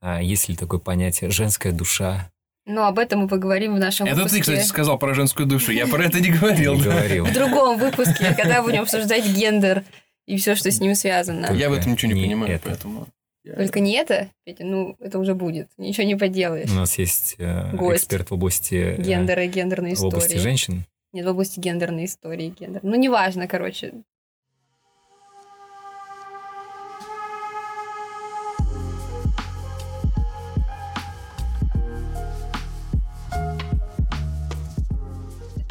А 0.00 0.22
есть 0.22 0.48
ли 0.48 0.56
такое 0.56 0.80
понятие 0.80 1.30
«женская 1.30 1.72
душа»? 1.72 2.30
Ну, 2.66 2.82
об 2.84 2.98
этом 2.98 3.20
мы 3.20 3.28
поговорим 3.28 3.74
в 3.74 3.78
нашем 3.78 4.06
Это 4.06 4.16
выпуске. 4.16 4.36
ты, 4.38 4.42
кстати, 4.42 4.66
сказал 4.66 4.98
про 4.98 5.14
женскую 5.14 5.46
душу. 5.46 5.72
Я 5.72 5.86
про 5.86 6.04
это 6.04 6.20
не 6.20 6.30
говорил. 6.30 6.74
Не 6.74 6.82
говорил. 6.82 7.24
В 7.24 7.32
другом 7.32 7.78
выпуске, 7.78 8.34
когда 8.36 8.62
будем 8.62 8.82
обсуждать 8.82 9.26
гендер 9.26 9.82
и 10.26 10.36
все, 10.36 10.54
что 10.54 10.70
с 10.70 10.80
ним 10.80 10.94
связано. 10.94 11.52
Я 11.54 11.70
в 11.70 11.72
этом 11.72 11.92
ничего 11.92 12.12
не 12.12 12.20
Не 12.20 12.26
понимаю, 12.26 12.54
это. 12.54 12.68
поэтому... 12.68 13.08
я- 13.44 13.54
Только 13.56 13.80
не 13.80 13.94
это, 13.94 14.28
Петя, 14.44 14.64
ну, 14.64 14.94
это 15.00 15.18
уже 15.18 15.34
будет. 15.34 15.68
Ничего 15.78 16.06
не 16.06 16.14
поделаешь. 16.16 16.70
У 16.70 16.74
нас 16.74 16.96
есть 16.98 17.36
э, 17.38 17.74
Гость. 17.74 18.02
эксперт 18.04 18.30
в 18.30 18.34
области, 18.34 18.74
э, 18.74 19.02
Гендера 19.02 19.44
и 19.44 19.48
гендерной 19.48 19.94
в 19.94 20.04
области 20.04 20.26
истории. 20.28 20.42
женщин. 20.42 20.84
Нет, 21.12 21.26
в 21.26 21.30
области 21.30 21.58
гендерной 21.58 22.04
истории 22.04 22.54
гендер. 22.56 22.80
Ну, 22.84 22.94
неважно, 22.94 23.48
короче. 23.48 23.94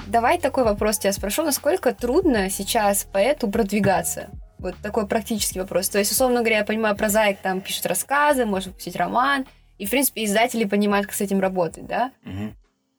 Давай 0.10 0.39
такой 0.39 0.63
вопрос 0.63 0.98
тебя 0.98 1.13
спрошу. 1.13 1.43
Насколько 1.43 1.93
трудно 1.93 2.50
сейчас 2.50 3.04
поэту 3.04 3.48
продвигаться? 3.48 4.32
Вот 4.58 4.76
такой 4.82 5.06
практический 5.06 5.60
вопрос. 5.60 5.88
То 5.88 6.00
есть, 6.00 6.12
условно 6.12 6.39
говоря, 6.39 6.58
я 6.58 6.65
понимаю, 6.65 6.95
прозаик 6.95 7.38
там 7.39 7.62
пишет 7.62 7.86
рассказы, 7.86 8.48
может 8.48 8.69
выпустить 8.69 8.95
роман, 8.95 9.45
и, 9.78 9.86
в 9.86 9.89
принципе, 9.91 10.26
издатели 10.26 10.65
понимают, 10.65 11.06
как 11.06 11.15
с 11.15 11.22
этим 11.22 11.39
работать, 11.39 11.86
да? 11.86 12.12
Мгм. 12.24 12.56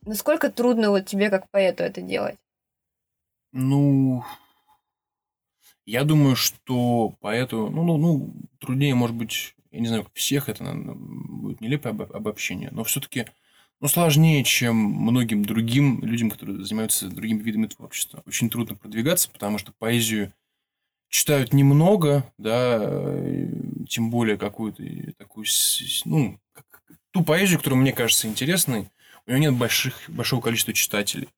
Насколько 0.07 0.53
трудно 0.53 0.90
вот 0.90 1.07
тебе, 1.07 1.31
как 1.31 1.51
поэту, 1.51 1.83
это 1.83 2.01
делать? 2.01 2.37
Ну, 3.51 4.25
я 5.85 6.05
думаю, 6.05 6.37
что 6.37 7.14
поэту, 7.20 7.70
ну, 7.70 7.83
ну, 7.83 7.96
ну, 7.96 8.33
труднее, 8.61 8.94
может 8.94 9.16
быть, 9.16 9.57
я 9.73 9.81
не 9.81 9.88
знаю, 9.88 10.05
как 10.05 10.14
всех 10.14 10.49
это 10.49 10.62
наверное, 10.62 10.94
будет 10.94 11.61
нелепое 11.61 11.92
обо- 11.92 12.12
обобщение, 12.14 12.68
но 12.70 12.85
все-таки, 12.85 13.27
ну, 13.80 13.88
сложнее, 13.88 14.44
чем 14.44 14.76
многим 14.76 15.44
другим 15.44 16.04
людям, 16.04 16.30
которые 16.30 16.62
занимаются 16.64 17.08
другими 17.08 17.42
видами 17.42 17.66
творчества. 17.66 18.22
Очень 18.26 18.50
трудно 18.50 18.76
продвигаться, 18.76 19.30
потому 19.30 19.58
что 19.58 19.72
поэзию 19.72 20.32
читают 21.08 21.52
немного, 21.52 22.30
да, 22.38 22.78
э, 22.80 23.48
тем 23.88 24.10
более 24.10 24.36
какую-то 24.38 24.82
такую, 25.18 25.46
ну, 26.04 26.38
ту 27.10 27.24
поэзию, 27.24 27.58
которая 27.58 27.80
мне 27.80 27.92
кажется 27.92 28.28
интересной, 28.28 28.90
у 29.26 29.30
нее 29.30 29.40
нет 29.40 29.54
больших, 29.54 29.94
большого 30.08 30.40
количества 30.40 30.72
читателей. 30.72 31.28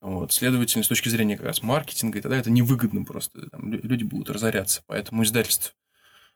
Вот, 0.00 0.32
следовательно, 0.32 0.84
с 0.84 0.88
точки 0.88 1.08
зрения 1.08 1.36
как 1.36 1.46
раз 1.46 1.62
маркетинга, 1.62 2.18
и 2.18 2.20
тогда 2.20 2.36
это 2.36 2.50
невыгодно 2.50 3.04
просто. 3.04 3.48
Там 3.48 3.72
лю- 3.72 3.80
люди 3.82 4.04
будут 4.04 4.28
разоряться. 4.28 4.82
Поэтому 4.86 5.22
издательства, 5.22 5.72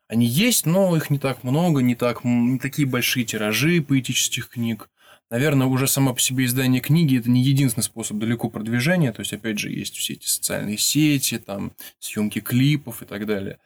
они 0.06 0.24
есть, 0.26 0.64
но 0.64 0.96
их 0.96 1.10
не 1.10 1.18
так 1.18 1.44
много, 1.44 1.82
не, 1.82 1.94
так, 1.94 2.24
не 2.24 2.58
такие 2.58 2.88
большие 2.88 3.26
тиражи 3.26 3.82
поэтических 3.82 4.48
книг. 4.48 4.88
Наверное, 5.30 5.66
уже 5.66 5.86
само 5.86 6.14
по 6.14 6.20
себе 6.20 6.46
издание 6.46 6.80
книги– 6.80 7.18
это 7.20 7.28
не 7.30 7.42
единственный 7.42 7.82
способ 7.82 8.18
далеко 8.18 8.48
продвижения. 8.48 9.12
То 9.12 9.20
есть, 9.20 9.32
опять 9.32 9.58
же, 9.58 9.70
есть 9.70 9.96
все 9.96 10.14
эти 10.14 10.26
социальные 10.26 10.78
сети, 10.78 11.38
там, 11.38 11.72
съемки 11.98 12.40
клипов 12.40 13.02
и 13.02 13.04
так 13.06 13.26
далее. 13.26 13.58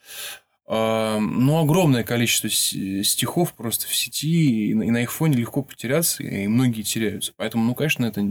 А, 0.66 1.18
Но 1.20 1.61
огромное 1.61 2.03
количество 2.03 2.51
стихов 2.51 3.55
просто 3.55 3.87
в 3.87 3.94
сети, 3.94 4.70
и 4.70 4.75
на 4.75 5.03
их 5.03 5.12
фоне 5.12 5.37
легко 5.37 5.62
потеряться, 5.62 6.22
и 6.25 6.48
многие 6.48 6.83
теряются. 6.83 7.33
Поэтому, 7.37 7.64
ну, 7.64 7.75
конечно, 7.75 8.07
это 8.07 8.27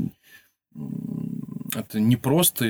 это 1.76 2.00
не 2.00 2.16
просто. 2.16 2.66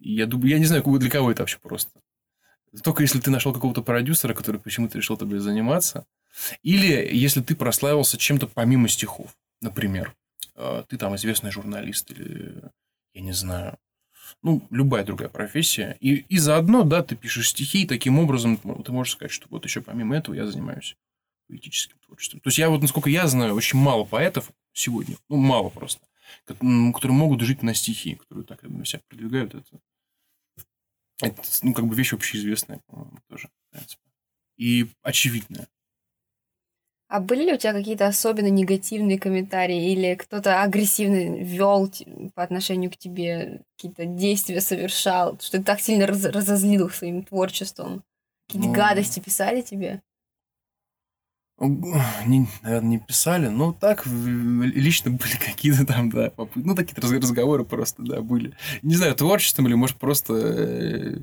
Я 0.00 0.26
думаю, 0.26 0.50
я 0.50 0.58
не 0.58 0.64
знаю, 0.64 0.82
для 0.82 1.10
кого 1.10 1.30
это 1.30 1.42
вообще 1.42 1.58
просто. 1.62 1.90
Только 2.82 3.02
если 3.02 3.20
ты 3.20 3.30
нашел 3.30 3.52
какого-то 3.52 3.82
продюсера, 3.82 4.34
который 4.34 4.60
почему-то 4.60 4.96
решил 4.98 5.16
тобой 5.16 5.38
заниматься. 5.38 6.06
Или 6.62 7.08
если 7.12 7.42
ты 7.42 7.54
прославился 7.54 8.16
чем-то 8.16 8.46
помимо 8.46 8.88
стихов. 8.88 9.36
Например, 9.62 10.14
э, 10.56 10.84
ты 10.88 10.98
там 10.98 11.14
известный 11.16 11.52
журналист 11.52 12.10
или, 12.10 12.62
я 13.14 13.22
не 13.22 13.32
знаю, 13.32 13.78
ну, 14.42 14.66
любая 14.70 15.04
другая 15.04 15.28
профессия. 15.28 15.96
И, 16.00 16.16
и 16.16 16.38
заодно, 16.38 16.82
да, 16.82 17.02
ты 17.02 17.16
пишешь 17.16 17.50
стихи, 17.50 17.82
и 17.82 17.86
таким 17.86 18.18
образом 18.18 18.56
ты 18.56 18.92
можешь 18.92 19.14
сказать, 19.14 19.30
что 19.30 19.46
вот 19.48 19.64
еще 19.64 19.80
помимо 19.80 20.16
этого 20.16 20.34
я 20.34 20.46
занимаюсь 20.46 20.96
поэтическим 21.48 21.96
творчеством. 22.04 22.40
То 22.40 22.48
есть 22.48 22.58
я 22.58 22.70
вот, 22.70 22.82
насколько 22.82 23.08
я 23.08 23.26
знаю, 23.28 23.54
очень 23.54 23.78
мало 23.78 24.04
поэтов 24.04 24.50
сегодня, 24.72 25.16
ну, 25.28 25.36
мало 25.36 25.68
просто, 25.68 26.04
которые 26.44 27.16
могут 27.16 27.40
жить 27.42 27.62
на 27.62 27.72
стихи, 27.72 28.16
которые 28.16 28.44
так 28.44 28.62
на 28.64 28.84
себя 28.84 29.00
продвигают. 29.08 29.54
Это, 29.54 29.80
это, 31.20 31.42
ну, 31.62 31.72
как 31.72 31.86
бы 31.86 31.94
вещь 31.94 32.12
общеизвестная, 32.12 32.80
по-моему, 32.86 33.18
тоже, 33.28 33.48
в 33.48 33.70
принципе. 33.70 34.02
И 34.56 34.88
очевидная. 35.02 35.68
А 37.12 37.20
были 37.20 37.44
ли 37.44 37.52
у 37.52 37.58
тебя 37.58 37.74
какие-то 37.74 38.06
особенно 38.06 38.46
негативные 38.46 39.18
комментарии 39.18 39.92
или 39.92 40.14
кто-то 40.14 40.62
агрессивно 40.62 41.42
вел 41.42 41.92
по 42.34 42.42
отношению 42.42 42.90
к 42.90 42.96
тебе, 42.96 43.60
какие-то 43.76 44.06
действия 44.06 44.62
совершал, 44.62 45.38
что 45.38 45.58
ты 45.58 45.62
так 45.62 45.78
сильно 45.80 46.06
раз- 46.06 46.24
разозлил 46.24 46.86
их 46.86 46.94
своим 46.94 47.22
творчеством? 47.22 48.02
Какие-то 48.48 48.68
Ну. 48.68 48.74
гадости 48.74 49.20
писали 49.20 49.60
тебе? 49.60 50.00
Не, 51.60 52.48
наверное, 52.62 52.88
не 52.90 52.98
писали, 52.98 53.46
но 53.46 53.72
так 53.72 54.04
лично 54.06 55.10
были 55.12 55.36
какие-то 55.36 55.86
там, 55.86 56.10
да, 56.10 56.30
попытки. 56.30 56.66
Ну, 56.66 56.74
такие 56.74 57.00
раз- 57.00 57.12
разговоры 57.12 57.64
просто, 57.64 58.02
да, 58.02 58.20
были. 58.20 58.52
Не 58.82 58.96
знаю, 58.96 59.14
творчеством 59.14 59.66
или, 59.68 59.74
может, 59.74 59.96
просто 59.98 60.34
э, 60.34 61.18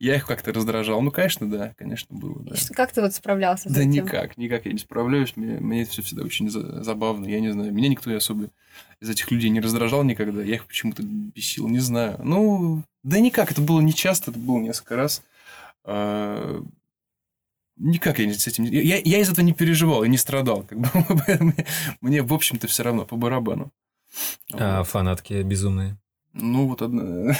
я 0.00 0.16
их 0.16 0.26
как-то 0.26 0.52
раздражал. 0.52 1.00
Ну, 1.02 1.10
конечно, 1.12 1.48
да, 1.48 1.72
конечно, 1.78 2.16
было, 2.18 2.42
да. 2.42 2.56
Как 2.74 2.90
ты 2.92 3.00
вот 3.00 3.14
справлялся 3.14 3.68
с 3.68 3.72
Да 3.72 3.80
этим? 3.82 3.90
никак, 4.04 4.36
никак 4.36 4.66
я 4.66 4.72
не 4.72 4.78
справляюсь. 4.78 5.36
Мне, 5.36 5.60
мне 5.60 5.82
это 5.82 5.90
все 5.92 6.02
всегда 6.02 6.24
очень 6.24 6.50
за- 6.50 6.82
забавно. 6.82 7.26
Я 7.26 7.38
не 7.40 7.52
знаю, 7.52 7.72
меня 7.72 7.88
никто 7.88 8.12
особо 8.12 8.48
из 9.00 9.08
этих 9.08 9.30
людей 9.30 9.50
не 9.50 9.60
раздражал 9.60 10.02
никогда. 10.02 10.42
Я 10.42 10.56
их 10.56 10.66
почему-то 10.66 11.02
бесил, 11.04 11.68
не 11.68 11.78
знаю. 11.78 12.18
Ну, 12.24 12.82
да 13.04 13.20
никак, 13.20 13.52
это 13.52 13.60
было 13.60 13.80
не 13.80 13.94
часто, 13.94 14.30
это 14.32 14.40
было 14.40 14.58
несколько 14.58 14.96
раз. 14.96 15.22
Никак 17.78 18.18
я 18.18 18.26
не- 18.26 18.32
с 18.34 18.46
этим... 18.46 18.64
не- 18.64 18.70
Я, 18.70 18.96
я 19.04 19.18
из 19.18 19.28
этого 19.30 19.44
не 19.44 19.52
переживал 19.52 20.02
и 20.04 20.08
не 20.08 20.16
страдал. 20.18 20.62
Как 20.62 20.78
бы, 20.78 20.88
мне, 21.40 21.66
мне, 22.00 22.22
в 22.22 22.32
общем-то, 22.32 22.66
все 22.68 22.82
равно, 22.82 23.04
по 23.04 23.16
барабану. 23.16 23.70
А 24.52 24.78
Вот. 24.78 24.88
фанатки 24.88 25.42
безумные. 25.42 25.98
Ну, 26.38 26.66
вот 26.68 26.82
одна. 26.82 27.02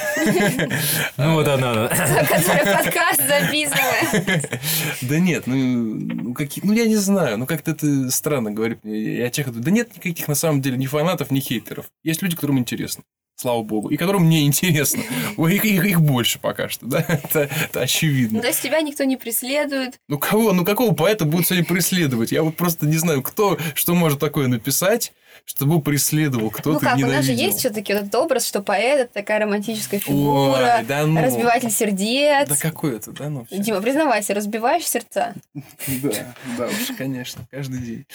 Ну, 1.17 1.33
вот 1.33 1.47
она. 1.47 1.87
Который 2.27 2.65
подкаст 2.83 3.21
записывает. 3.27 4.59
Да 5.03 5.19
нет, 5.19 5.45
ну, 5.47 5.55
ну, 5.55 6.33
какие, 6.33 6.63
ну, 6.65 6.73
я 6.73 6.85
не 6.87 6.95
знаю, 6.95 7.37
ну, 7.37 7.45
как-то 7.45 7.71
это 7.71 8.09
странно 8.11 8.51
говорить. 8.51 8.83
мне. 8.83 9.17
Я 9.17 9.29
тех, 9.29 9.51
да 9.59 9.71
нет 9.71 9.95
никаких, 9.95 10.27
на 10.27 10.35
самом 10.35 10.61
деле, 10.61 10.77
ни 10.77 10.85
фанатов, 10.87 11.29
ни 11.31 11.39
хейтеров. 11.39 11.85
Есть 12.03 12.21
люди, 12.23 12.35
которым 12.35 12.57
интересно. 12.59 13.03
Слава 13.39 13.61
богу. 13.61 13.89
И 13.89 13.97
которым 13.97 14.23
мне 14.25 14.47
интересно. 14.47 15.03
Их, 15.37 15.63
их, 15.63 15.85
их 15.85 16.01
больше 16.01 16.39
пока 16.39 16.69
что, 16.69 16.87
да? 16.87 17.05
Это, 17.07 17.41
это 17.41 17.81
очевидно. 17.81 18.37
Ну, 18.37 18.41
То 18.41 18.47
есть 18.47 18.61
тебя 18.63 18.81
никто 18.81 19.03
не 19.03 19.15
преследует. 19.15 19.99
Ну 20.07 20.17
кого, 20.17 20.53
ну 20.53 20.65
какого 20.65 20.95
поэта 20.95 21.25
будут 21.25 21.45
сегодня 21.45 21.63
преследовать? 21.63 22.31
Я 22.31 22.41
вот 22.41 22.55
просто 22.55 22.87
не 22.87 22.97
знаю, 22.97 23.21
кто, 23.21 23.59
что 23.75 23.93
может 23.93 24.19
такое 24.19 24.47
написать, 24.47 25.13
чтобы 25.45 25.79
преследовал 25.83 26.45
Ну 26.45 26.49
кто-то 26.49 26.79
как, 26.79 26.97
у 26.97 27.01
нас 27.01 27.25
же 27.25 27.33
ненавидел. 27.33 27.45
есть 27.45 27.59
все-таки 27.59 27.93
этот 27.93 28.13
образ, 28.15 28.47
что 28.47 28.63
поэт 28.63 29.01
это 29.01 29.13
такая 29.13 29.39
романтическая 29.41 29.99
фигура, 29.99 30.77
Ой, 30.79 30.85
да 30.85 31.05
ну. 31.05 31.21
разбиватель 31.21 31.69
сердец. 31.69 32.49
Да 32.49 32.55
какой 32.55 32.95
это, 32.95 33.11
да, 33.11 33.29
ну 33.29 33.45
всё. 33.45 33.61
Дима, 33.61 33.81
признавайся, 33.81 34.33
разбиваешь 34.33 34.87
сердца? 34.87 35.35
Да, 35.87 36.35
да 36.57 36.65
уж, 36.65 36.97
конечно, 36.97 37.47
каждый 37.51 37.79
день. 37.79 38.05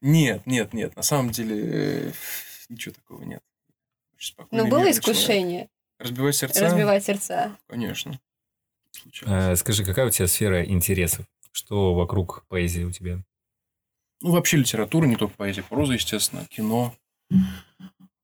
Нет, 0.00 0.42
нет, 0.44 0.74
нет, 0.74 0.96
на 0.96 1.02
самом 1.02 1.30
деле 1.30 1.56
э, 1.56 2.12
ничего 2.68 2.94
такого 2.94 3.22
нет. 3.22 3.40
Очень 4.16 4.32
спокойный, 4.32 4.64
Ну, 4.64 4.70
было 4.70 4.78
мирный 4.80 4.92
человек. 4.92 5.16
искушение 5.16 5.68
Разбивать 5.98 6.36
сердца? 6.36 6.64
разбивать 6.64 7.04
сердца. 7.04 7.56
Конечно. 7.68 8.20
Случалось. 8.90 9.52
Э, 9.52 9.56
Скажи, 9.56 9.84
какая 9.84 10.06
у 10.06 10.10
тебя 10.10 10.26
сфера 10.28 10.64
интересов? 10.64 11.26
Что 11.52 11.94
вокруг 11.94 12.44
поэзии 12.48 12.84
у 12.84 12.90
тебя? 12.92 13.22
Ну, 14.22 14.32
вообще 14.32 14.56
литература, 14.58 15.06
не 15.06 15.16
только 15.16 15.34
поэзия, 15.36 15.62
проза, 15.62 15.92
естественно, 15.94 16.44
кино. 16.46 16.94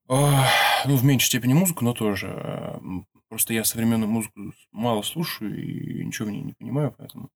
А, 0.08 0.46
Ну, 0.86 0.96
в 0.96 1.04
меньшей 1.04 1.26
степени 1.26 1.52
музыку, 1.54 1.84
но 1.84 1.92
тоже. 1.94 2.28
А, 2.28 2.80
Просто 3.28 3.54
я 3.54 3.64
современную 3.64 4.10
музыку 4.10 4.52
мало 4.72 5.00
слушаю 5.00 5.56
и 5.58 6.04
ничего 6.04 6.28
в 6.28 6.30
ней 6.30 6.42
не 6.42 6.52
понимаю, 6.52 6.94
поэтому 6.98 7.30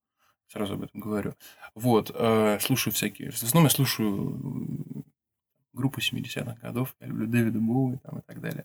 сразу 0.46 0.74
об 0.74 0.82
этом 0.82 1.00
говорю. 1.00 1.34
Вот, 1.74 2.10
э, 2.14 2.58
слушаю 2.60 2.92
всякие... 2.92 3.30
В 3.30 3.42
основном 3.42 3.64
я 3.64 3.70
слушаю 3.70 5.05
м, 5.76 5.80
группы 5.80 6.00
70-х 6.00 6.56
годов. 6.62 6.94
Я 7.00 7.06
люблю 7.08 7.26
Дэвида 7.26 7.58
Боуи 7.60 7.98
там, 8.02 8.18
и 8.18 8.22
так 8.22 8.40
далее. 8.40 8.64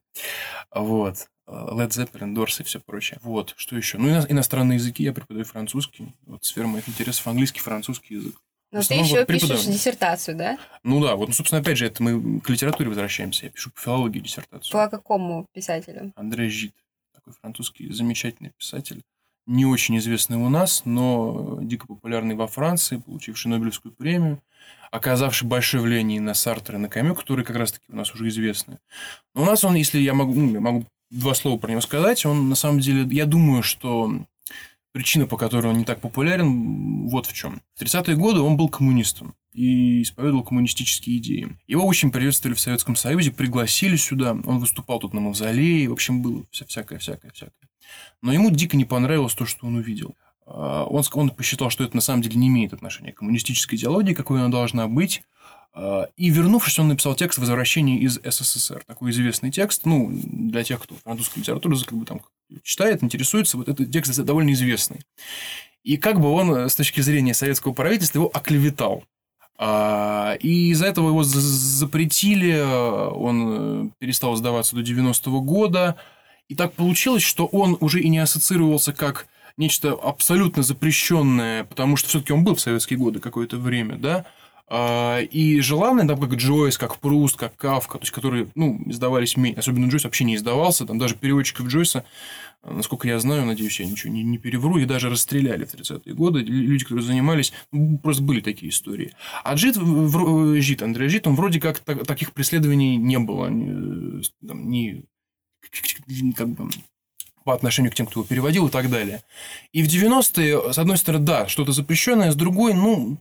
Вот. 0.74 1.28
э, 1.48 1.52
Led 1.52 1.90
Zeppelin, 1.90 2.34
Дорс 2.34 2.60
и 2.62 2.64
все 2.64 2.80
прочее. 2.80 3.20
Вот, 3.24 3.54
что 3.58 3.76
еще? 3.76 3.98
Ну, 3.98 4.08
ино- 4.10 4.26
иностранные 4.30 4.78
языки. 4.78 5.04
Я 5.04 5.12
преподаю 5.12 5.44
французский. 5.46 6.14
Вот 6.26 6.46
сфера 6.46 6.68
моих 6.68 6.88
интересов 6.88 7.28
английский, 7.28 7.60
французский 7.60 8.16
язык. 8.16 8.36
Но 8.72 8.82
В 8.82 8.88
ты 8.88 8.94
еще 8.94 9.18
вот 9.20 9.28
пишешь 9.28 9.66
диссертацию, 9.66 10.38
да? 10.38 10.58
Ну 10.84 11.02
да, 11.04 11.18
вот, 11.18 11.28
ну, 11.28 11.34
собственно, 11.34 11.60
опять 11.60 11.78
же, 11.78 11.86
это 11.88 12.02
мы 12.02 12.40
к 12.40 12.48
литературе 12.50 12.88
возвращаемся. 12.88 13.46
Я 13.48 13.52
пишу 13.52 13.70
по 13.72 13.82
филологии 13.82 14.20
диссертацию. 14.22 14.72
По 14.72 14.88
какому 14.88 15.46
писателю? 15.54 16.14
Андрей 16.16 16.50
Жит, 16.50 16.74
такой 17.14 17.34
французский 17.34 17.92
замечательный 17.92 18.52
писатель. 18.58 19.04
Не 19.48 19.66
очень 19.66 19.98
известный 19.98 20.38
у 20.38 20.50
нас, 20.50 20.84
но 20.86 21.60
дико 21.62 21.88
популярный 21.88 22.36
во 22.36 22.48
Франции, 22.48 22.98
получивший 22.98 23.48
Нобелевскую 23.48 23.94
премию, 23.94 24.42
оказавший 24.92 25.48
большое 25.48 25.84
влияние 25.84 26.22
на 26.22 26.34
Сартра 26.34 26.78
и 26.78 26.82
на 26.82 26.90
Камю, 26.90 27.16
которые 27.16 27.46
как 27.46 27.56
раз-таки 27.56 27.86
у 27.90 27.96
нас 27.96 28.14
уже 28.14 28.28
известны. 28.28 28.80
Но 29.34 29.42
у 29.44 29.46
нас 29.46 29.64
он, 29.64 29.76
если 29.76 30.00
я 30.00 30.14
могу, 30.14 30.34
ну, 30.34 30.54
я 30.54 30.60
могу 30.60 30.86
два 31.10 31.34
слова 31.34 31.58
про 31.58 31.72
него 31.72 31.82
сказать, 31.82 32.26
он 32.26 32.50
на 32.50 32.56
самом 32.56 32.80
деле, 32.80 33.08
я 33.16 33.26
думаю, 33.26 33.64
что 33.64 34.12
причина, 34.92 35.26
по 35.26 35.38
которой 35.38 35.68
он 35.68 35.80
не 35.80 35.86
так 35.86 36.02
популярен, 36.02 37.08
вот 37.08 37.26
в 37.26 37.34
чем. 37.34 37.62
В 37.76 37.82
30-е 37.82 38.16
годы 38.16 38.42
он 38.42 38.58
был 38.58 38.70
коммунистом 38.70 39.36
и 39.54 40.02
исповедовал 40.04 40.44
коммунистические 40.44 41.18
идеи. 41.18 41.58
Его 41.68 41.86
очень 41.86 42.12
приветствовали 42.12 42.56
в 42.56 42.60
Советском 42.60 42.96
Союзе, 42.96 43.32
пригласили 43.32 43.96
сюда, 43.96 44.32
он 44.32 44.60
выступал 44.60 45.00
тут 45.00 45.14
на 45.14 45.22
Мавзолее, 45.22 45.90
в 45.90 45.94
общем, 45.94 46.22
было 46.22 46.44
вся- 46.52 46.66
всякое, 46.66 47.00
всякое, 47.00 47.32
всякое. 47.32 47.70
Но 48.22 48.32
ему 48.32 48.50
дико 48.52 48.78
не 48.78 48.86
понравилось 48.86 49.34
то, 49.34 49.46
что 49.46 49.68
он 49.68 49.76
увидел. 49.76 50.16
А, 50.46 50.86
Он, 50.86 51.04
он 51.14 51.30
посчитал, 51.32 51.70
что 51.70 51.84
это 51.84 51.96
на 51.96 52.02
самом 52.02 52.22
деле 52.22 52.36
не 52.38 52.48
имеет 52.48 52.74
отношения 52.74 53.12
к 53.12 53.18
коммунистической 53.18 53.78
идеологии, 53.78 54.14
какой 54.14 54.40
она 54.40 54.50
должна 54.50 54.88
быть. 54.88 55.24
А, 55.74 56.08
И 56.18 56.30
вернувшись, 56.30 56.80
он 56.80 56.88
написал 56.90 57.16
текст 57.16 57.38
«Возвращение 57.40 58.00
из 58.00 58.20
СССР». 58.24 58.84
Такой 58.88 59.12
известный 59.12 59.52
текст. 59.52 59.86
Ну, 59.86 60.10
для 60.14 60.64
тех, 60.64 60.82
кто 60.82 60.96
французскую 60.96 61.42
литературу 61.44 61.78
как 61.86 61.98
бы 61.98 62.06
там 62.06 62.22
читает, 62.64 63.04
интересуется, 63.04 63.58
вот 63.58 63.68
этот 63.70 63.92
текст 63.92 64.18
довольно 64.24 64.52
известный. 64.54 65.02
И 65.84 65.98
как 65.98 66.20
бы 66.20 66.30
он 66.30 66.54
э, 66.54 66.70
с 66.70 66.76
точки 66.76 67.02
зрения 67.02 67.34
советского 67.34 67.74
правительства 67.74 68.20
его 68.20 68.32
оклеветал. 68.34 69.04
А, 69.64 70.38
И 70.42 70.72
из-за 70.72 70.88
этого 70.88 71.10
его 71.10 71.22
за- 71.24 71.40
запретили, 71.40 72.52
э, 72.52 73.10
он 73.10 73.88
э, 73.88 73.90
перестал 74.00 74.36
сдаваться 74.36 74.76
до 74.76 74.82
90-го 74.82 75.40
года. 75.42 75.98
И 76.50 76.56
так 76.56 76.74
получилось, 76.74 77.22
что 77.22 77.46
он 77.46 77.78
уже 77.80 78.02
и 78.02 78.10
не 78.10 78.18
ассоциировался 78.18 78.92
как 78.92 79.28
нечто 79.58 79.92
абсолютно 79.94 80.64
запрещенное, 80.64 81.64
потому 81.66 81.96
что 81.96 82.10
все-таки 82.10 82.34
он 82.34 82.44
был 82.44 82.56
в 82.56 82.60
советские 82.62 82.98
годы 82.98 83.20
какое-то 83.20 83.58
время, 83.58 83.98
да, 83.98 84.26
А, 84.68 85.20
и 85.20 85.60
желанные, 85.60 86.08
там, 86.08 86.20
как 86.20 86.34
Джойс, 86.36 86.78
как 86.78 86.98
Пруст, 86.98 87.36
как 87.38 87.56
Кавка, 87.56 87.98
то 88.00 88.04
есть, 88.04 88.12
которые, 88.14 88.48
ну, 88.56 88.80
издавались 88.88 89.38
меньше, 89.38 89.60
особенно 89.60 89.90
Джойс 89.90 90.06
вообще 90.06 90.24
не 90.24 90.36
издавался, 90.38 90.86
там 90.88 90.98
даже 90.98 91.16
переводчиков 91.16 91.68
Джойса, 91.68 92.04
насколько 92.64 93.08
я 93.08 93.20
знаю, 93.20 93.46
надеюсь, 93.46 93.80
я 93.80 93.86
ничего 93.86 94.14
не, 94.14 94.24
не 94.24 94.38
перевру, 94.38 94.78
и 94.78 94.86
даже 94.86 95.10
расстреляли 95.10 95.66
в 95.66 95.74
30-е 95.74 96.14
годы, 96.14 96.40
Лю- 96.42 96.62
люди, 96.68 96.84
которые 96.84 97.04
занимались, 97.06 97.54
ну, 97.72 97.98
просто 97.98 98.22
были 98.24 98.42
такие 98.42 98.70
истории. 98.72 99.14
А 99.44 99.56
Джит, 99.56 99.78
в- 99.78 100.62
Жит, 100.62 100.82
Андрей 100.82 101.10
Жит, 101.10 101.28
он 101.28 101.36
вроде 101.36 101.60
как 101.60 101.80
так- 101.80 102.06
таких 102.06 102.34
преследований 102.34 102.98
не 102.98 103.18
было, 103.20 103.48
ни, 103.48 104.20
э, 104.20 104.22
там, 104.48 104.70
ни 104.70 105.06
как 106.36 106.50
бы 106.50 106.70
по 107.44 107.54
отношению 107.56 107.92
к 107.92 107.96
тем, 107.96 108.06
кто 108.06 108.20
его 108.20 108.28
переводил 108.28 108.68
и 108.68 108.72
так 108.72 108.90
далее. 108.90 109.24
И 109.72 109.82
в 109.82 109.88
90-е, 109.88 110.74
с 110.74 110.78
одной 110.78 110.98
стороны, 110.98 111.26
да, 111.26 111.48
что-то 111.48 111.72
запрещенное, 111.72 112.32
с 112.32 112.36
другой, 112.36 112.74
ну, 112.74 113.18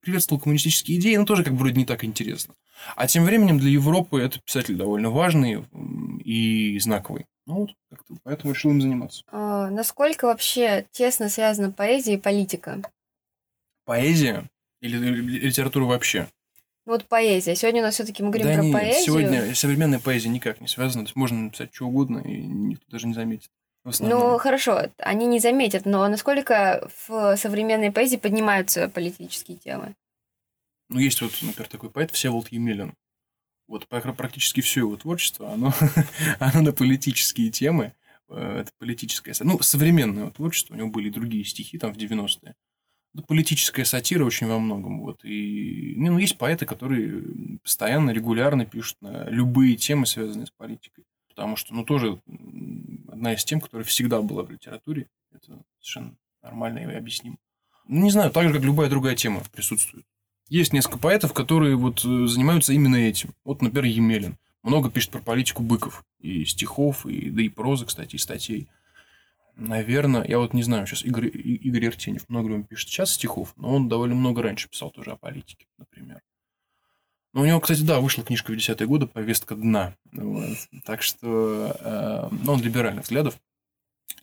приветствовал 0.00 0.40
коммунистические 0.40 0.98
идеи, 0.98 1.16
но 1.16 1.24
тоже 1.24 1.42
как 1.42 1.54
бы 1.54 1.58
вроде 1.60 1.76
не 1.76 1.84
так 1.84 2.04
интересно. 2.04 2.54
А 2.94 3.08
тем 3.08 3.24
временем 3.24 3.58
для 3.58 3.70
Европы 3.70 4.20
это 4.20 4.38
писатель 4.40 4.76
довольно 4.76 5.10
важный 5.10 5.64
и 6.24 6.78
знаковый. 6.78 7.26
Ну 7.48 7.60
вот, 7.60 7.70
как-то 7.88 8.14
поэтому 8.24 8.52
решил 8.52 8.70
им 8.72 8.82
заниматься. 8.82 9.24
А, 9.28 9.70
насколько 9.70 10.26
вообще 10.26 10.86
тесно 10.92 11.30
связана 11.30 11.72
поэзия 11.72 12.14
и 12.14 12.18
политика? 12.18 12.82
Поэзия 13.86 14.50
или 14.82 14.98
ли- 14.98 15.38
литература 15.40 15.84
вообще? 15.86 16.28
Ну, 16.84 16.92
Вот 16.92 17.06
поэзия. 17.06 17.56
Сегодня 17.56 17.80
у 17.80 17.84
нас 17.84 17.94
все-таки 17.94 18.22
мы 18.22 18.28
говорим 18.28 18.48
да 18.48 18.54
про 18.56 18.62
нет, 18.64 18.72
поэзию. 18.74 19.02
сегодня 19.02 19.54
современная 19.54 19.98
поэзия 19.98 20.28
никак 20.28 20.60
не 20.60 20.68
связана. 20.68 21.04
То 21.04 21.08
есть 21.08 21.16
можно 21.16 21.40
написать 21.44 21.74
что 21.74 21.86
угодно, 21.86 22.18
и 22.18 22.36
никто 22.36 22.84
даже 22.90 23.06
не 23.06 23.14
заметит. 23.14 23.50
Ну, 24.00 24.36
хорошо, 24.36 24.82
они 24.98 25.24
не 25.24 25.38
заметят, 25.38 25.86
но 25.86 26.06
насколько 26.06 26.90
в 27.06 27.34
современной 27.38 27.90
поэзии 27.90 28.16
поднимаются 28.16 28.90
политические 28.90 29.56
темы? 29.56 29.94
Ну, 30.90 30.98
есть 30.98 31.22
вот, 31.22 31.32
например, 31.40 31.68
такой 31.70 31.88
поэт 31.88 32.10
Всеволод 32.10 32.48
Емелин. 32.48 32.92
Вот 33.68 33.86
пр- 33.86 34.14
практически 34.14 34.60
все 34.60 34.80
его 34.80 34.96
творчество, 34.96 35.52
оно, 35.52 35.72
оно 36.40 36.62
на 36.62 36.72
политические 36.72 37.50
темы. 37.50 37.94
Э, 38.28 38.60
Это 38.60 38.72
политическое... 38.78 39.34
Ну, 39.40 39.60
современное 39.60 40.30
творчество, 40.30 40.74
у 40.74 40.76
него 40.76 40.88
были 40.88 41.10
другие 41.10 41.44
стихи 41.44 41.78
там 41.78 41.92
в 41.92 41.96
90-е. 41.96 42.54
Это 43.14 43.22
политическая 43.26 43.84
сатира 43.84 44.24
очень 44.24 44.46
во 44.46 44.58
многом. 44.58 45.00
Вот. 45.00 45.24
И 45.24 45.94
ну, 45.96 46.18
есть 46.18 46.38
поэты, 46.38 46.66
которые 46.66 47.22
постоянно, 47.62 48.10
регулярно 48.10 48.64
пишут 48.64 48.96
на 49.00 49.28
любые 49.28 49.76
темы, 49.76 50.06
связанные 50.06 50.46
с 50.46 50.50
политикой. 50.50 51.04
Потому 51.28 51.56
что, 51.56 51.74
ну, 51.74 51.84
тоже 51.84 52.20
одна 53.08 53.34
из 53.34 53.44
тем, 53.44 53.60
которая 53.60 53.84
всегда 53.84 54.20
была 54.22 54.42
в 54.42 54.50
литературе. 54.50 55.08
Это 55.32 55.62
совершенно 55.80 56.16
нормально 56.42 56.78
и 56.80 56.94
объяснимо. 56.94 57.36
Ну, 57.86 58.04
не 58.04 58.10
знаю, 58.10 58.30
так 58.30 58.46
же, 58.48 58.54
как 58.54 58.62
любая 58.62 58.90
другая 58.90 59.16
тема 59.16 59.42
присутствует. 59.52 60.04
Есть 60.48 60.72
несколько 60.72 60.98
поэтов, 60.98 61.32
которые 61.32 61.76
вот 61.76 62.04
э, 62.04 62.26
занимаются 62.26 62.72
именно 62.72 62.96
этим. 62.96 63.34
Вот, 63.44 63.60
например, 63.60 63.84
Емелин. 63.84 64.38
Много 64.62 64.90
пишет 64.90 65.10
про 65.10 65.20
политику 65.20 65.62
Быков. 65.62 66.04
И 66.18 66.44
стихов, 66.44 67.06
и, 67.06 67.30
да 67.30 67.42
и 67.42 67.48
прозы, 67.48 67.86
кстати, 67.86 68.16
и 68.16 68.18
статей. 68.18 68.68
Наверное, 69.56 70.24
я 70.26 70.38
вот 70.38 70.54
не 70.54 70.62
знаю, 70.62 70.86
сейчас 70.86 71.04
Игорь, 71.04 71.30
Игорь 71.34 71.86
Ертенев 71.86 72.28
много 72.28 72.52
он 72.52 72.64
пишет 72.64 72.88
сейчас 72.88 73.12
стихов, 73.12 73.52
но 73.56 73.74
он 73.74 73.88
довольно 73.88 74.14
много 74.14 74.42
раньше 74.42 74.68
писал 74.68 74.90
тоже 74.90 75.10
о 75.10 75.16
политике, 75.16 75.66
например. 75.78 76.22
Но 77.34 77.42
у 77.42 77.44
него, 77.44 77.60
кстати, 77.60 77.82
да, 77.82 78.00
вышла 78.00 78.24
книжка 78.24 78.52
в 78.52 78.54
10-е 78.54 78.86
годы 78.86 79.06
«Повестка 79.06 79.54
дна». 79.54 79.94
Вот. 80.12 80.56
Так 80.86 81.02
что 81.02 81.76
э, 81.80 82.28
ну, 82.30 82.52
он 82.52 82.62
либеральных 82.62 83.04
взглядов 83.04 83.38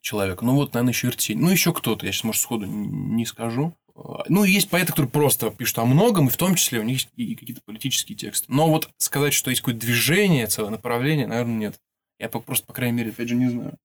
человек. 0.01 0.41
Ну 0.41 0.55
вот, 0.55 0.73
наверное, 0.73 0.93
еще 0.93 1.07
Ертень. 1.07 1.39
Ну, 1.39 1.49
еще 1.49 1.73
кто-то, 1.73 2.05
я 2.05 2.11
сейчас, 2.11 2.23
может, 2.23 2.41
сходу 2.41 2.65
не 2.65 3.25
скажу. 3.25 3.75
Э, 3.95 3.99
Ну, 4.29 4.43
есть 4.43 4.69
поэты, 4.69 4.87
которые 4.91 5.09
просто 5.09 5.49
пишут 5.51 5.79
о 5.79 5.85
многом, 5.85 6.27
и 6.27 6.31
в 6.31 6.37
том 6.37 6.55
числе 6.55 6.79
у 6.79 6.83
них 6.83 6.97
есть 6.97 7.09
и 7.15 7.35
какие-то 7.35 7.61
политические 7.65 8.17
тексты. 8.17 8.45
Но 8.49 8.69
вот 8.69 8.89
сказать, 8.97 9.33
что 9.33 9.49
есть 9.49 9.61
какое-то 9.61 9.79
движение, 9.81 10.47
целое 10.47 10.71
направление, 10.71 11.27
наверное, 11.27 11.55
нет. 11.55 11.79
Я 12.19 12.29
просто, 12.29 12.65
по 12.65 12.73
крайней 12.73 12.97
мере, 12.97 13.09
опять 13.11 13.29
же, 13.29 13.35
не 13.35 13.49
знаю. 13.49 13.77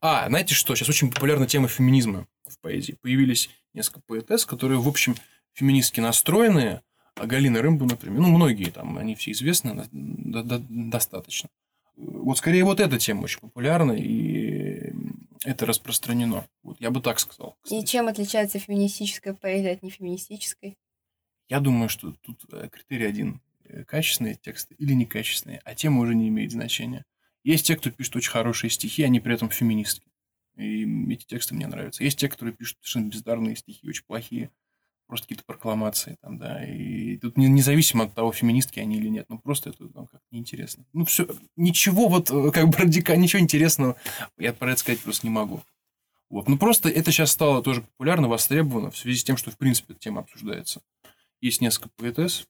А, 0.00 0.28
знаете 0.28 0.54
что? 0.54 0.74
Сейчас 0.74 0.88
очень 0.88 1.10
популярна 1.10 1.46
тема 1.46 1.68
феминизма 1.68 2.26
в 2.48 2.58
поэзии. 2.60 2.96
Появились 3.00 3.48
несколько 3.74 4.00
поэтесс, 4.06 4.44
которые, 4.44 4.78
в 4.80 4.88
общем, 4.88 5.14
феминистски 5.54 6.00
настроенные. 6.00 6.82
А 7.14 7.26
Галина 7.26 7.60
Рымбу, 7.62 7.84
например, 7.84 8.20
ну, 8.20 8.28
многие 8.28 8.70
там, 8.70 8.96
они 8.98 9.14
все 9.16 9.32
известны 9.32 9.86
до- 9.92 10.42
до- 10.42 10.64
достаточно. 10.68 11.48
вот 11.96 12.38
скорее 12.38 12.62
вот 12.64 12.78
эта 12.78 12.96
тема 12.98 13.22
очень 13.22 13.40
популярна, 13.40 13.90
и 13.92 14.37
это 15.48 15.64
распространено. 15.64 16.46
Вот 16.62 16.80
я 16.80 16.90
бы 16.90 17.00
так 17.00 17.18
сказал. 17.18 17.56
И 17.70 17.82
чем 17.84 18.08
отличается 18.08 18.58
феминистическая 18.58 19.32
поэзия 19.32 19.72
от 19.72 19.82
нефеминистической? 19.82 20.76
Я 21.48 21.60
думаю, 21.60 21.88
что 21.88 22.12
тут 22.12 22.44
э, 22.52 22.68
критерий 22.68 23.06
один. 23.06 23.40
Э, 23.64 23.84
качественные 23.84 24.34
тексты 24.34 24.74
или 24.74 24.92
некачественные, 24.92 25.60
а 25.64 25.74
тема 25.74 26.00
уже 26.00 26.14
не 26.14 26.28
имеет 26.28 26.52
значения. 26.52 27.04
Есть 27.44 27.66
те, 27.66 27.76
кто 27.76 27.90
пишет 27.90 28.16
очень 28.16 28.30
хорошие 28.30 28.70
стихи, 28.70 29.02
они 29.02 29.20
при 29.20 29.34
этом 29.34 29.48
феминистки. 29.48 30.10
И 30.56 30.84
эти 31.12 31.24
тексты 31.24 31.54
мне 31.54 31.66
нравятся. 31.66 32.02
Есть 32.02 32.18
те, 32.18 32.28
которые 32.28 32.54
пишут 32.54 32.78
совершенно 32.80 33.08
бездарные 33.08 33.56
стихи, 33.56 33.88
очень 33.88 34.04
плохие, 34.04 34.50
просто 35.08 35.26
какие-то 35.26 35.44
прокламации 35.44 36.16
там, 36.20 36.38
да. 36.38 36.64
И 36.64 37.16
тут 37.16 37.36
независимо 37.36 38.04
от 38.04 38.14
того, 38.14 38.30
феминистки 38.30 38.78
они 38.78 38.98
или 38.98 39.08
нет, 39.08 39.26
ну 39.28 39.38
просто 39.38 39.70
это 39.70 39.84
ну, 39.94 40.06
как 40.06 40.20
неинтересно. 40.30 40.84
Ну 40.92 41.04
все, 41.04 41.26
ничего 41.56 42.08
вот 42.08 42.30
э, 42.30 42.50
как 42.52 42.68
бы 42.68 42.78
радикально, 42.78 43.22
ничего 43.22 43.42
интересного 43.42 43.96
я 44.36 44.52
про 44.52 44.70
это 44.70 44.80
сказать 44.80 45.00
просто 45.00 45.26
не 45.26 45.32
могу. 45.32 45.62
Вот. 46.30 46.46
Ну 46.48 46.58
просто 46.58 46.88
это 46.90 47.10
сейчас 47.10 47.32
стало 47.32 47.62
тоже 47.62 47.80
популярно, 47.80 48.28
востребовано 48.28 48.90
в 48.90 48.98
связи 48.98 49.18
с 49.18 49.24
тем, 49.24 49.36
что 49.36 49.50
в 49.50 49.56
принципе 49.56 49.94
эта 49.94 50.00
тема 50.00 50.20
обсуждается. 50.20 50.82
Есть 51.40 51.60
несколько 51.60 51.88
поэтесс, 51.96 52.46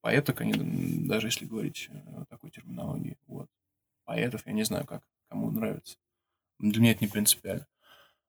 поэток, 0.00 0.40
они, 0.40 0.54
даже 1.06 1.28
если 1.28 1.46
говорить 1.46 1.88
э, 1.90 2.24
такой 2.28 2.50
терминологии, 2.50 3.16
вот. 3.28 3.48
Поэтов, 4.04 4.46
я 4.46 4.52
не 4.52 4.64
знаю, 4.64 4.84
как, 4.84 5.02
кому 5.28 5.50
нравится. 5.50 5.96
Для 6.58 6.80
меня 6.80 6.92
это 6.92 7.04
не 7.04 7.10
принципиально. 7.10 7.66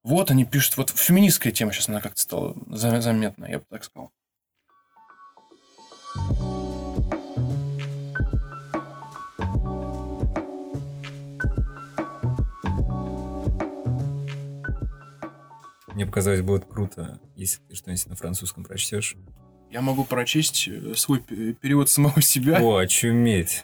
Вот 0.04 0.32
они 0.32 0.43
пишут, 0.43 0.76
вот 0.76 0.89
феминистская 0.89 1.54
тема 1.54 1.72
сейчас, 1.72 1.88
она 1.88 2.01
как-то 2.01 2.20
стала 2.20 2.56
заметна, 2.68 3.45
я 3.45 3.60
бы 3.60 3.66
так 3.70 3.86
сказал. 3.86 4.12
Мне 15.93 16.06
показалось, 16.06 16.41
будет 16.41 16.66
круто, 16.66 17.22
если 17.38 17.62
ты 17.62 17.76
что-нибудь 17.76 18.08
на 18.08 18.16
французском 18.18 18.66
прочтешь. 18.66 19.16
Я 19.72 19.82
могу 19.82 20.04
прочесть 20.04 20.68
э, 20.68 20.95
свой 20.95 21.22
перевод 21.22 21.89
самого 21.89 22.22
себя. 22.22 22.60
О, 22.62 22.76
очуметь. 22.76 23.64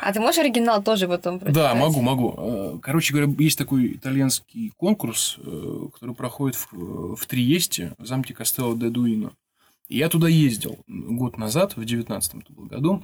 А 0.00 0.12
ты 0.12 0.20
можешь 0.20 0.38
оригинал 0.38 0.82
тоже 0.82 1.08
потом 1.08 1.38
прочитать? 1.38 1.54
Да, 1.54 1.74
могу, 1.74 2.00
могу. 2.00 2.34
Э, 2.36 2.78
короче 2.80 3.12
говоря, 3.12 3.32
есть 3.38 3.58
такой 3.58 3.94
итальянский 3.94 4.72
конкурс, 4.76 5.36
э, 5.38 5.88
который 5.92 6.14
проходит 6.14 6.56
в, 6.56 7.16
в 7.16 7.26
Триесте, 7.26 7.94
в 7.98 8.06
замке 8.06 8.34
Кастелло 8.34 8.76
де 8.76 8.90
Дуино. 8.90 9.32
И 9.88 9.98
я 9.98 10.08
туда 10.08 10.28
ездил 10.28 10.78
год 10.86 11.38
назад, 11.38 11.76
в 11.76 11.84
19 11.84 12.34
году. 12.68 13.02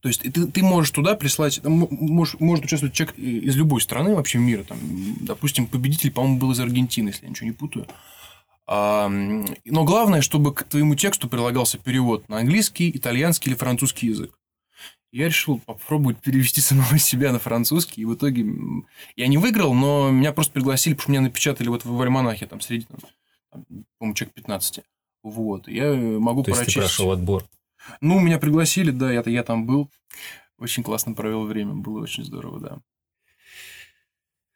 То 0.00 0.08
есть 0.08 0.22
ты, 0.22 0.46
ты 0.46 0.62
можешь 0.62 0.90
туда 0.90 1.14
прислать, 1.14 1.60
может, 1.64 2.40
может 2.40 2.64
участвовать 2.64 2.94
человек 2.94 3.18
из 3.18 3.56
любой 3.56 3.80
страны 3.80 4.14
вообще 4.14 4.38
мира. 4.38 4.64
Там, 4.64 4.78
допустим, 5.20 5.66
победитель, 5.66 6.10
по-моему, 6.10 6.38
был 6.38 6.52
из 6.52 6.60
Аргентины, 6.60 7.08
если 7.08 7.24
я 7.24 7.30
ничего 7.30 7.46
не 7.46 7.52
путаю. 7.52 7.86
Но 8.66 9.84
главное, 9.84 10.20
чтобы 10.20 10.52
к 10.52 10.64
твоему 10.64 10.94
тексту 10.94 11.26
прилагался 11.26 11.78
перевод 11.78 12.28
на 12.28 12.38
английский, 12.38 12.90
итальянский 12.94 13.50
или 13.50 13.58
французский 13.58 14.08
язык. 14.08 14.37
Я 15.10 15.26
решил 15.26 15.58
попробовать 15.58 16.20
перевести 16.20 16.60
самого 16.60 16.98
себя 16.98 17.32
на 17.32 17.38
французский, 17.38 18.02
и 18.02 18.04
в 18.04 18.14
итоге 18.14 18.46
я 19.16 19.26
не 19.28 19.38
выиграл, 19.38 19.74
но 19.74 20.10
меня 20.10 20.32
просто 20.32 20.52
пригласили, 20.52 20.94
потому 20.94 21.04
что 21.04 21.12
меня 21.12 21.20
напечатали 21.22 21.68
вот 21.68 21.84
в 21.84 22.00
альманахе, 22.00 22.46
там, 22.46 22.60
среди, 22.60 22.86
там, 22.86 23.64
по-моему, 23.98 24.14
человек 24.14 24.34
15. 24.34 24.80
Вот, 25.22 25.68
я 25.68 25.92
могу 25.94 26.42
То 26.42 26.52
прочесть... 26.52 26.66
есть 26.68 26.74
ты 26.74 26.80
прошел 26.80 27.10
отбор? 27.12 27.44
Ну, 28.00 28.20
меня 28.20 28.38
пригласили, 28.38 28.90
да, 28.90 29.10
я, 29.12 29.22
я 29.24 29.42
там 29.42 29.66
был. 29.66 29.90
Очень 30.58 30.82
классно 30.82 31.14
провел 31.14 31.44
время, 31.44 31.74
было 31.74 32.02
очень 32.02 32.24
здорово, 32.24 32.82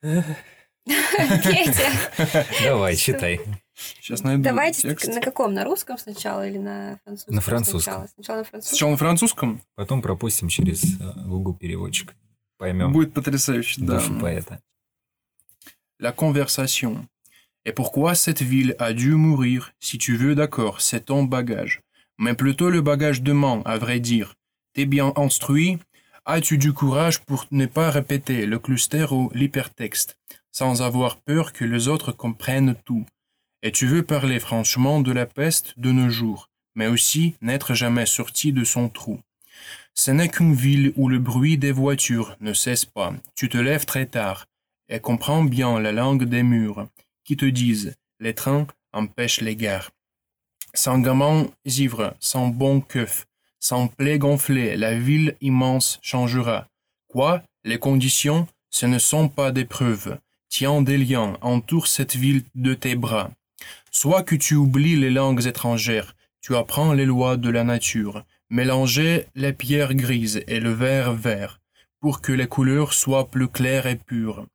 да. 0.03 0.25
Петя! 0.85 2.47
Давай, 2.63 2.97
читай. 2.97 3.41
Сейчас 3.82 4.24
найду 4.24 4.44
Давайте 4.44 4.82
текст. 4.82 5.14
на 5.14 5.22
каком? 5.22 5.54
На 5.54 5.64
русском 5.64 5.98
сначала 5.98 6.48
или 6.48 6.58
на 6.58 7.00
французском? 7.04 7.36
На 7.36 7.42
французском. 7.42 7.82
Сначала, 7.82 8.08
сначала 8.16 8.38
на 8.38 8.44
французском. 8.44 8.70
Сначала 8.70 8.92
на 8.92 8.98
французском. 8.98 9.62
Потом 9.76 10.02
пропустим 10.02 10.48
через 10.50 10.84
э, 11.00 11.14
Google 11.26 11.54
переводчик. 11.56 12.16
Поймем 12.58 12.92
Будет 12.92 13.14
потрясающе, 13.14 13.82
да. 13.82 14.00
душу 14.00 14.20
поэта. 14.20 14.60
La 16.00 16.12
conversation. 16.12 17.08
Et 17.66 17.74
pourquoi 17.74 18.16
cette 18.16 18.42
ville 18.42 18.76
a 18.80 18.94
dû 18.94 19.16
mourir 19.16 19.74
Si 19.80 19.98
tu 19.98 20.16
veux, 20.16 20.36
d'accord, 20.36 20.80
c'est 20.82 21.06
ton 21.06 21.24
bagage. 21.24 21.82
Mais 22.18 22.34
plutôt 22.34 22.70
le 22.70 22.82
bagage 22.82 23.22
de 23.22 23.34
man, 23.34 23.62
à 23.66 23.78
vrai 23.78 24.00
dire. 24.00 24.36
T'es 24.74 24.86
bien 24.86 25.12
instruit 25.16 25.80
As-tu 26.26 26.58
du 26.58 26.74
courage 26.74 27.22
pour 27.22 27.46
ne 27.52 27.66
pas 27.68 27.90
répéter 27.90 28.46
le 28.46 28.60
cluster 28.60 29.06
ou 29.12 29.32
l'hypertexte, 29.34 30.18
sans 30.52 30.82
avoir 30.82 31.22
peur 31.22 31.54
que 31.54 31.64
les 31.64 31.88
autres 31.88 32.12
comprennent 32.12 32.76
tout 32.84 33.06
Et 33.63 33.73
tu 33.73 33.87
veux 33.87 34.03
parler 34.03 34.41
franchement 34.41 35.01
de 35.01 35.13
la 35.13 35.27
peste 35.27 35.79
de 35.79 35.93
nos 35.93 36.11
jours, 36.11 36.51
mais 36.75 36.87
aussi 36.87 37.35
n'être 37.41 37.75
jamais 37.75 38.07
sorti 38.07 38.53
de 38.53 38.65
son 38.65 38.89
trou. 38.89 39.21
Ce 39.95 40.11
n'est 40.11 40.29
qu'une 40.29 40.55
ville 40.55 40.93
où 40.97 41.09
le 41.09 41.19
bruit 41.19 41.59
des 41.59 41.73
voitures 41.73 42.37
ne 42.41 42.53
cesse 42.53 42.85
pas. 42.85 43.13
Tu 43.37 43.49
te 43.49 43.59
lèves 43.59 43.85
très 43.85 44.07
tard 44.07 44.47
et 44.89 45.01
comprends 45.01 45.45
bien 45.45 45.81
la 45.81 45.93
langue 45.93 46.25
des 46.25 46.43
murs, 46.43 46.87
qui 47.25 47.37
te 47.37 47.45
disent 47.45 47.95
les 48.21 48.35
trains 48.35 48.67
empêchent 48.93 49.41
les 49.41 49.57
gares. 49.57 49.91
Sans 50.75 50.99
gamin 50.99 51.47
ivre, 51.65 52.15
sans 52.21 52.49
bon 52.49 52.81
keuf, 52.81 53.27
sans 53.61 53.87
plaie 53.87 54.19
gonflée, 54.19 54.77
la 54.77 54.99
ville 54.99 55.37
immense 55.41 55.99
changera. 56.03 56.67
Quoi? 57.09 57.43
Les 57.65 57.79
conditions? 57.79 58.49
Ce 58.71 58.87
ne 58.87 58.99
sont 58.99 59.29
pas 59.29 59.53
des 59.53 59.67
preuves. 59.67 60.19
Tiens 60.49 60.83
des 60.83 60.99
liens, 60.99 61.37
entoure 61.43 61.87
cette 61.87 62.17
ville 62.17 62.43
de 62.55 62.75
tes 62.75 62.97
bras. 62.97 63.31
Soit 63.92 64.24
que 64.24 64.36
tu 64.36 64.56
oublies 64.56 64.96
les 64.96 65.10
langues 65.10 65.46
étrangères, 65.46 66.16
tu 66.42 66.56
apprends 66.56 66.94
les 66.94 67.06
lois 67.06 67.38
de 67.38 67.50
la 67.50 67.64
nature, 67.64 68.26
mélanger 68.50 69.28
les 69.36 69.54
pierres 69.54 69.96
grises 69.96 70.44
et 70.48 70.60
le 70.60 70.72
verre 70.72 71.14
vert, 71.14 71.60
pour 72.00 72.22
que 72.22 72.32
les 72.32 72.48
couleurs 72.48 72.94
soient 72.94 73.30
plus 73.30 73.48
claires 73.48 73.88
et 73.88 73.96
pures. 73.96 74.46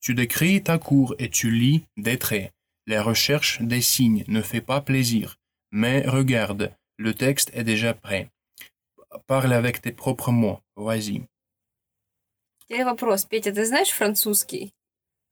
Tu 0.00 0.14
décris 0.14 0.62
ta 0.62 0.78
cour 0.78 1.14
et 1.18 1.28
tu 1.30 1.50
lis 1.50 1.84
des 1.96 2.18
traits. 2.18 2.52
Les 2.86 2.98
recherches 2.98 3.60
des 3.62 3.82
signes 3.82 4.24
ne 4.28 4.42
fait 4.42 4.60
pas 4.60 4.80
plaisir, 4.80 5.36
mais 5.70 6.06
regarde, 6.06 6.72
le 6.96 7.14
texte 7.14 7.50
est 7.54 7.64
déjà 7.64 7.94
prêt. 7.94 8.30
Parle 9.26 9.52
avec 9.52 9.80
tes 9.80 9.92
propres 9.92 10.30
mots, 10.30 10.60
vas-y. 10.76 11.22
Теперь 12.60 12.84
вопрос. 12.84 13.24
Петя, 13.24 13.52
ты 13.52 13.64
знаешь 13.64 13.90
французский? 13.90 14.72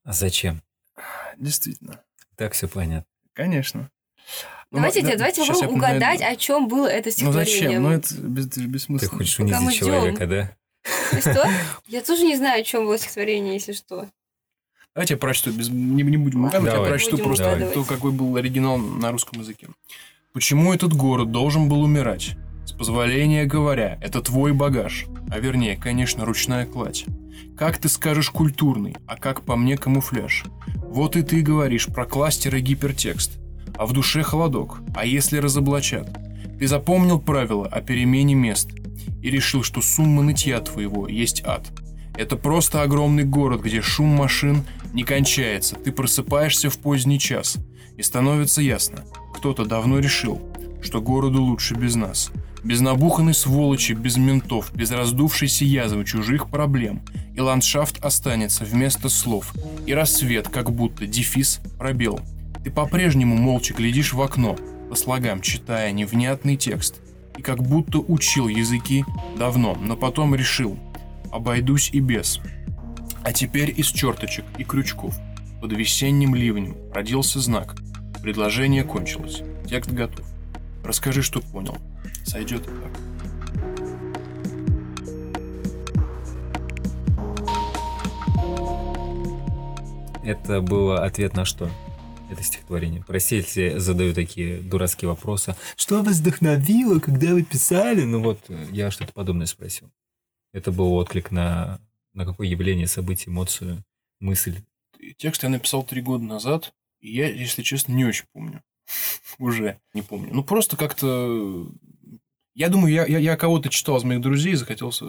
А 0.05 0.12
зачем? 0.12 0.61
Действительно. 1.36 2.05
Так 2.36 2.53
все 2.53 2.66
понятно. 2.66 3.07
Конечно. 3.34 3.89
Ну, 4.71 4.77
Давайте, 4.79 5.01
да, 5.03 5.15
давайте 5.17 5.41
я 5.41 5.47
попробуем 5.47 5.77
угадать, 5.77 6.21
о 6.21 6.36
чем 6.36 6.67
было 6.67 6.88
это 6.88 7.09
Ну 7.09 7.11
стихотворение. 7.11 7.61
зачем? 7.67 7.84
Ну 7.84 7.89
это 7.91 8.15
без- 8.15 8.47
это 8.47 8.59
же 8.59 8.65
Ты 8.67 8.71
бессмысленно. 8.71 9.11
хочешь 9.17 9.39
унизить 9.39 9.79
человека, 9.79 10.25
да? 10.27 10.55
Что? 11.19 11.47
Я 11.88 12.01
тоже 12.01 12.23
не 12.23 12.36
знаю, 12.36 12.61
о 12.61 12.63
чем 12.63 12.86
было 12.86 12.97
стихотворение, 12.97 13.53
если 13.53 13.73
что. 13.73 14.07
Давайте 14.95 15.15
я 15.15 15.17
прочту, 15.17 15.51
без... 15.51 15.69
не, 15.69 16.03
не 16.03 16.17
будем 16.17 16.41
угадывать, 16.45 16.65
я 16.71 16.75
Давай. 16.75 16.89
прочту 16.91 17.11
Будем 17.11 17.25
просто 17.25 17.47
угадывать. 17.47 17.73
то, 17.73 17.84
какой 17.84 18.11
был 18.11 18.36
оригинал 18.36 18.77
на 18.77 19.11
русском 19.11 19.39
языке. 19.41 19.67
Почему 20.34 20.71
этот 20.73 20.93
город 20.93 21.31
должен 21.31 21.67
был 21.67 21.81
умирать? 21.81 22.31
С 22.65 22.73
позволения 22.73 23.45
говоря, 23.45 23.97
это 24.01 24.21
твой 24.21 24.53
багаж, 24.53 25.05
а 25.31 25.39
вернее, 25.39 25.77
конечно, 25.77 26.25
ручная 26.25 26.65
кладь. 26.67 27.05
Как 27.57 27.77
ты 27.77 27.89
скажешь 27.89 28.29
культурный, 28.29 28.95
а 29.07 29.15
как 29.15 29.43
по 29.43 29.55
мне 29.55 29.77
камуфляж? 29.77 30.45
Вот 30.77 31.15
и 31.15 31.21
ты 31.21 31.41
говоришь 31.41 31.88
про 31.88 32.05
кластер 32.05 32.55
и 32.55 32.61
гипертекст, 32.61 33.39
а 33.77 33.86
в 33.86 33.93
душе 33.93 34.23
холодок, 34.23 34.81
а 34.95 35.05
если 35.05 35.38
разоблачат? 35.38 36.09
Ты 36.59 36.67
запомнил 36.67 37.19
правила 37.19 37.67
о 37.67 37.81
перемене 37.81 38.36
мест 38.36 38.69
и 39.21 39.29
решил, 39.29 39.63
что 39.63 39.81
сумма 39.81 40.23
нытья 40.23 40.59
твоего 40.59 41.07
есть 41.07 41.43
ад. 41.45 41.71
Это 42.15 42.38
просто 42.38 42.84
огромный 42.84 43.23
город, 43.23 43.61
где 43.61 43.81
шум 43.81 44.09
машин 44.09 44.63
не 44.93 45.03
кончается. 45.03 45.75
Ты 45.75 45.91
просыпаешься 45.91 46.69
в 46.69 46.77
поздний 46.77 47.19
час, 47.19 47.57
и 47.97 48.03
становится 48.03 48.61
ясно, 48.61 49.03
кто-то 49.36 49.65
давно 49.65 49.99
решил, 49.99 50.41
что 50.81 51.01
городу 51.01 51.41
лучше 51.43 51.75
без 51.75 51.95
нас. 51.95 52.31
Без 52.64 52.80
набуханной 52.80 53.34
сволочи, 53.34 53.91
без 53.91 54.16
ментов, 54.16 54.74
без 54.74 54.91
раздувшейся 54.91 55.66
язвы 55.66 56.05
чужих 56.05 56.49
проблем. 56.49 57.01
И 57.36 57.41
ландшафт 57.41 58.03
останется 58.03 58.64
вместо 58.64 59.09
слов. 59.09 59.53
И 59.86 59.93
рассвет, 59.93 60.47
как 60.47 60.72
будто 60.72 61.05
дефис, 61.05 61.59
пробел. 61.78 62.22
Ты 62.64 62.72
по-прежнему 62.72 63.36
молча 63.36 63.74
глядишь 63.74 64.14
в 64.14 64.22
окно, 64.22 64.55
по 64.89 64.95
слогам 64.95 65.41
читая 65.41 65.91
невнятный 65.91 66.55
текст. 66.55 67.01
И 67.38 67.41
как 67.41 67.61
будто 67.61 67.99
учил 67.99 68.47
языки 68.47 69.03
давно, 69.38 69.76
но 69.76 69.97
потом 69.97 70.34
решил, 70.34 70.78
обойдусь 71.32 71.89
и 71.91 71.99
без. 71.99 72.39
А 73.24 73.34
теперь 73.34 73.74
из 73.76 73.88
черточек 73.88 74.45
и 74.57 74.64
крючков 74.64 75.16
под 75.59 75.74
весенним 75.74 76.36
ливнем 76.36 76.78
родился 76.93 77.39
знак. 77.39 77.76
Предложение 78.22 78.84
кончилось. 78.84 79.41
Текст 79.68 79.91
готов. 79.91 80.32
Расскажи, 80.84 81.21
что 81.21 81.41
понял. 81.41 81.77
Сойдет 82.25 82.61
и 82.61 82.71
так. 82.81 83.13
это 90.23 90.61
было 90.61 91.03
ответ 91.05 91.36
на 91.36 91.45
что? 91.45 91.69
Это 92.31 92.41
стихотворение. 92.41 93.03
Простите, 93.05 93.79
задаю 93.79 94.13
такие 94.13 94.59
дурацкие 94.59 95.09
вопросы. 95.09 95.55
Что 95.75 96.01
вас 96.01 96.19
вдохновило, 96.19 96.99
когда 96.99 97.34
вы 97.34 97.43
писали? 97.43 98.03
Ну 98.03 98.21
вот, 98.21 98.39
я 98.71 98.89
что-то 98.91 99.13
подобное 99.13 99.45
спросил. 99.45 99.91
Это 100.53 100.71
был 100.71 100.93
отклик 100.93 101.31
на, 101.31 101.79
на 102.13 102.25
какое 102.25 102.47
явление, 102.47 102.88
событие, 102.88 103.31
эмоцию, 103.31 103.84
мысль. 104.19 104.61
Текст 105.17 105.43
я 105.43 105.49
написал 105.49 105.84
три 105.84 106.01
года 106.01 106.23
назад, 106.23 106.73
и 107.01 107.13
я, 107.13 107.29
если 107.29 107.61
честно, 107.61 107.93
не 107.93 108.05
очень 108.05 108.25
помню. 108.31 108.63
Уже 109.39 109.79
не 109.93 110.01
помню. 110.01 110.29
Ну, 110.34 110.43
просто 110.43 110.77
как-то... 110.77 111.67
Я 112.55 112.69
думаю, 112.69 112.93
я, 112.93 113.05
я, 113.07 113.17
я 113.17 113.36
кого-то 113.36 113.69
читал 113.69 113.97
из 113.97 114.03
моих 114.03 114.21
друзей 114.21 114.53
и 114.53 114.57
захотелось 114.57 115.01
э, 115.01 115.05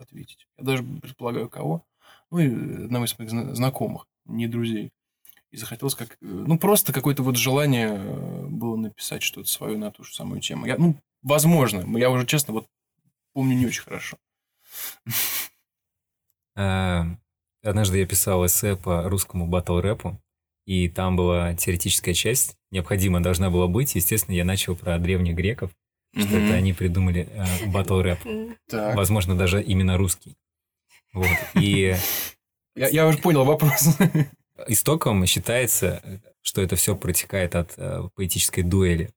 ответить. 0.00 0.48
Я 0.58 0.64
даже 0.64 0.82
предполагаю, 0.82 1.48
кого. 1.48 1.84
Ну, 2.30 2.38
и 2.40 2.48
одного 2.84 3.04
из 3.04 3.16
моих 3.18 3.30
зна- 3.30 3.54
знакомых, 3.54 4.06
не 4.24 4.48
друзей. 4.48 4.90
И 5.52 5.56
захотелось 5.56 5.94
как... 5.94 6.14
э, 6.14 6.16
Ну, 6.20 6.58
просто 6.58 6.92
какое-то 6.92 7.22
вот 7.22 7.36
желание 7.36 7.90
э, 7.94 8.46
было 8.48 8.76
написать 8.76 9.22
что-то 9.22 9.48
свое 9.48 9.78
на 9.78 9.92
ту 9.92 10.02
же 10.02 10.12
самую 10.12 10.40
тему. 10.40 10.66
Я, 10.66 10.76
ну, 10.76 10.96
возможно. 11.22 11.96
Я 11.96 12.10
уже, 12.10 12.26
честно, 12.26 12.52
вот 12.54 12.66
помню 13.32 13.56
не 13.56 13.66
очень 13.66 13.82
хорошо. 13.82 14.16
Однажды 16.56 17.98
я 17.98 18.06
писал 18.06 18.44
эссе 18.46 18.76
по 18.76 19.08
русскому 19.08 19.46
батл-рэпу, 19.46 20.16
и 20.68 20.86
там 20.90 21.16
была 21.16 21.54
теоретическая 21.54 22.12
часть, 22.12 22.56
необходимо 22.70 23.22
должна 23.22 23.48
была 23.48 23.68
быть. 23.68 23.94
Естественно, 23.94 24.34
я 24.34 24.44
начал 24.44 24.76
про 24.76 24.98
древних 24.98 25.34
греков, 25.34 25.70
что 26.14 26.26
Мгм. 26.28 26.44
это 26.44 26.54
они 26.56 26.74
придумали 26.74 27.26
батл-рэп. 27.68 28.18
М, 28.26 28.56
Так. 28.68 28.94
Возможно, 28.94 29.34
даже 29.34 29.62
именно 29.62 29.96
русский. 29.96 30.36
Вот. 31.14 31.26
И 31.54 31.96
Я, 32.76 32.88
я 32.88 33.06
уже 33.06 33.16
понял 33.16 33.44
вопрос. 33.44 33.96
истоком 34.68 35.24
считается, 35.24 36.02
что 36.42 36.60
это 36.60 36.76
все 36.76 36.94
протекает 36.94 37.54
от 37.54 37.72
э, 37.78 38.02
поэтической 38.14 38.62
дуэли. 38.62 39.08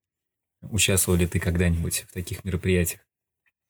Участвовал 0.61 1.17
ли 1.19 1.27
ты 1.27 1.39
когда-нибудь 1.39 2.05
в 2.09 2.13
таких 2.13 2.45
мероприятиях? 2.45 3.01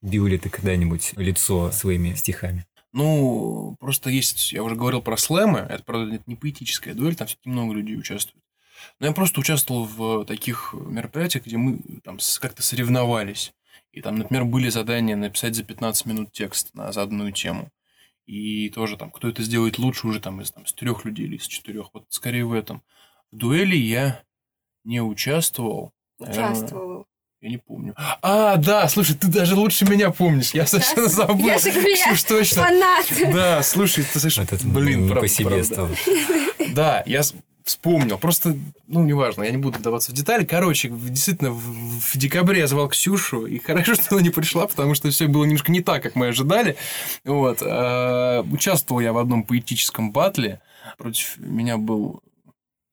Бил 0.04 0.28
ли 0.28 0.38
ты 0.38 0.50
когда-нибудь 0.52 1.14
лицо 1.16 1.72
своими 1.72 2.14
стихами? 2.14 2.66
Ну, 2.94 3.78
просто 3.80 4.10
есть, 4.10 4.52
я 4.52 4.64
уже 4.64 4.76
говорил 4.76 5.02
про 5.02 5.16
слэмы, 5.16 5.60
это, 5.60 5.84
правда, 5.84 6.16
это 6.16 6.24
не 6.28 6.36
поэтическая 6.36 6.94
дуэль, 6.94 7.16
там 7.16 7.28
все-таки 7.28 7.50
много 7.50 7.74
людей 7.74 7.98
участвует. 7.98 8.44
Но 9.00 9.08
я 9.08 9.14
просто 9.14 9.40
участвовал 9.40 9.86
в 9.86 10.26
таких 10.26 10.74
мероприятиях, 10.74 11.46
где 11.46 11.58
мы 11.58 11.80
там 12.04 12.20
как-то 12.40 12.64
соревновались. 12.64 13.54
И 13.92 14.02
там, 14.02 14.16
например, 14.16 14.46
были 14.46 14.70
задания 14.70 15.16
написать 15.16 15.56
за 15.56 15.64
15 15.64 16.06
минут 16.06 16.32
текст 16.32 16.74
на 16.74 16.92
заданную 16.92 17.32
тему. 17.32 17.70
И 18.26 18.70
тоже 18.70 18.98
там, 18.98 19.12
кто 19.12 19.28
это 19.28 19.44
сделает 19.44 19.78
лучше 19.78 20.08
уже 20.08 20.20
там 20.20 20.42
из 20.42 20.52
там, 20.52 20.66
с 20.66 20.74
трех 20.74 21.06
людей 21.06 21.26
или 21.26 21.36
из 21.36 21.48
четырех. 21.48 21.90
Вот 21.94 22.06
скорее 22.10 22.46
в 22.46 22.54
этом. 22.54 22.82
В 23.32 23.38
дуэли 23.38 23.76
я 23.76 24.24
не 24.84 25.02
участвовал. 25.02 25.94
Участвовал. 26.18 27.08
Я 27.42 27.50
не 27.50 27.58
помню. 27.58 27.96
А, 28.22 28.56
да, 28.58 28.88
слушай, 28.88 29.16
ты 29.16 29.28
даже 29.28 29.56
лучше 29.56 29.86
меня 29.86 30.12
помнишь. 30.12 30.52
Я 30.54 30.68
совершенно 30.68 31.08
забыл. 31.08 31.48
Я 31.48 31.58
же 31.58 31.72
говорю, 31.72 31.90
я 31.90 32.14
Ксюш, 32.14 32.24
точно. 32.24 32.64
Фанат. 32.64 33.06
Да, 33.34 33.64
слушай, 33.64 34.04
ты 34.04 34.20
слышишь, 34.20 34.38
Вот 34.38 34.54
это 34.54 34.68
блин, 34.68 35.04
не 35.04 35.10
правда, 35.10 35.22
по 35.22 35.28
себе 35.28 35.46
правда. 35.48 35.64
стало. 35.66 35.90
Да, 36.76 37.04
я 37.08 37.22
вспомнил. 37.64 38.20
Просто, 38.20 38.56
ну, 38.88 39.04
неважно, 39.04 39.42
я 39.44 39.50
не 39.52 39.58
буду 39.58 39.80
вдаваться 39.80 40.12
в 40.12 40.14
детали. 40.14 40.46
Короче, 40.46 40.90
действительно, 40.90 41.50
в, 41.52 41.60
в 41.60 42.16
декабре 42.16 42.60
я 42.60 42.68
звал 42.68 42.88
Ксюшу, 42.90 43.48
и 43.48 43.58
хорошо, 43.58 43.96
что 43.96 44.16
она 44.16 44.22
не 44.22 44.30
пришла, 44.30 44.68
потому 44.68 44.94
что 44.94 45.10
все 45.10 45.26
было 45.28 45.44
немножко 45.44 45.72
не 45.72 45.82
так, 45.82 46.04
как 46.04 46.16
мы 46.16 46.28
ожидали. 46.28 46.78
Вот. 47.26 47.60
а, 47.64 48.42
Участвовал 48.52 49.02
я 49.02 49.14
в 49.14 49.18
одном 49.18 49.44
поэтическом 49.46 50.12
батле. 50.12 50.62
Против 51.00 51.38
меня 51.38 51.78
был 51.78 52.22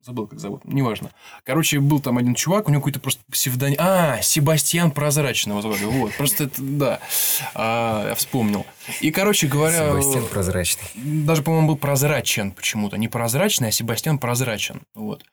Забыл, 0.09 0.27
как 0.27 0.41
зовут. 0.41 0.65
Неважно. 0.65 1.11
Короче, 1.45 1.81
был 1.81 2.01
там 2.01 2.17
один 2.17 2.35
чувак, 2.35 2.67
у 2.67 2.71
него 2.71 2.81
какой-то 2.81 2.99
просто 2.99 3.23
псевдоним. 3.31 3.77
А, 3.79 4.23
Себастьян 4.23 4.91
Прозрачный 4.91 5.51
его 5.51 5.61
звали. 5.61 5.85
Вот. 5.85 6.17
Просто 6.17 6.45
это, 6.45 6.63
да. 6.63 7.01
А, 7.55 8.09
я 8.09 8.15
вспомнил. 8.15 8.65
И, 9.03 9.11
короче 9.11 9.49
говоря... 9.49 9.91
Себастьян 9.91 10.25
прозрачный. 10.27 10.85
Даже, 10.95 11.43
по-моему, 11.43 11.69
был 11.69 11.77
прозрачен 11.77 12.53
почему-то. 12.53 12.97
Не 12.97 13.09
прозрачный, 13.09 13.69
а 13.69 13.71
Себастьян 13.71 14.19
прозрачен. 14.19 14.81
Вот. 14.95 15.27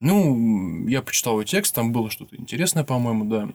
Ну, 0.00 0.88
я 0.88 1.02
почитал 1.02 1.34
его 1.34 1.44
текст, 1.44 1.74
там 1.74 1.92
было 1.92 2.08
что-то 2.08 2.34
интересное, 2.36 2.84
по-моему, 2.84 3.26
да. 3.26 3.50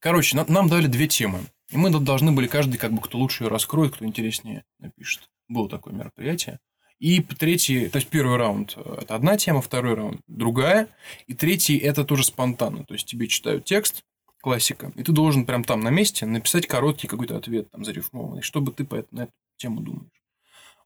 Короче, 0.00 0.34
на- 0.34 0.46
нам 0.48 0.68
дали 0.68 0.88
две 0.88 1.06
темы. 1.06 1.42
И 1.70 1.76
мы 1.76 1.90
должны 1.90 2.32
были 2.32 2.48
каждый, 2.48 2.76
как 2.76 2.92
бы, 2.92 3.00
кто 3.00 3.18
лучше 3.18 3.44
ее 3.44 3.50
раскроет, 3.50 3.94
кто 3.94 4.04
интереснее 4.04 4.64
напишет. 4.80 5.30
Было 5.46 5.68
такое 5.68 5.94
мероприятие. 5.94 6.58
И 6.98 7.20
третий, 7.22 7.88
то 7.88 7.96
есть 7.96 8.08
первый 8.08 8.36
раунд 8.36 8.74
э, 8.76 8.98
это 9.02 9.14
одна 9.14 9.36
тема, 9.36 9.62
второй 9.62 9.94
раунд 9.94 10.20
другая, 10.26 10.88
и 11.26 11.34
третий 11.34 11.78
это 11.78 12.04
тоже 12.04 12.24
спонтанно. 12.24 12.84
То 12.84 12.94
есть 12.94 13.06
тебе 13.06 13.28
читают 13.28 13.64
текст, 13.64 14.02
классика, 14.40 14.92
и 14.96 15.02
ты 15.02 15.12
должен 15.12 15.46
прям 15.46 15.62
там 15.64 15.80
на 15.80 15.90
месте 15.90 16.26
написать 16.26 16.66
короткий 16.66 17.06
какой-то 17.06 17.36
ответ, 17.36 17.70
там, 17.70 17.84
зарифмованный, 17.84 18.42
что 18.42 18.60
бы 18.60 18.72
ты 18.72 18.84
по 18.84 18.96
эт- 18.96 19.08
на 19.10 19.22
эту 19.22 19.32
тему 19.56 19.80
думаешь. 19.80 20.10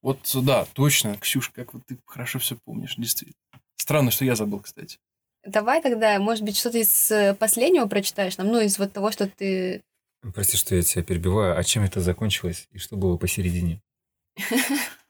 Вот, 0.03 0.19
да, 0.43 0.67
точно, 0.73 1.17
Ксюша, 1.17 1.53
как 1.53 1.73
вот 1.75 1.87
ты 1.87 1.99
хорошо 2.07 2.39
все 2.41 2.57
помнишь, 2.65 2.97
действительно. 2.97 3.37
Странно, 3.77 4.11
что 4.11 4.25
я 4.25 4.35
забыл, 4.35 4.61
кстати. 4.61 4.99
Давай 5.45 5.83
тогда, 5.83 6.19
может 6.19 6.45
быть, 6.45 6.57
что-то 6.57 6.79
из 6.79 7.11
э, 7.11 7.35
последнего 7.35 7.87
прочитаешь 7.87 8.37
нам, 8.37 8.49
ну, 8.49 8.61
из 8.61 8.79
вот 8.79 8.93
того, 8.93 9.11
что 9.11 9.29
ты... 9.29 9.83
Прости, 10.35 10.57
что 10.57 10.77
я 10.77 10.83
тебя 10.83 11.03
перебиваю. 11.03 11.59
А 11.59 11.65
чем 11.65 11.83
это 11.83 12.01
закончилось? 12.01 12.69
И 12.71 12.79
что 12.79 12.97
было 12.97 13.17
посередине? 13.17 13.81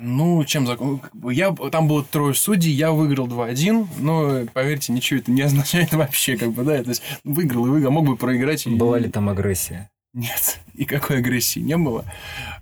Ну, 0.00 0.44
чем 0.44 0.66
закон... 0.66 1.00
бы 1.12 1.34
Я... 1.34 1.52
Там 1.72 1.88
было 1.88 2.04
трое 2.04 2.32
судей, 2.34 2.70
я 2.72 2.92
выиграл 2.92 3.26
2-1, 3.26 3.86
но, 3.98 4.46
поверьте, 4.52 4.92
ничего 4.92 5.18
это 5.18 5.30
не 5.32 5.42
означает 5.42 5.92
вообще, 5.94 6.36
как 6.36 6.52
бы, 6.52 6.62
да, 6.62 6.82
то 6.82 6.90
есть 6.90 7.02
выиграл 7.24 7.66
и 7.66 7.70
выиграл, 7.70 7.90
мог 7.92 8.06
бы 8.06 8.16
проиграть. 8.16 8.66
и- 8.66 8.70
Была 8.70 8.98
ли 8.98 9.08
там 9.08 9.28
агрессия? 9.28 9.90
Нет, 10.18 10.58
никакой 10.74 11.18
агрессии 11.18 11.60
не 11.60 11.76
было. 11.76 12.04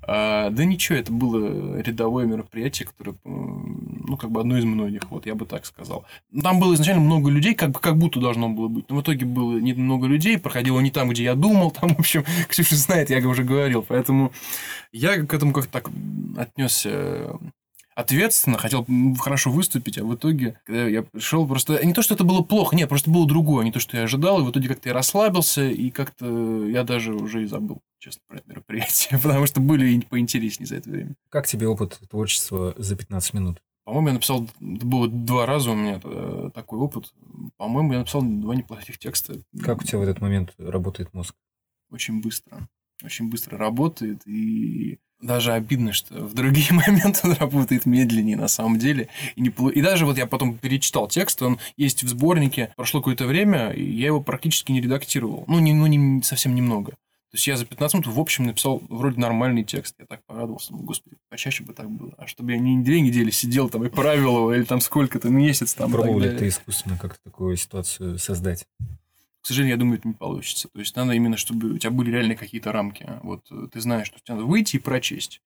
А, 0.03 0.51
да 0.51 0.65
ничего, 0.67 0.99
это 0.99 1.11
было 1.11 1.81
рядовое 1.81 2.27
мероприятие, 2.27 2.87
которое, 2.87 3.17
ну, 3.25 4.19
как 4.19 4.31
бы 4.31 4.41
одно 4.41 4.59
из 4.59 4.65
многих, 4.65 5.11
вот 5.11 5.25
я 5.25 5.35
бы 5.35 5.47
так 5.47 5.65
сказал. 5.65 6.05
Там 6.43 6.61
было 6.61 6.75
изначально 6.75 7.01
много 7.01 7.31
людей, 7.31 7.55
как, 7.55 7.81
как 7.81 7.97
будто 7.97 8.21
должно 8.21 8.51
было 8.51 8.69
быть. 8.69 8.91
Но 8.91 8.97
в 8.97 9.01
итоге 9.01 9.25
было 9.25 9.59
не 9.59 9.73
много 9.73 10.07
людей, 10.07 10.39
проходило 10.39 10.81
не 10.81 10.91
там, 10.91 11.09
где 11.09 11.25
я 11.25 11.35
думал. 11.35 11.71
Там, 11.71 11.89
в 11.95 12.01
общем, 12.01 12.25
Ксюша 12.47 12.77
знает, 12.77 13.09
я 13.09 13.27
уже 13.27 13.43
говорил. 13.43 13.83
Поэтому 13.83 14.33
я 14.93 15.25
к 15.25 15.33
этому 15.33 15.55
как-то 15.55 15.73
так 15.73 15.91
отнесся 16.37 17.39
ответственно, 17.97 18.59
хотел 18.59 18.87
хорошо 19.19 19.51
выступить, 19.51 19.99
а 19.99 20.05
в 20.05 20.15
итоге, 20.15 20.61
когда 20.65 20.87
я 20.87 21.03
пришел, 21.03 21.49
просто 21.49 21.85
не 21.85 21.95
то, 21.95 22.03
что 22.03 22.15
это 22.15 22.23
было 22.23 22.43
плохо, 22.43 22.77
нет, 22.77 22.89
просто 22.89 23.11
было 23.11 23.27
другое, 23.27 23.65
не 23.65 23.73
то, 23.73 23.81
что 23.81 23.97
я 23.97 24.05
ожидал, 24.05 24.41
и 24.41 24.45
в 24.45 24.51
итоге 24.51 24.69
как-то 24.69 24.91
я 24.91 24.95
расслабился, 24.95 25.69
и 25.69 25.91
как-то 25.91 26.67
я 26.67 26.85
даже 26.85 27.15
уже 27.15 27.43
и 27.43 27.47
забыл, 27.47 27.81
честно, 27.99 28.21
про 28.29 28.39
это 28.39 28.51
мероприятие, 28.51 29.19
потому 29.23 29.47
что 29.47 29.61
были 29.61 29.89
и 29.89 30.01
поинтереснее 30.01 30.67
за 30.67 30.77
это 30.77 30.91
время. 30.91 31.15
Как 31.31 31.47
тебе 31.47 31.67
опыт 31.67 31.99
творчества 32.09 32.75
за 32.77 32.95
15 32.95 33.35
минут? 33.35 33.63
По-моему, 33.85 34.09
я 34.09 34.15
написал, 34.15 34.45
это 34.45 34.87
было 34.87 35.09
два 35.09 35.47
раза 35.47 35.71
у 35.71 35.75
меня 35.75 36.01
э, 36.03 36.51
такой 36.53 36.81
опыт. 36.81 37.15
По-моему, 37.57 37.93
я 37.93 38.01
написал 38.01 38.21
два 38.23 38.57
неплохих 38.57 38.99
текста. 38.99 39.35
Как 39.63 39.81
у 39.81 39.85
тебя 39.85 40.01
в 40.01 40.03
этот 40.03 40.21
момент 40.21 40.55
работает 40.59 41.15
мозг? 41.15 41.37
Очень 41.91 42.21
быстро. 42.21 42.69
Очень 43.05 43.31
быстро 43.31 43.57
работает. 43.57 44.27
И 44.27 44.99
даже 45.21 45.53
обидно, 45.53 45.93
что 45.93 46.15
в 46.15 46.35
другие 46.35 46.69
моменты 46.73 47.21
он 47.25 47.33
работает 47.35 47.87
медленнее 47.87 48.37
на 48.37 48.49
самом 48.49 48.79
деле. 48.79 49.09
И, 49.35 49.41
не, 49.41 49.51
полу- 49.51 49.71
и 49.71 49.81
даже 49.81 50.05
вот 50.07 50.19
я 50.19 50.27
потом 50.27 50.57
перечитал 50.59 51.09
текст, 51.09 51.41
он 51.43 51.59
есть 51.77 52.03
в 52.03 52.09
сборнике. 52.09 52.73
Прошло 52.77 53.01
какое-то 53.01 53.27
время, 53.27 53.71
и 53.71 53.83
я 53.85 54.07
его 54.07 54.21
практически 54.21 54.73
не 54.73 54.81
редактировал. 54.81 55.45
Ну, 55.47 55.59
не, 55.59 55.73
ну 55.73 55.87
не, 55.87 56.23
совсем 56.23 56.55
немного. 56.55 56.93
То 57.33 57.39
есть 57.39 57.47
я 57.49 57.57
за 57.57 57.67
15 57.67 57.95
минут 57.95 58.07
в 58.07 58.21
общем 58.21 58.45
написал 58.45 58.81
вроде 58.89 59.21
нормальный 59.21 59.65
текст. 59.65 59.95
Я 59.99 60.07
так 60.07 60.21
порадовался. 60.27 60.71
Думаю, 60.71 60.87
господи, 60.87 61.17
почаще 61.29 61.65
бы 61.65 61.73
так 61.75 61.91
было. 61.91 62.15
А 62.19 62.27
чтобы 62.27 62.53
я 62.53 62.59
не 62.59 62.83
две 62.83 63.01
недели 63.01 63.31
сидел 63.31 63.69
там 63.69 63.85
и 63.85 63.89
правил 63.89 64.37
его, 64.37 64.55
или 64.55 64.63
там 64.63 64.81
сколько-то 64.81 65.29
месяц 65.29 65.75
там. 65.75 65.89
и 65.89 65.93
так 65.93 66.01
Пробовал 66.01 66.21
ли 66.21 66.27
далее. 66.27 66.39
ты 66.41 66.49
искусственно 66.49 66.97
как-то 66.97 67.19
такую 67.25 67.57
ситуацию 67.57 68.19
создать? 68.19 68.67
К 69.47 69.49
сожалению, 69.49 69.77
я 69.77 69.79
думаю, 69.79 69.99
это 70.01 70.09
не 70.09 70.15
получится. 70.15 70.67
То 70.67 70.81
есть 70.81 70.97
надо 70.97 71.13
именно, 71.13 71.37
чтобы 71.37 71.75
у 71.75 71.79
тебя 71.79 71.93
были 71.93 72.11
реально 72.11 72.35
какие-то 72.35 72.73
рамки. 72.73 73.09
Вот 73.23 73.47
э, 73.53 73.69
ты 73.73 73.81
знаешь, 73.81 74.09
что 74.09 74.19
тебе 74.19 74.35
надо 74.35 74.45
выйти 74.45 74.75
и 74.75 74.81
прочесть. 74.81 75.41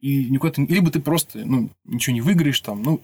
И 0.00 0.28
никуда 0.28 0.54
ты... 0.54 0.66
Либо 0.66 0.90
ты 0.90 0.98
просто 0.98 1.38
ну, 1.38 1.70
ничего 1.84 2.14
не 2.14 2.20
выиграешь 2.20 2.58
там, 2.58 2.82
ну, 2.82 3.00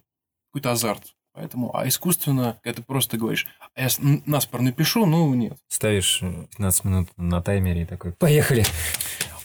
какой-то 0.48 0.72
азарт. 0.72 1.14
Поэтому, 1.34 1.72
а 1.76 1.86
искусственно, 1.86 2.58
когда 2.64 2.78
ты 2.78 2.82
просто 2.82 3.16
говоришь, 3.16 3.46
а 3.76 3.80
я 3.80 3.88
наспор 4.26 4.62
напишу, 4.62 5.06
ну, 5.06 5.32
нет. 5.34 5.56
Ставишь 5.68 6.18
э, 6.20 6.46
15 6.50 6.84
минут 6.84 7.08
на 7.16 7.40
таймере 7.40 7.82
и 7.82 7.86
такой, 7.86 8.10
поехали. 8.14 8.64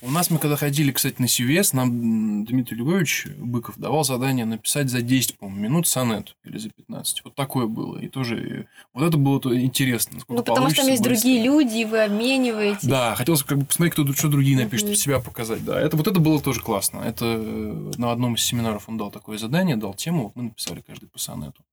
У 0.05 0.11
нас 0.11 0.29
мы 0.29 0.37
когда 0.37 0.55
ходили, 0.55 0.91
кстати, 0.91 1.15
на 1.19 1.25
CVS, 1.25 1.69
нам 1.73 2.45
Дмитрий 2.45 2.77
Львович 2.77 3.25
Быков 3.39 3.77
давал 3.77 4.03
задание 4.03 4.45
написать 4.45 4.89
за 4.89 5.01
10, 5.01 5.37
по-моему, 5.39 5.63
минут 5.63 5.87
сонет 5.87 6.35
или 6.43 6.59
за 6.59 6.69
15. 6.69 7.23
Вот 7.23 7.33
такое 7.33 7.65
было. 7.65 7.97
И 7.97 8.07
тоже 8.07 8.67
вот 8.93 9.03
это 9.03 9.17
было 9.17 9.39
то 9.41 9.59
интересно. 9.59 10.19
Ну, 10.27 10.43
потому 10.43 10.69
что 10.69 10.77
там 10.81 10.87
есть 10.89 11.03
получится 11.03 11.03
другие 11.03 11.41
быстро. 11.41 11.53
люди, 11.53 11.77
и 11.77 11.85
вы 11.85 12.03
обмениваетесь. 12.03 12.87
Да, 12.87 13.15
хотелось 13.15 13.41
как 13.41 13.57
бы 13.57 13.65
посмотреть, 13.65 13.93
кто 13.93 14.03
тут 14.03 14.15
что 14.17 14.27
другие 14.29 14.55
напишет, 14.57 14.87
Мгм. 14.87 14.95
себя 14.95 15.19
показать. 15.19 15.65
Да, 15.65 15.81
это 15.81 15.97
вот 15.97 16.07
это 16.07 16.19
было 16.19 16.39
тоже 16.39 16.61
классно. 16.61 16.99
Это 16.99 17.25
э, 17.25 17.91
на 17.97 18.11
одном 18.11 18.35
из 18.35 18.43
семинаров 18.43 18.87
он 18.87 18.97
дал 18.97 19.09
такое 19.09 19.39
задание, 19.39 19.75
дал 19.75 19.95
тему, 19.95 20.25
вот 20.25 20.35
мы 20.35 20.43
написали 20.43 20.81
каждый 20.85 21.07
по 21.09 21.17
сонету. 21.17 21.63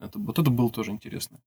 Это, 0.00 0.18
вот 0.18 0.38
это 0.38 0.50
было 0.50 0.70
тоже 0.70 0.90
интересно. 0.90 1.38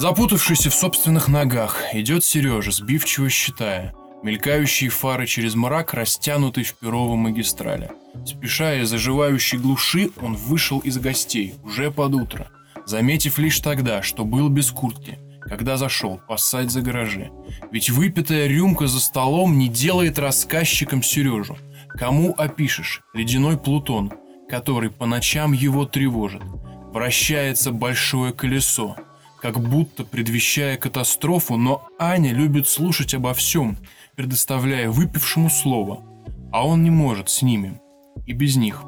Запутавшийся 0.00 0.70
в 0.70 0.74
собственных 0.74 1.28
ногах, 1.28 1.82
идет 1.92 2.24
Сережа, 2.24 2.70
сбивчиво 2.70 3.28
считая. 3.28 3.92
Мелькающие 4.22 4.88
фары 4.88 5.26
через 5.26 5.54
мрак, 5.54 5.92
растянутый 5.92 6.64
в 6.64 6.72
перовом 6.72 7.18
магистрале. 7.18 7.90
Спеша 8.24 8.76
из 8.76 8.88
заживающей 8.88 9.58
глуши, 9.58 10.08
он 10.22 10.36
вышел 10.36 10.78
из 10.78 10.96
гостей, 10.96 11.56
уже 11.64 11.90
под 11.90 12.14
утро. 12.14 12.48
Заметив 12.86 13.38
лишь 13.38 13.60
тогда, 13.60 14.00
что 14.00 14.24
был 14.24 14.48
без 14.48 14.70
куртки, 14.70 15.18
когда 15.42 15.76
зашел 15.76 16.18
поссать 16.26 16.70
за 16.70 16.80
гаражи. 16.80 17.30
Ведь 17.70 17.90
выпитая 17.90 18.46
рюмка 18.46 18.86
за 18.86 19.00
столом 19.00 19.58
не 19.58 19.68
делает 19.68 20.18
рассказчиком 20.18 21.02
Сережу. 21.02 21.58
Кому 21.90 22.32
опишешь 22.38 23.02
ледяной 23.12 23.58
Плутон, 23.58 24.14
который 24.48 24.88
по 24.88 25.04
ночам 25.04 25.52
его 25.52 25.84
тревожит. 25.84 26.40
Вращается 26.90 27.70
большое 27.70 28.32
колесо, 28.32 28.96
как 29.40 29.58
будто 29.60 30.04
предвещая 30.04 30.76
катастрофу, 30.76 31.56
но 31.56 31.88
Аня 31.98 32.32
любит 32.32 32.68
слушать 32.68 33.14
обо 33.14 33.32
всем, 33.32 33.78
предоставляя 34.14 34.90
выпившему 34.90 35.48
слово, 35.48 36.02
а 36.52 36.66
он 36.66 36.84
не 36.84 36.90
может 36.90 37.30
с 37.30 37.42
ними 37.42 37.80
и 38.26 38.32
без 38.32 38.56
них. 38.56 38.84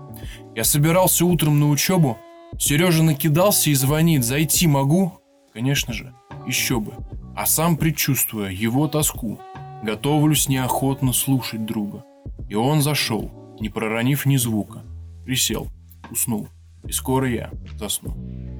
Я 0.54 0.64
собирался 0.64 1.24
утром 1.24 1.58
на 1.58 1.70
учебу, 1.70 2.18
Сережа 2.58 3.02
накидался 3.02 3.70
и 3.70 3.74
звонит, 3.74 4.24
зайти 4.24 4.66
могу? 4.66 5.12
Конечно 5.54 5.94
же, 5.94 6.12
еще 6.46 6.80
бы. 6.80 6.92
А 7.34 7.46
сам 7.46 7.78
предчувствуя 7.78 8.50
его 8.50 8.88
тоску, 8.88 9.40
готовлюсь 9.82 10.48
неохотно 10.48 11.14
слушать 11.14 11.64
друга. 11.64 12.04
И 12.50 12.54
он 12.54 12.82
зашел, 12.82 13.30
не 13.58 13.70
проронив 13.70 14.26
ни 14.26 14.36
звука, 14.36 14.82
присел, 15.24 15.68
уснул, 16.10 16.48
и 16.84 16.92
скоро 16.92 17.28
я 17.30 17.50
засну. 17.78 18.51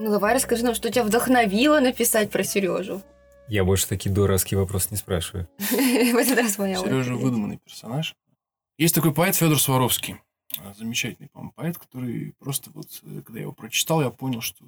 Ну, 0.00 0.10
давай 0.10 0.34
расскажи 0.34 0.64
нам, 0.64 0.74
что 0.74 0.90
тебя 0.90 1.04
вдохновило 1.04 1.78
написать 1.78 2.30
про 2.30 2.42
Сережу. 2.42 3.02
Я 3.48 3.64
больше 3.64 3.86
такие 3.86 4.10
дурацкие 4.10 4.58
вопросы 4.58 4.88
не 4.92 4.96
спрашиваю. 4.96 5.46
В 5.58 6.16
этот 6.16 6.38
раз 6.38 6.56
моя 6.56 6.78
Сережа 6.78 7.14
выдуманный 7.14 7.58
персонаж. 7.58 8.16
Есть 8.78 8.94
такой 8.94 9.12
поэт 9.12 9.36
Федор 9.36 9.60
Сваровский. 9.60 10.16
А, 10.58 10.72
Замечательный, 10.72 11.28
по-моему, 11.28 11.52
поэт, 11.54 11.76
который 11.76 12.32
просто 12.38 12.70
вот, 12.70 12.86
э, 13.02 13.20
когда 13.20 13.40
я 13.40 13.42
его 13.42 13.52
прочитал, 13.52 14.00
я 14.00 14.08
понял, 14.08 14.40
что 14.40 14.64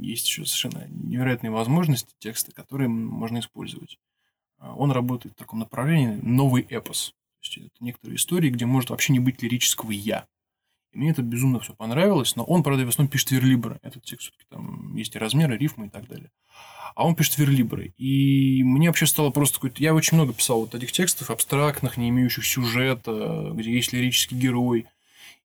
есть 0.00 0.26
еще 0.26 0.44
совершенно 0.44 0.88
невероятные 0.88 1.52
возможности 1.52 2.12
текста, 2.18 2.50
которые 2.50 2.88
можно 2.88 3.38
использовать. 3.38 4.00
А, 4.58 4.74
Он 4.74 4.90
работает 4.90 5.36
в 5.36 5.38
таком 5.38 5.60
направлении 5.60 6.18
новый 6.20 6.62
эпос. 6.68 7.14
То 7.38 7.42
есть 7.42 7.58
это 7.58 7.84
некоторые 7.84 8.16
истории, 8.16 8.50
где 8.50 8.66
может 8.66 8.90
вообще 8.90 9.12
не 9.12 9.20
быть 9.20 9.40
лирического 9.40 9.92
«я». 9.92 10.26
И 10.96 10.98
мне 10.98 11.10
это 11.10 11.20
безумно 11.20 11.60
все 11.60 11.74
понравилось, 11.74 12.36
но 12.36 12.44
он, 12.44 12.62
правда, 12.62 12.86
в 12.86 12.88
основном 12.88 13.10
пишет 13.10 13.30
верлибры. 13.30 13.78
Этот 13.82 14.02
текст 14.04 14.28
все-таки 14.28 14.46
там 14.48 14.96
есть 14.96 15.14
и 15.14 15.18
размеры, 15.18 15.58
рифмы 15.58 15.88
и 15.88 15.90
так 15.90 16.08
далее. 16.08 16.30
А 16.94 17.06
он 17.06 17.14
пишет 17.14 17.36
верлибры. 17.36 17.92
И 17.98 18.62
мне 18.64 18.88
вообще 18.88 19.04
стало 19.04 19.28
просто 19.28 19.56
какой-то... 19.56 19.82
Я 19.82 19.94
очень 19.94 20.16
много 20.16 20.32
писал 20.32 20.60
вот 20.60 20.74
этих 20.74 20.92
текстов 20.92 21.30
абстрактных, 21.30 21.98
не 21.98 22.08
имеющих 22.08 22.46
сюжета, 22.46 23.52
где 23.52 23.74
есть 23.74 23.92
лирический 23.92 24.38
герой. 24.38 24.86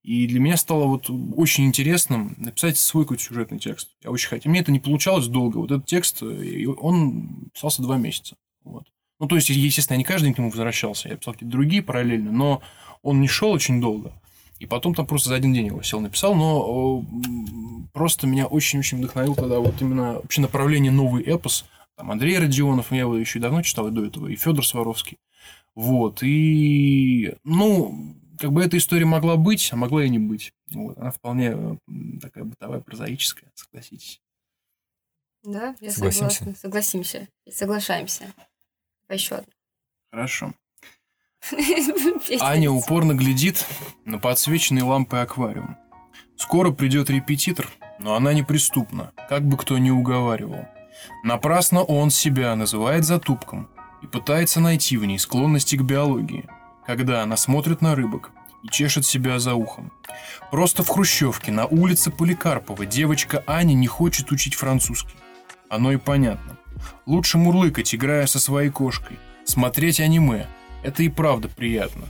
И 0.03 0.25
для 0.25 0.39
меня 0.39 0.55
стало 0.55 0.85
вот 0.85 1.09
очень 1.35 1.65
интересным 1.65 2.33
написать 2.37 2.77
свой 2.77 3.03
какой-то 3.03 3.23
сюжетный 3.23 3.59
текст. 3.59 3.89
Я 4.01 4.11
очень 4.11 4.29
хотел. 4.29 4.49
Мне 4.49 4.61
это 4.61 4.71
не 4.71 4.79
получалось 4.79 5.27
долго. 5.27 5.57
Вот 5.57 5.71
этот 5.71 5.85
текст, 5.85 6.23
э, 6.23 6.45
и 6.45 6.65
он 6.65 7.49
писался 7.53 7.81
два 7.81 7.97
месяца. 7.97 8.37
Вот. 8.63 8.85
Ну, 9.19 9.27
то 9.27 9.35
есть, 9.35 9.49
естественно, 9.49 9.95
я 9.95 9.97
не 9.97 10.05
каждый 10.05 10.27
день 10.27 10.33
к 10.33 10.37
нему 10.37 10.49
возвращался. 10.49 11.09
Я 11.09 11.17
писал 11.17 11.33
какие-то 11.33 11.51
другие 11.51 11.83
параллельно, 11.83 12.31
но 12.31 12.61
он 13.01 13.19
не 13.19 13.27
шел 13.27 13.51
очень 13.51 13.81
долго. 13.81 14.13
И 14.61 14.67
потом 14.67 14.93
там 14.93 15.07
просто 15.07 15.29
за 15.29 15.35
один 15.35 15.53
день 15.53 15.65
его 15.65 15.81
сел 15.81 15.99
написал, 16.01 16.35
но 16.35 17.03
э, 17.03 17.87
просто 17.93 18.27
меня 18.27 18.45
очень-очень 18.45 18.99
вдохновил 18.99 19.33
тогда 19.33 19.59
вот 19.59 19.81
именно 19.81 20.13
вообще 20.13 20.39
направление 20.39 20.91
новый 20.91 21.23
эпос. 21.23 21.65
Там 21.97 22.11
Андрей 22.11 22.37
Родионов, 22.37 22.91
я 22.91 22.99
его 22.99 23.17
еще 23.17 23.39
и 23.39 23.41
давно 23.41 23.63
читал 23.63 23.87
и 23.87 23.91
до 23.91 24.05
этого, 24.05 24.27
и 24.27 24.35
Федор 24.35 24.63
Сваровский. 24.63 25.17
Вот, 25.73 26.21
и, 26.21 27.33
ну, 27.43 28.15
как 28.37 28.51
бы 28.51 28.63
эта 28.63 28.77
история 28.77 29.05
могла 29.05 29.35
быть, 29.35 29.67
а 29.73 29.77
могла 29.77 30.05
и 30.05 30.09
не 30.09 30.19
быть. 30.19 30.53
Вот, 30.69 30.95
она 30.99 31.09
вполне 31.09 31.55
э, 31.55 31.75
такая 32.21 32.43
бытовая, 32.43 32.81
прозаическая, 32.81 33.49
согласитесь. 33.55 34.21
Да, 35.43 35.75
я 35.81 35.89
Согласимся. 35.89 36.35
согласна. 36.35 36.55
Согласимся. 36.55 37.27
Соглашаемся. 37.49 38.31
Еще 39.09 39.37
одно. 39.37 39.51
Хорошо. 40.11 40.53
Аня 42.39 42.71
упорно 42.71 43.13
глядит 43.13 43.65
на 44.05 44.19
подсвеченный 44.19 44.83
лампой 44.83 45.21
аквариум. 45.21 45.77
Скоро 46.35 46.71
придет 46.71 47.09
репетитор, 47.09 47.69
но 47.99 48.15
она 48.15 48.33
неприступна, 48.33 49.11
как 49.29 49.43
бы 49.43 49.57
кто 49.57 49.77
ни 49.77 49.89
уговаривал. 49.89 50.65
Напрасно 51.23 51.83
он 51.83 52.09
себя 52.09 52.55
называет 52.55 53.05
затупком 53.05 53.69
и 54.01 54.07
пытается 54.07 54.59
найти 54.59 54.97
в 54.97 55.05
ней 55.05 55.19
склонности 55.19 55.75
к 55.75 55.81
биологии, 55.81 56.47
когда 56.85 57.21
она 57.21 57.37
смотрит 57.37 57.81
на 57.81 57.95
рыбок 57.95 58.31
и 58.63 58.67
чешет 58.69 59.05
себя 59.05 59.39
за 59.39 59.55
ухом. 59.55 59.91
Просто 60.51 60.83
в 60.83 60.89
Хрущевке 60.89 61.51
на 61.51 61.65
улице 61.65 62.11
Поликарпова 62.11 62.85
девочка 62.85 63.43
Аня 63.47 63.73
не 63.73 63.87
хочет 63.87 64.31
учить 64.31 64.55
французский. 64.55 65.15
Оно 65.69 65.91
и 65.91 65.97
понятно. 65.97 66.57
Лучше 67.05 67.37
мурлыкать, 67.37 67.93
играя 67.95 68.25
со 68.27 68.39
своей 68.39 68.69
кошкой. 68.69 69.17
Смотреть 69.45 69.99
аниме. 69.99 70.47
Это 70.83 71.03
и 71.03 71.09
правда 71.09 71.47
приятно. 71.47 72.07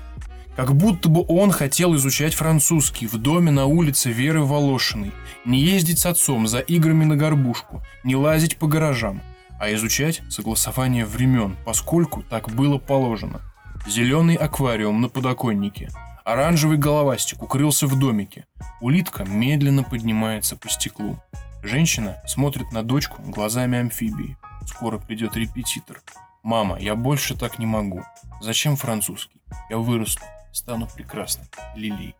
Как 0.55 0.75
будто 0.75 1.09
бы 1.09 1.25
он 1.27 1.51
хотел 1.51 1.95
изучать 1.95 2.33
французский 2.33 3.07
в 3.07 3.17
доме 3.17 3.51
на 3.51 3.65
улице 3.65 4.11
Веры 4.11 4.43
Волошиной, 4.43 5.11
не 5.45 5.59
ездить 5.59 5.99
с 5.99 6.05
отцом 6.05 6.47
за 6.47 6.59
играми 6.59 7.05
на 7.05 7.15
горбушку, 7.15 7.81
не 8.03 8.15
лазить 8.15 8.57
по 8.57 8.67
гаражам, 8.67 9.21
а 9.59 9.73
изучать 9.73 10.21
согласование 10.29 11.05
времен, 11.05 11.55
поскольку 11.65 12.21
так 12.23 12.49
было 12.49 12.77
положено. 12.77 13.41
Зеленый 13.87 14.35
аквариум 14.35 15.01
на 15.01 15.09
подоконнике, 15.09 15.89
оранжевый 16.25 16.77
головастик 16.77 17.41
укрылся 17.41 17.87
в 17.87 17.97
домике, 17.97 18.45
улитка 18.81 19.23
медленно 19.23 19.83
поднимается 19.83 20.57
по 20.57 20.69
стеклу. 20.69 21.17
Женщина 21.63 22.17
смотрит 22.27 22.71
на 22.71 22.83
дочку 22.83 23.21
глазами 23.21 23.79
амфибии. 23.79 24.37
Скоро 24.65 24.97
придет 24.97 25.35
репетитор. 25.37 26.01
«Мама, 26.43 26.79
я 26.79 26.95
больше 26.95 27.37
так 27.37 27.59
не 27.59 27.65
могу. 27.65 28.03
Зачем 28.41 28.75
французский? 28.75 29.41
Я 29.69 29.77
вырасту, 29.77 30.23
стану 30.51 30.87
прекрасной. 30.87 31.45
Лилией». 31.75 32.15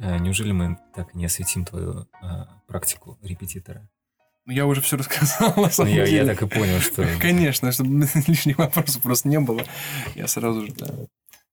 А, 0.00 0.18
неужели 0.18 0.52
мы 0.52 0.78
так 0.94 1.14
и 1.14 1.18
не 1.18 1.26
осветим 1.26 1.64
твою 1.64 2.06
а, 2.20 2.60
практику 2.66 3.18
репетитора? 3.22 3.88
Ну, 4.44 4.52
я 4.52 4.66
уже 4.66 4.80
все 4.80 4.96
рассказал, 4.96 5.50
на 5.54 5.62
Ну, 5.62 5.70
самом 5.70 5.92
я, 5.92 6.00
я 6.04 6.06
деле. 6.06 6.34
так 6.34 6.42
и 6.42 6.48
понял, 6.48 6.80
что... 6.80 7.06
Конечно, 7.20 7.70
чтобы 7.70 8.08
лишних 8.26 8.58
вопросов 8.58 9.00
просто 9.02 9.28
не 9.28 9.38
было. 9.38 9.62
Я 10.16 10.26
сразу 10.26 10.66
же, 10.66 10.72
да, 10.72 10.88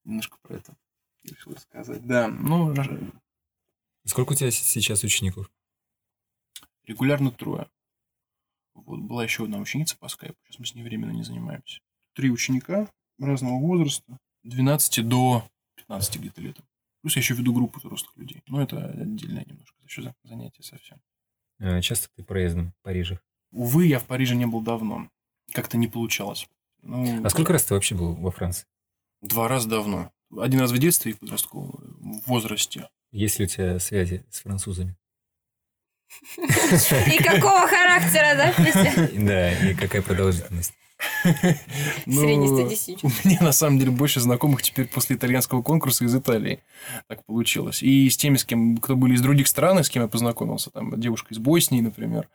немножко 0.04 0.38
про 0.42 0.56
это 0.56 0.76
решил 1.24 1.56
сказать. 1.58 2.06
Да, 2.06 2.28
ну, 2.28 2.74
Сколько 4.06 4.32
у 4.32 4.36
тебя 4.36 4.50
сейчас 4.50 5.04
учеников? 5.04 5.52
Регулярно 6.90 7.32
трое. 7.32 7.68
Вот, 8.74 9.00
была 9.00 9.24
еще 9.24 9.44
одна 9.44 9.58
ученица 9.60 9.98
по 9.98 10.08
скайпу, 10.08 10.38
сейчас 10.46 10.60
мы 10.60 10.66
с 10.66 10.76
ней 10.76 10.84
временно 10.84 11.12
не 11.12 11.24
занимаемся. 11.24 11.80
Три 12.14 12.30
ученика 12.32 12.90
разного 13.20 13.60
возраста, 13.60 14.18
12 14.44 15.08
до 15.08 15.44
15 15.76 16.18
где-то 16.20 16.42
лет. 16.42 16.58
Плюс 17.02 17.16
я 17.16 17.22
еще 17.22 17.34
веду 17.34 17.54
группу 17.54 17.80
взрослых 17.80 18.16
людей. 18.18 18.42
Но 18.48 18.62
это 18.62 18.86
отдельное 18.90 19.46
немножко 19.46 19.76
еще 19.84 20.02
за- 20.02 20.16
занятие 20.24 20.64
совсем. 20.64 21.00
А, 21.60 21.82
Часто 21.82 22.10
ты 22.16 22.24
проездом 22.24 22.72
в 22.72 22.82
Париже. 22.84 23.20
Увы, 23.52 23.86
я 23.88 24.00
в 24.00 24.06
Париже 24.06 24.36
не 24.36 24.46
был 24.46 24.62
давно. 24.62 25.10
Как-то 25.54 25.78
не 25.78 25.88
получалось. 25.88 26.48
Ну, 26.82 27.26
А 27.26 27.30
сколько 27.30 27.52
раз 27.54 27.66
ты 27.66 27.74
вообще 27.74 27.96
был 27.96 28.16
во 28.16 28.32
Франции? 28.32 28.66
Два 29.22 29.48
раза 29.48 29.68
давно. 29.70 30.12
Один 30.38 30.60
раз 30.60 30.72
в 30.72 30.78
детстве 30.78 31.12
и 31.12 31.16
в 31.16 31.20
подростковом 31.20 32.22
возрасте. 32.26 32.90
Есть 33.12 33.40
ли 33.40 33.46
у 33.46 33.48
тебя 33.48 33.80
связи 33.80 34.24
с 34.30 34.40
французами? 34.42 34.96
И 36.38 37.24
какого 37.24 37.68
характера, 37.68 38.36
да, 38.36 38.54
Петя? 38.54 39.10
Да, 39.14 39.52
и 39.52 39.74
какая 39.74 40.02
продолжительность? 40.02 40.74
Ну, 42.06 42.22
Среднестатистически. 42.22 43.06
У 43.06 43.28
меня 43.28 43.40
на 43.42 43.52
самом 43.52 43.80
деле 43.80 43.92
больше 43.92 44.20
знакомых 44.20 44.62
теперь 44.62 44.88
после 44.88 45.16
итальянского 45.16 45.62
конкурса 45.62 46.06
из 46.06 46.16
Италии. 46.16 46.62
Так 47.08 47.26
получилось. 47.26 47.82
И 47.82 48.10
с 48.10 48.18
теми, 48.18 48.36
с 48.36 48.44
кем, 48.44 48.78
кто 48.78 48.96
были 48.96 49.16
из 49.16 49.22
других 49.22 49.48
стран, 49.48 49.80
и 49.80 49.84
с 49.84 49.90
кем 49.90 50.04
я 50.04 50.08
познакомился. 50.10 50.72
Там 50.72 51.00
девушка 51.00 51.34
из 51.34 51.38
Боснии, 51.38 51.82
например. 51.82 52.28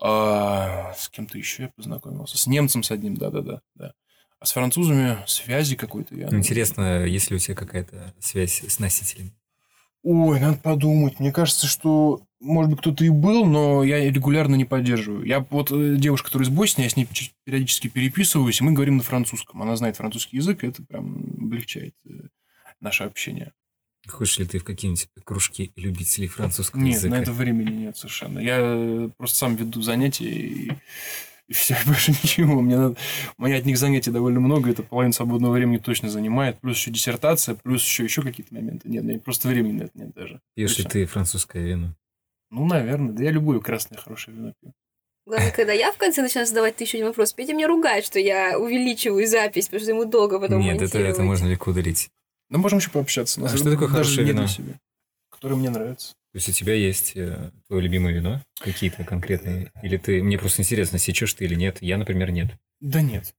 А, 0.00 0.92
с 0.96 1.08
кем-то 1.08 1.38
еще 1.38 1.64
я 1.64 1.68
познакомился. 1.70 2.38
С 2.38 2.46
немцем 2.46 2.82
с 2.82 2.90
одним, 2.90 3.16
да-да-да. 3.16 3.60
да. 3.74 3.92
А 4.38 4.46
с 4.46 4.52
французами 4.52 5.18
связи 5.26 5.76
какой-то 5.76 6.14
я... 6.14 6.28
Ну, 6.30 6.38
Интересно, 6.38 7.04
есть 7.04 7.30
ли 7.30 7.36
у 7.36 7.38
тебя 7.38 7.54
какая-то 7.54 8.14
связь 8.20 8.62
с 8.62 8.78
носителем? 8.78 9.32
Ой, 10.08 10.38
надо 10.38 10.58
подумать. 10.58 11.18
Мне 11.18 11.32
кажется, 11.32 11.66
что, 11.66 12.22
может 12.38 12.70
быть, 12.70 12.78
кто-то 12.78 13.04
и 13.04 13.08
был, 13.08 13.44
но 13.44 13.82
я 13.82 14.08
регулярно 14.08 14.54
не 14.54 14.64
поддерживаю. 14.64 15.24
Я 15.24 15.40
вот 15.40 15.72
э, 15.72 15.96
девушка, 15.96 16.26
которая 16.26 16.46
из 16.48 16.52
Боснии, 16.52 16.84
я 16.84 16.90
с 16.90 16.94
ней 16.94 17.08
периодически 17.42 17.88
переписываюсь, 17.88 18.60
и 18.60 18.64
мы 18.64 18.70
говорим 18.70 18.98
на 18.98 19.02
французском. 19.02 19.62
Она 19.62 19.74
знает 19.74 19.96
французский 19.96 20.36
язык, 20.36 20.62
и 20.62 20.68
это 20.68 20.84
прям 20.84 21.24
облегчает 21.40 21.96
э, 22.08 22.28
наше 22.80 23.02
общение. 23.02 23.52
Хочешь 24.06 24.38
ли 24.38 24.46
ты 24.46 24.60
в 24.60 24.64
какие-нибудь 24.64 25.08
кружки 25.24 25.72
любителей 25.74 26.28
французского 26.28 26.82
Нет, 26.82 26.98
языка? 26.98 27.16
на 27.16 27.20
это 27.22 27.32
времени 27.32 27.70
нет 27.70 27.96
совершенно. 27.96 28.38
Я 28.38 28.58
э, 28.60 29.10
просто 29.16 29.38
сам 29.38 29.56
веду 29.56 29.82
занятия, 29.82 30.30
и, 30.30 30.70
и 31.48 31.52
все, 31.52 31.76
больше 31.86 32.10
ничего. 32.10 32.60
Мне 32.60 32.76
надо... 32.76 32.96
У 33.38 33.44
меня 33.44 33.58
от 33.58 33.64
них 33.64 33.78
занятий 33.78 34.10
довольно 34.10 34.40
много, 34.40 34.70
это 34.70 34.82
половину 34.82 35.12
свободного 35.12 35.52
времени 35.52 35.78
точно 35.78 36.08
занимает. 36.08 36.58
Плюс 36.60 36.78
еще 36.78 36.90
диссертация, 36.90 37.54
плюс 37.54 37.84
еще, 37.84 38.04
еще 38.04 38.22
какие-то 38.22 38.54
моменты. 38.54 38.88
Нет, 38.88 39.04
мне 39.04 39.18
просто 39.18 39.48
времени 39.48 39.78
на 39.78 39.82
это 39.84 39.92
нет 39.94 40.12
даже. 40.14 40.40
Пьешь 40.54 40.76
ли 40.78 40.84
Всё. 40.84 40.88
ты 40.88 41.06
французское 41.06 41.62
вино? 41.64 41.94
Ну, 42.50 42.66
наверное. 42.66 43.12
Да 43.12 43.22
я 43.22 43.30
любое 43.30 43.60
красное 43.60 43.98
хорошее 43.98 44.36
вино 44.36 44.52
пью. 44.60 44.72
Главное, 45.26 45.50
когда 45.50 45.72
я 45.72 45.90
в 45.90 45.96
конце 45.96 46.22
начинаю 46.22 46.46
задавать 46.46 46.76
тысячу 46.76 46.98
один 46.98 47.08
вопрос, 47.08 47.32
Петя 47.32 47.52
меня 47.52 47.66
ругает, 47.66 48.04
что 48.04 48.20
я 48.20 48.56
увеличиваю 48.58 49.26
запись, 49.26 49.66
потому 49.66 49.80
что 49.80 49.90
ему 49.90 50.04
долго 50.04 50.38
потом 50.38 50.60
Нет, 50.60 50.80
это, 50.80 50.98
это 50.98 51.22
можно 51.22 51.48
легко 51.48 51.72
удалить. 51.72 52.10
Да 52.48 52.58
можем 52.58 52.78
еще 52.78 52.90
пообщаться. 52.90 53.44
А 53.44 53.48
что 53.48 53.70
такое 53.70 53.88
хорошее 53.88 54.24
вино? 54.24 54.46
для 54.46 54.74
Которое 55.36 55.54
мне 55.56 55.70
нравится. 55.70 56.14
То 56.32 56.38
есть 56.38 56.48
у 56.48 56.52
тебя 56.52 56.74
есть 56.74 57.16
э, 57.16 57.50
твое 57.66 57.82
любимое 57.82 58.12
вино? 58.12 58.42
Какие-то 58.60 59.04
конкретные? 59.04 59.70
Или 59.82 59.96
ты... 59.96 60.22
Мне 60.22 60.38
просто 60.38 60.62
интересно, 60.62 60.98
сечешь 60.98 61.32
ты 61.32 61.44
или 61.44 61.54
нет? 61.54 61.78
Я, 61.80 61.96
например, 61.96 62.30
нет. 62.30 62.50
Да 62.80 63.00
нет. 63.00 63.34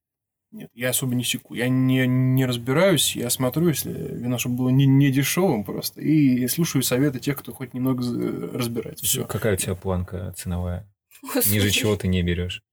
Нет, 0.52 0.70
я 0.74 0.90
особо 0.90 1.14
не 1.14 1.24
секу. 1.24 1.54
Я 1.54 1.68
не, 1.68 2.08
не 2.08 2.46
разбираюсь, 2.46 3.16
я 3.16 3.30
смотрю, 3.30 3.68
если 3.68 3.92
вино, 3.92 4.38
чтобы 4.38 4.56
было 4.56 4.70
не, 4.70 4.86
не 4.86 5.12
дешевым 5.12 5.64
просто, 5.66 6.02
и 6.02 6.48
слушаю 6.48 6.84
советы 6.84 7.20
тех, 7.20 7.38
кто 7.38 7.54
хоть 7.54 7.74
немного 7.74 8.02
за- 8.02 8.50
разбирается. 8.58 9.06
Все. 9.06 9.26
Какая 9.26 9.54
у 9.56 9.58
тебя 9.58 9.76
планка 9.76 10.34
ценовая? 10.38 10.90
Господи. 11.22 11.54
Ниже 11.54 11.70
чего 11.72 11.96
ты 11.98 12.08
не 12.08 12.24
берешь? 12.24 12.64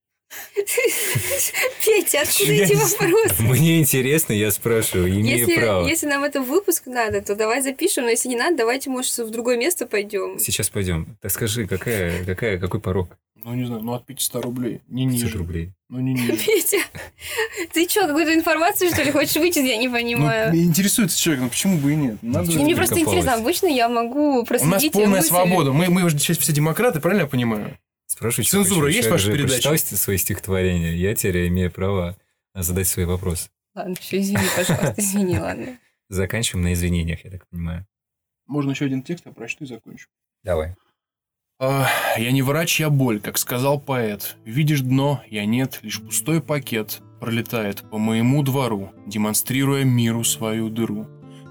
Петя, 1.85 2.21
откуда 2.21 2.51
Я 2.53 2.63
эти 2.65 2.73
вопросы? 2.73 3.41
Мне 3.41 3.79
интересно, 3.79 4.33
я 4.33 4.51
спрашиваю, 4.51 5.09
имею 5.09 5.39
Если, 5.39 5.55
право. 5.55 5.87
если 5.87 6.07
нам 6.07 6.23
это 6.23 6.41
выпуск 6.41 6.83
надо, 6.85 7.21
то 7.21 7.35
давай 7.35 7.61
запишем, 7.61 8.03
но 8.05 8.09
если 8.09 8.29
не 8.29 8.35
надо, 8.35 8.57
давайте, 8.57 8.89
может, 8.89 9.17
в 9.17 9.29
другое 9.29 9.57
место 9.57 9.85
пойдем. 9.85 10.39
Сейчас 10.39 10.69
пойдем. 10.69 11.17
Так 11.21 11.31
скажи, 11.31 11.67
какая, 11.67 12.23
какая, 12.25 12.57
какой 12.57 12.79
порог? 12.79 13.17
Ну, 13.43 13.53
не 13.53 13.65
знаю, 13.65 13.83
ну 13.83 13.93
от 13.93 14.05
500 14.07 14.43
рублей. 14.43 14.81
Не 14.87 15.07
500 15.07 15.23
ниже. 15.23 15.37
рублей. 15.37 15.71
Ну, 15.89 15.99
не 15.99 16.13
ниже. 16.13 16.31
Петя, 16.45 16.79
ты 17.73 17.87
что, 17.87 18.07
какую-то 18.07 18.33
информацию, 18.33 18.89
что 18.89 19.03
ли, 19.03 19.11
хочешь 19.11 19.35
вычислить? 19.35 19.67
Я 19.67 19.77
не 19.77 19.87
Ну, 19.87 19.93
понимаю. 19.93 20.51
меня 20.51 20.63
интересуется 20.63 21.19
человек, 21.19 21.43
ну 21.43 21.49
почему 21.49 21.77
бы 21.77 21.93
и 21.93 21.95
нет? 21.95 22.17
Надо... 22.23 22.51
Ну, 22.51 22.63
мне 22.63 22.75
просто 22.75 22.99
интересно, 22.99 23.33
обычно 23.35 23.67
я 23.67 23.87
могу 23.87 24.39
У 24.39 24.45
проследить 24.45 24.71
нас 24.73 24.81
её 24.83 24.91
полная 24.93 25.09
мысли. 25.17 25.27
свобода. 25.29 25.73
Мы, 25.73 25.89
мы 25.89 26.03
уже 26.05 26.17
сейчас 26.17 26.39
все 26.39 26.53
демократы, 26.53 26.99
правильно 26.99 27.23
я 27.23 27.27
понимаю? 27.27 27.77
Спрашиваю, 28.15 28.45
Цензура 28.45 28.87
есть 28.87 28.99
в 28.99 29.01
Человек 29.03 29.11
вашей 29.11 29.25
же 29.25 29.31
передаче? 29.33 29.69
прочитал 29.69 29.97
свои 29.97 30.17
стихотворения. 30.17 30.93
Я 30.95 31.13
теперь 31.15 31.49
имею 31.49 31.69
право 31.69 32.15
задать 32.53 32.87
свои 32.87 33.03
вопросы. 33.03 33.49
Ладно, 33.75 33.95
все, 33.99 34.21
извини, 34.21 34.45
пожалуйста, 34.55 34.93
извини, 34.97 35.37
ладно. 35.37 35.77
Заканчиваем 36.07 36.63
на 36.63 36.73
извинениях, 36.73 37.25
я 37.25 37.31
так 37.31 37.45
понимаю. 37.49 37.85
Можно 38.47 38.71
еще 38.71 38.85
один 38.85 39.03
текст, 39.03 39.25
я 39.25 39.33
прочту 39.33 39.65
и 39.65 39.67
закончу. 39.67 40.07
Давай. 40.43 40.75
А, 41.59 41.89
Я 42.17 42.31
не 42.31 42.41
врач, 42.41 42.79
я 42.79 42.89
боль, 42.89 43.19
как 43.19 43.37
сказал 43.37 43.81
поэт. 43.81 44.37
Видишь 44.45 44.79
дно, 44.81 45.21
я 45.29 45.45
нет, 45.45 45.79
лишь 45.81 46.01
пустой 46.01 46.41
пакет 46.41 47.01
пролетает 47.19 47.83
по 47.89 47.97
моему 47.97 48.43
двору, 48.43 48.93
демонстрируя 49.07 49.83
миру 49.83 50.23
свою 50.23 50.69
дыру. 50.69 51.05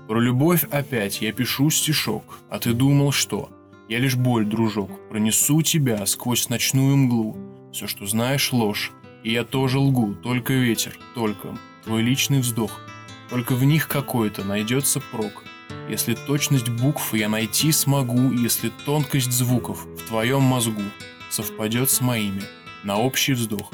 Про 0.09 0.19
любовь 0.19 0.65
опять 0.71 1.21
я 1.21 1.31
пишу 1.33 1.69
стишок, 1.69 2.41
а 2.49 2.59
ты 2.59 2.73
думал 2.73 3.13
что? 3.13 3.51
Я 3.89 3.99
лишь 3.99 4.17
боль, 4.17 4.47
дружок, 4.47 4.91
пронесу 5.11 5.61
тебя 5.61 6.07
сквозь 6.07 6.49
ночную 6.49 6.97
мглу. 6.97 7.37
Все, 7.71 7.87
что 7.87 8.07
знаешь, 8.07 8.53
ложь, 8.53 8.93
и 9.23 9.33
я 9.33 9.45
тоже 9.45 9.79
лгу, 9.79 10.15
только 10.15 10.55
ветер, 10.55 10.99
только 11.15 11.59
твой 11.85 12.03
личный 12.03 12.41
вздох. 12.41 12.81
Только 13.29 13.55
в 13.55 13.65
них 13.65 13.89
какой-то 13.89 14.43
найдется 14.45 15.01
прок. 15.01 15.45
Если 15.89 16.15
точность 16.15 16.69
букв 16.69 17.13
я 17.15 17.29
найти 17.29 17.73
смогу, 17.73 18.33
если 18.33 18.71
тонкость 18.87 19.33
звуков 19.33 19.85
в 19.85 20.09
твоем 20.09 20.43
мозгу 20.43 20.83
совпадет 21.29 21.91
с 21.91 22.01
моими, 22.01 22.43
на 22.85 22.97
общий 22.99 23.35
вздох 23.35 23.71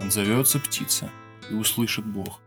отзовется 0.00 0.58
птица 0.58 1.10
и 1.50 1.54
услышит 1.54 2.04
Бог. 2.04 2.43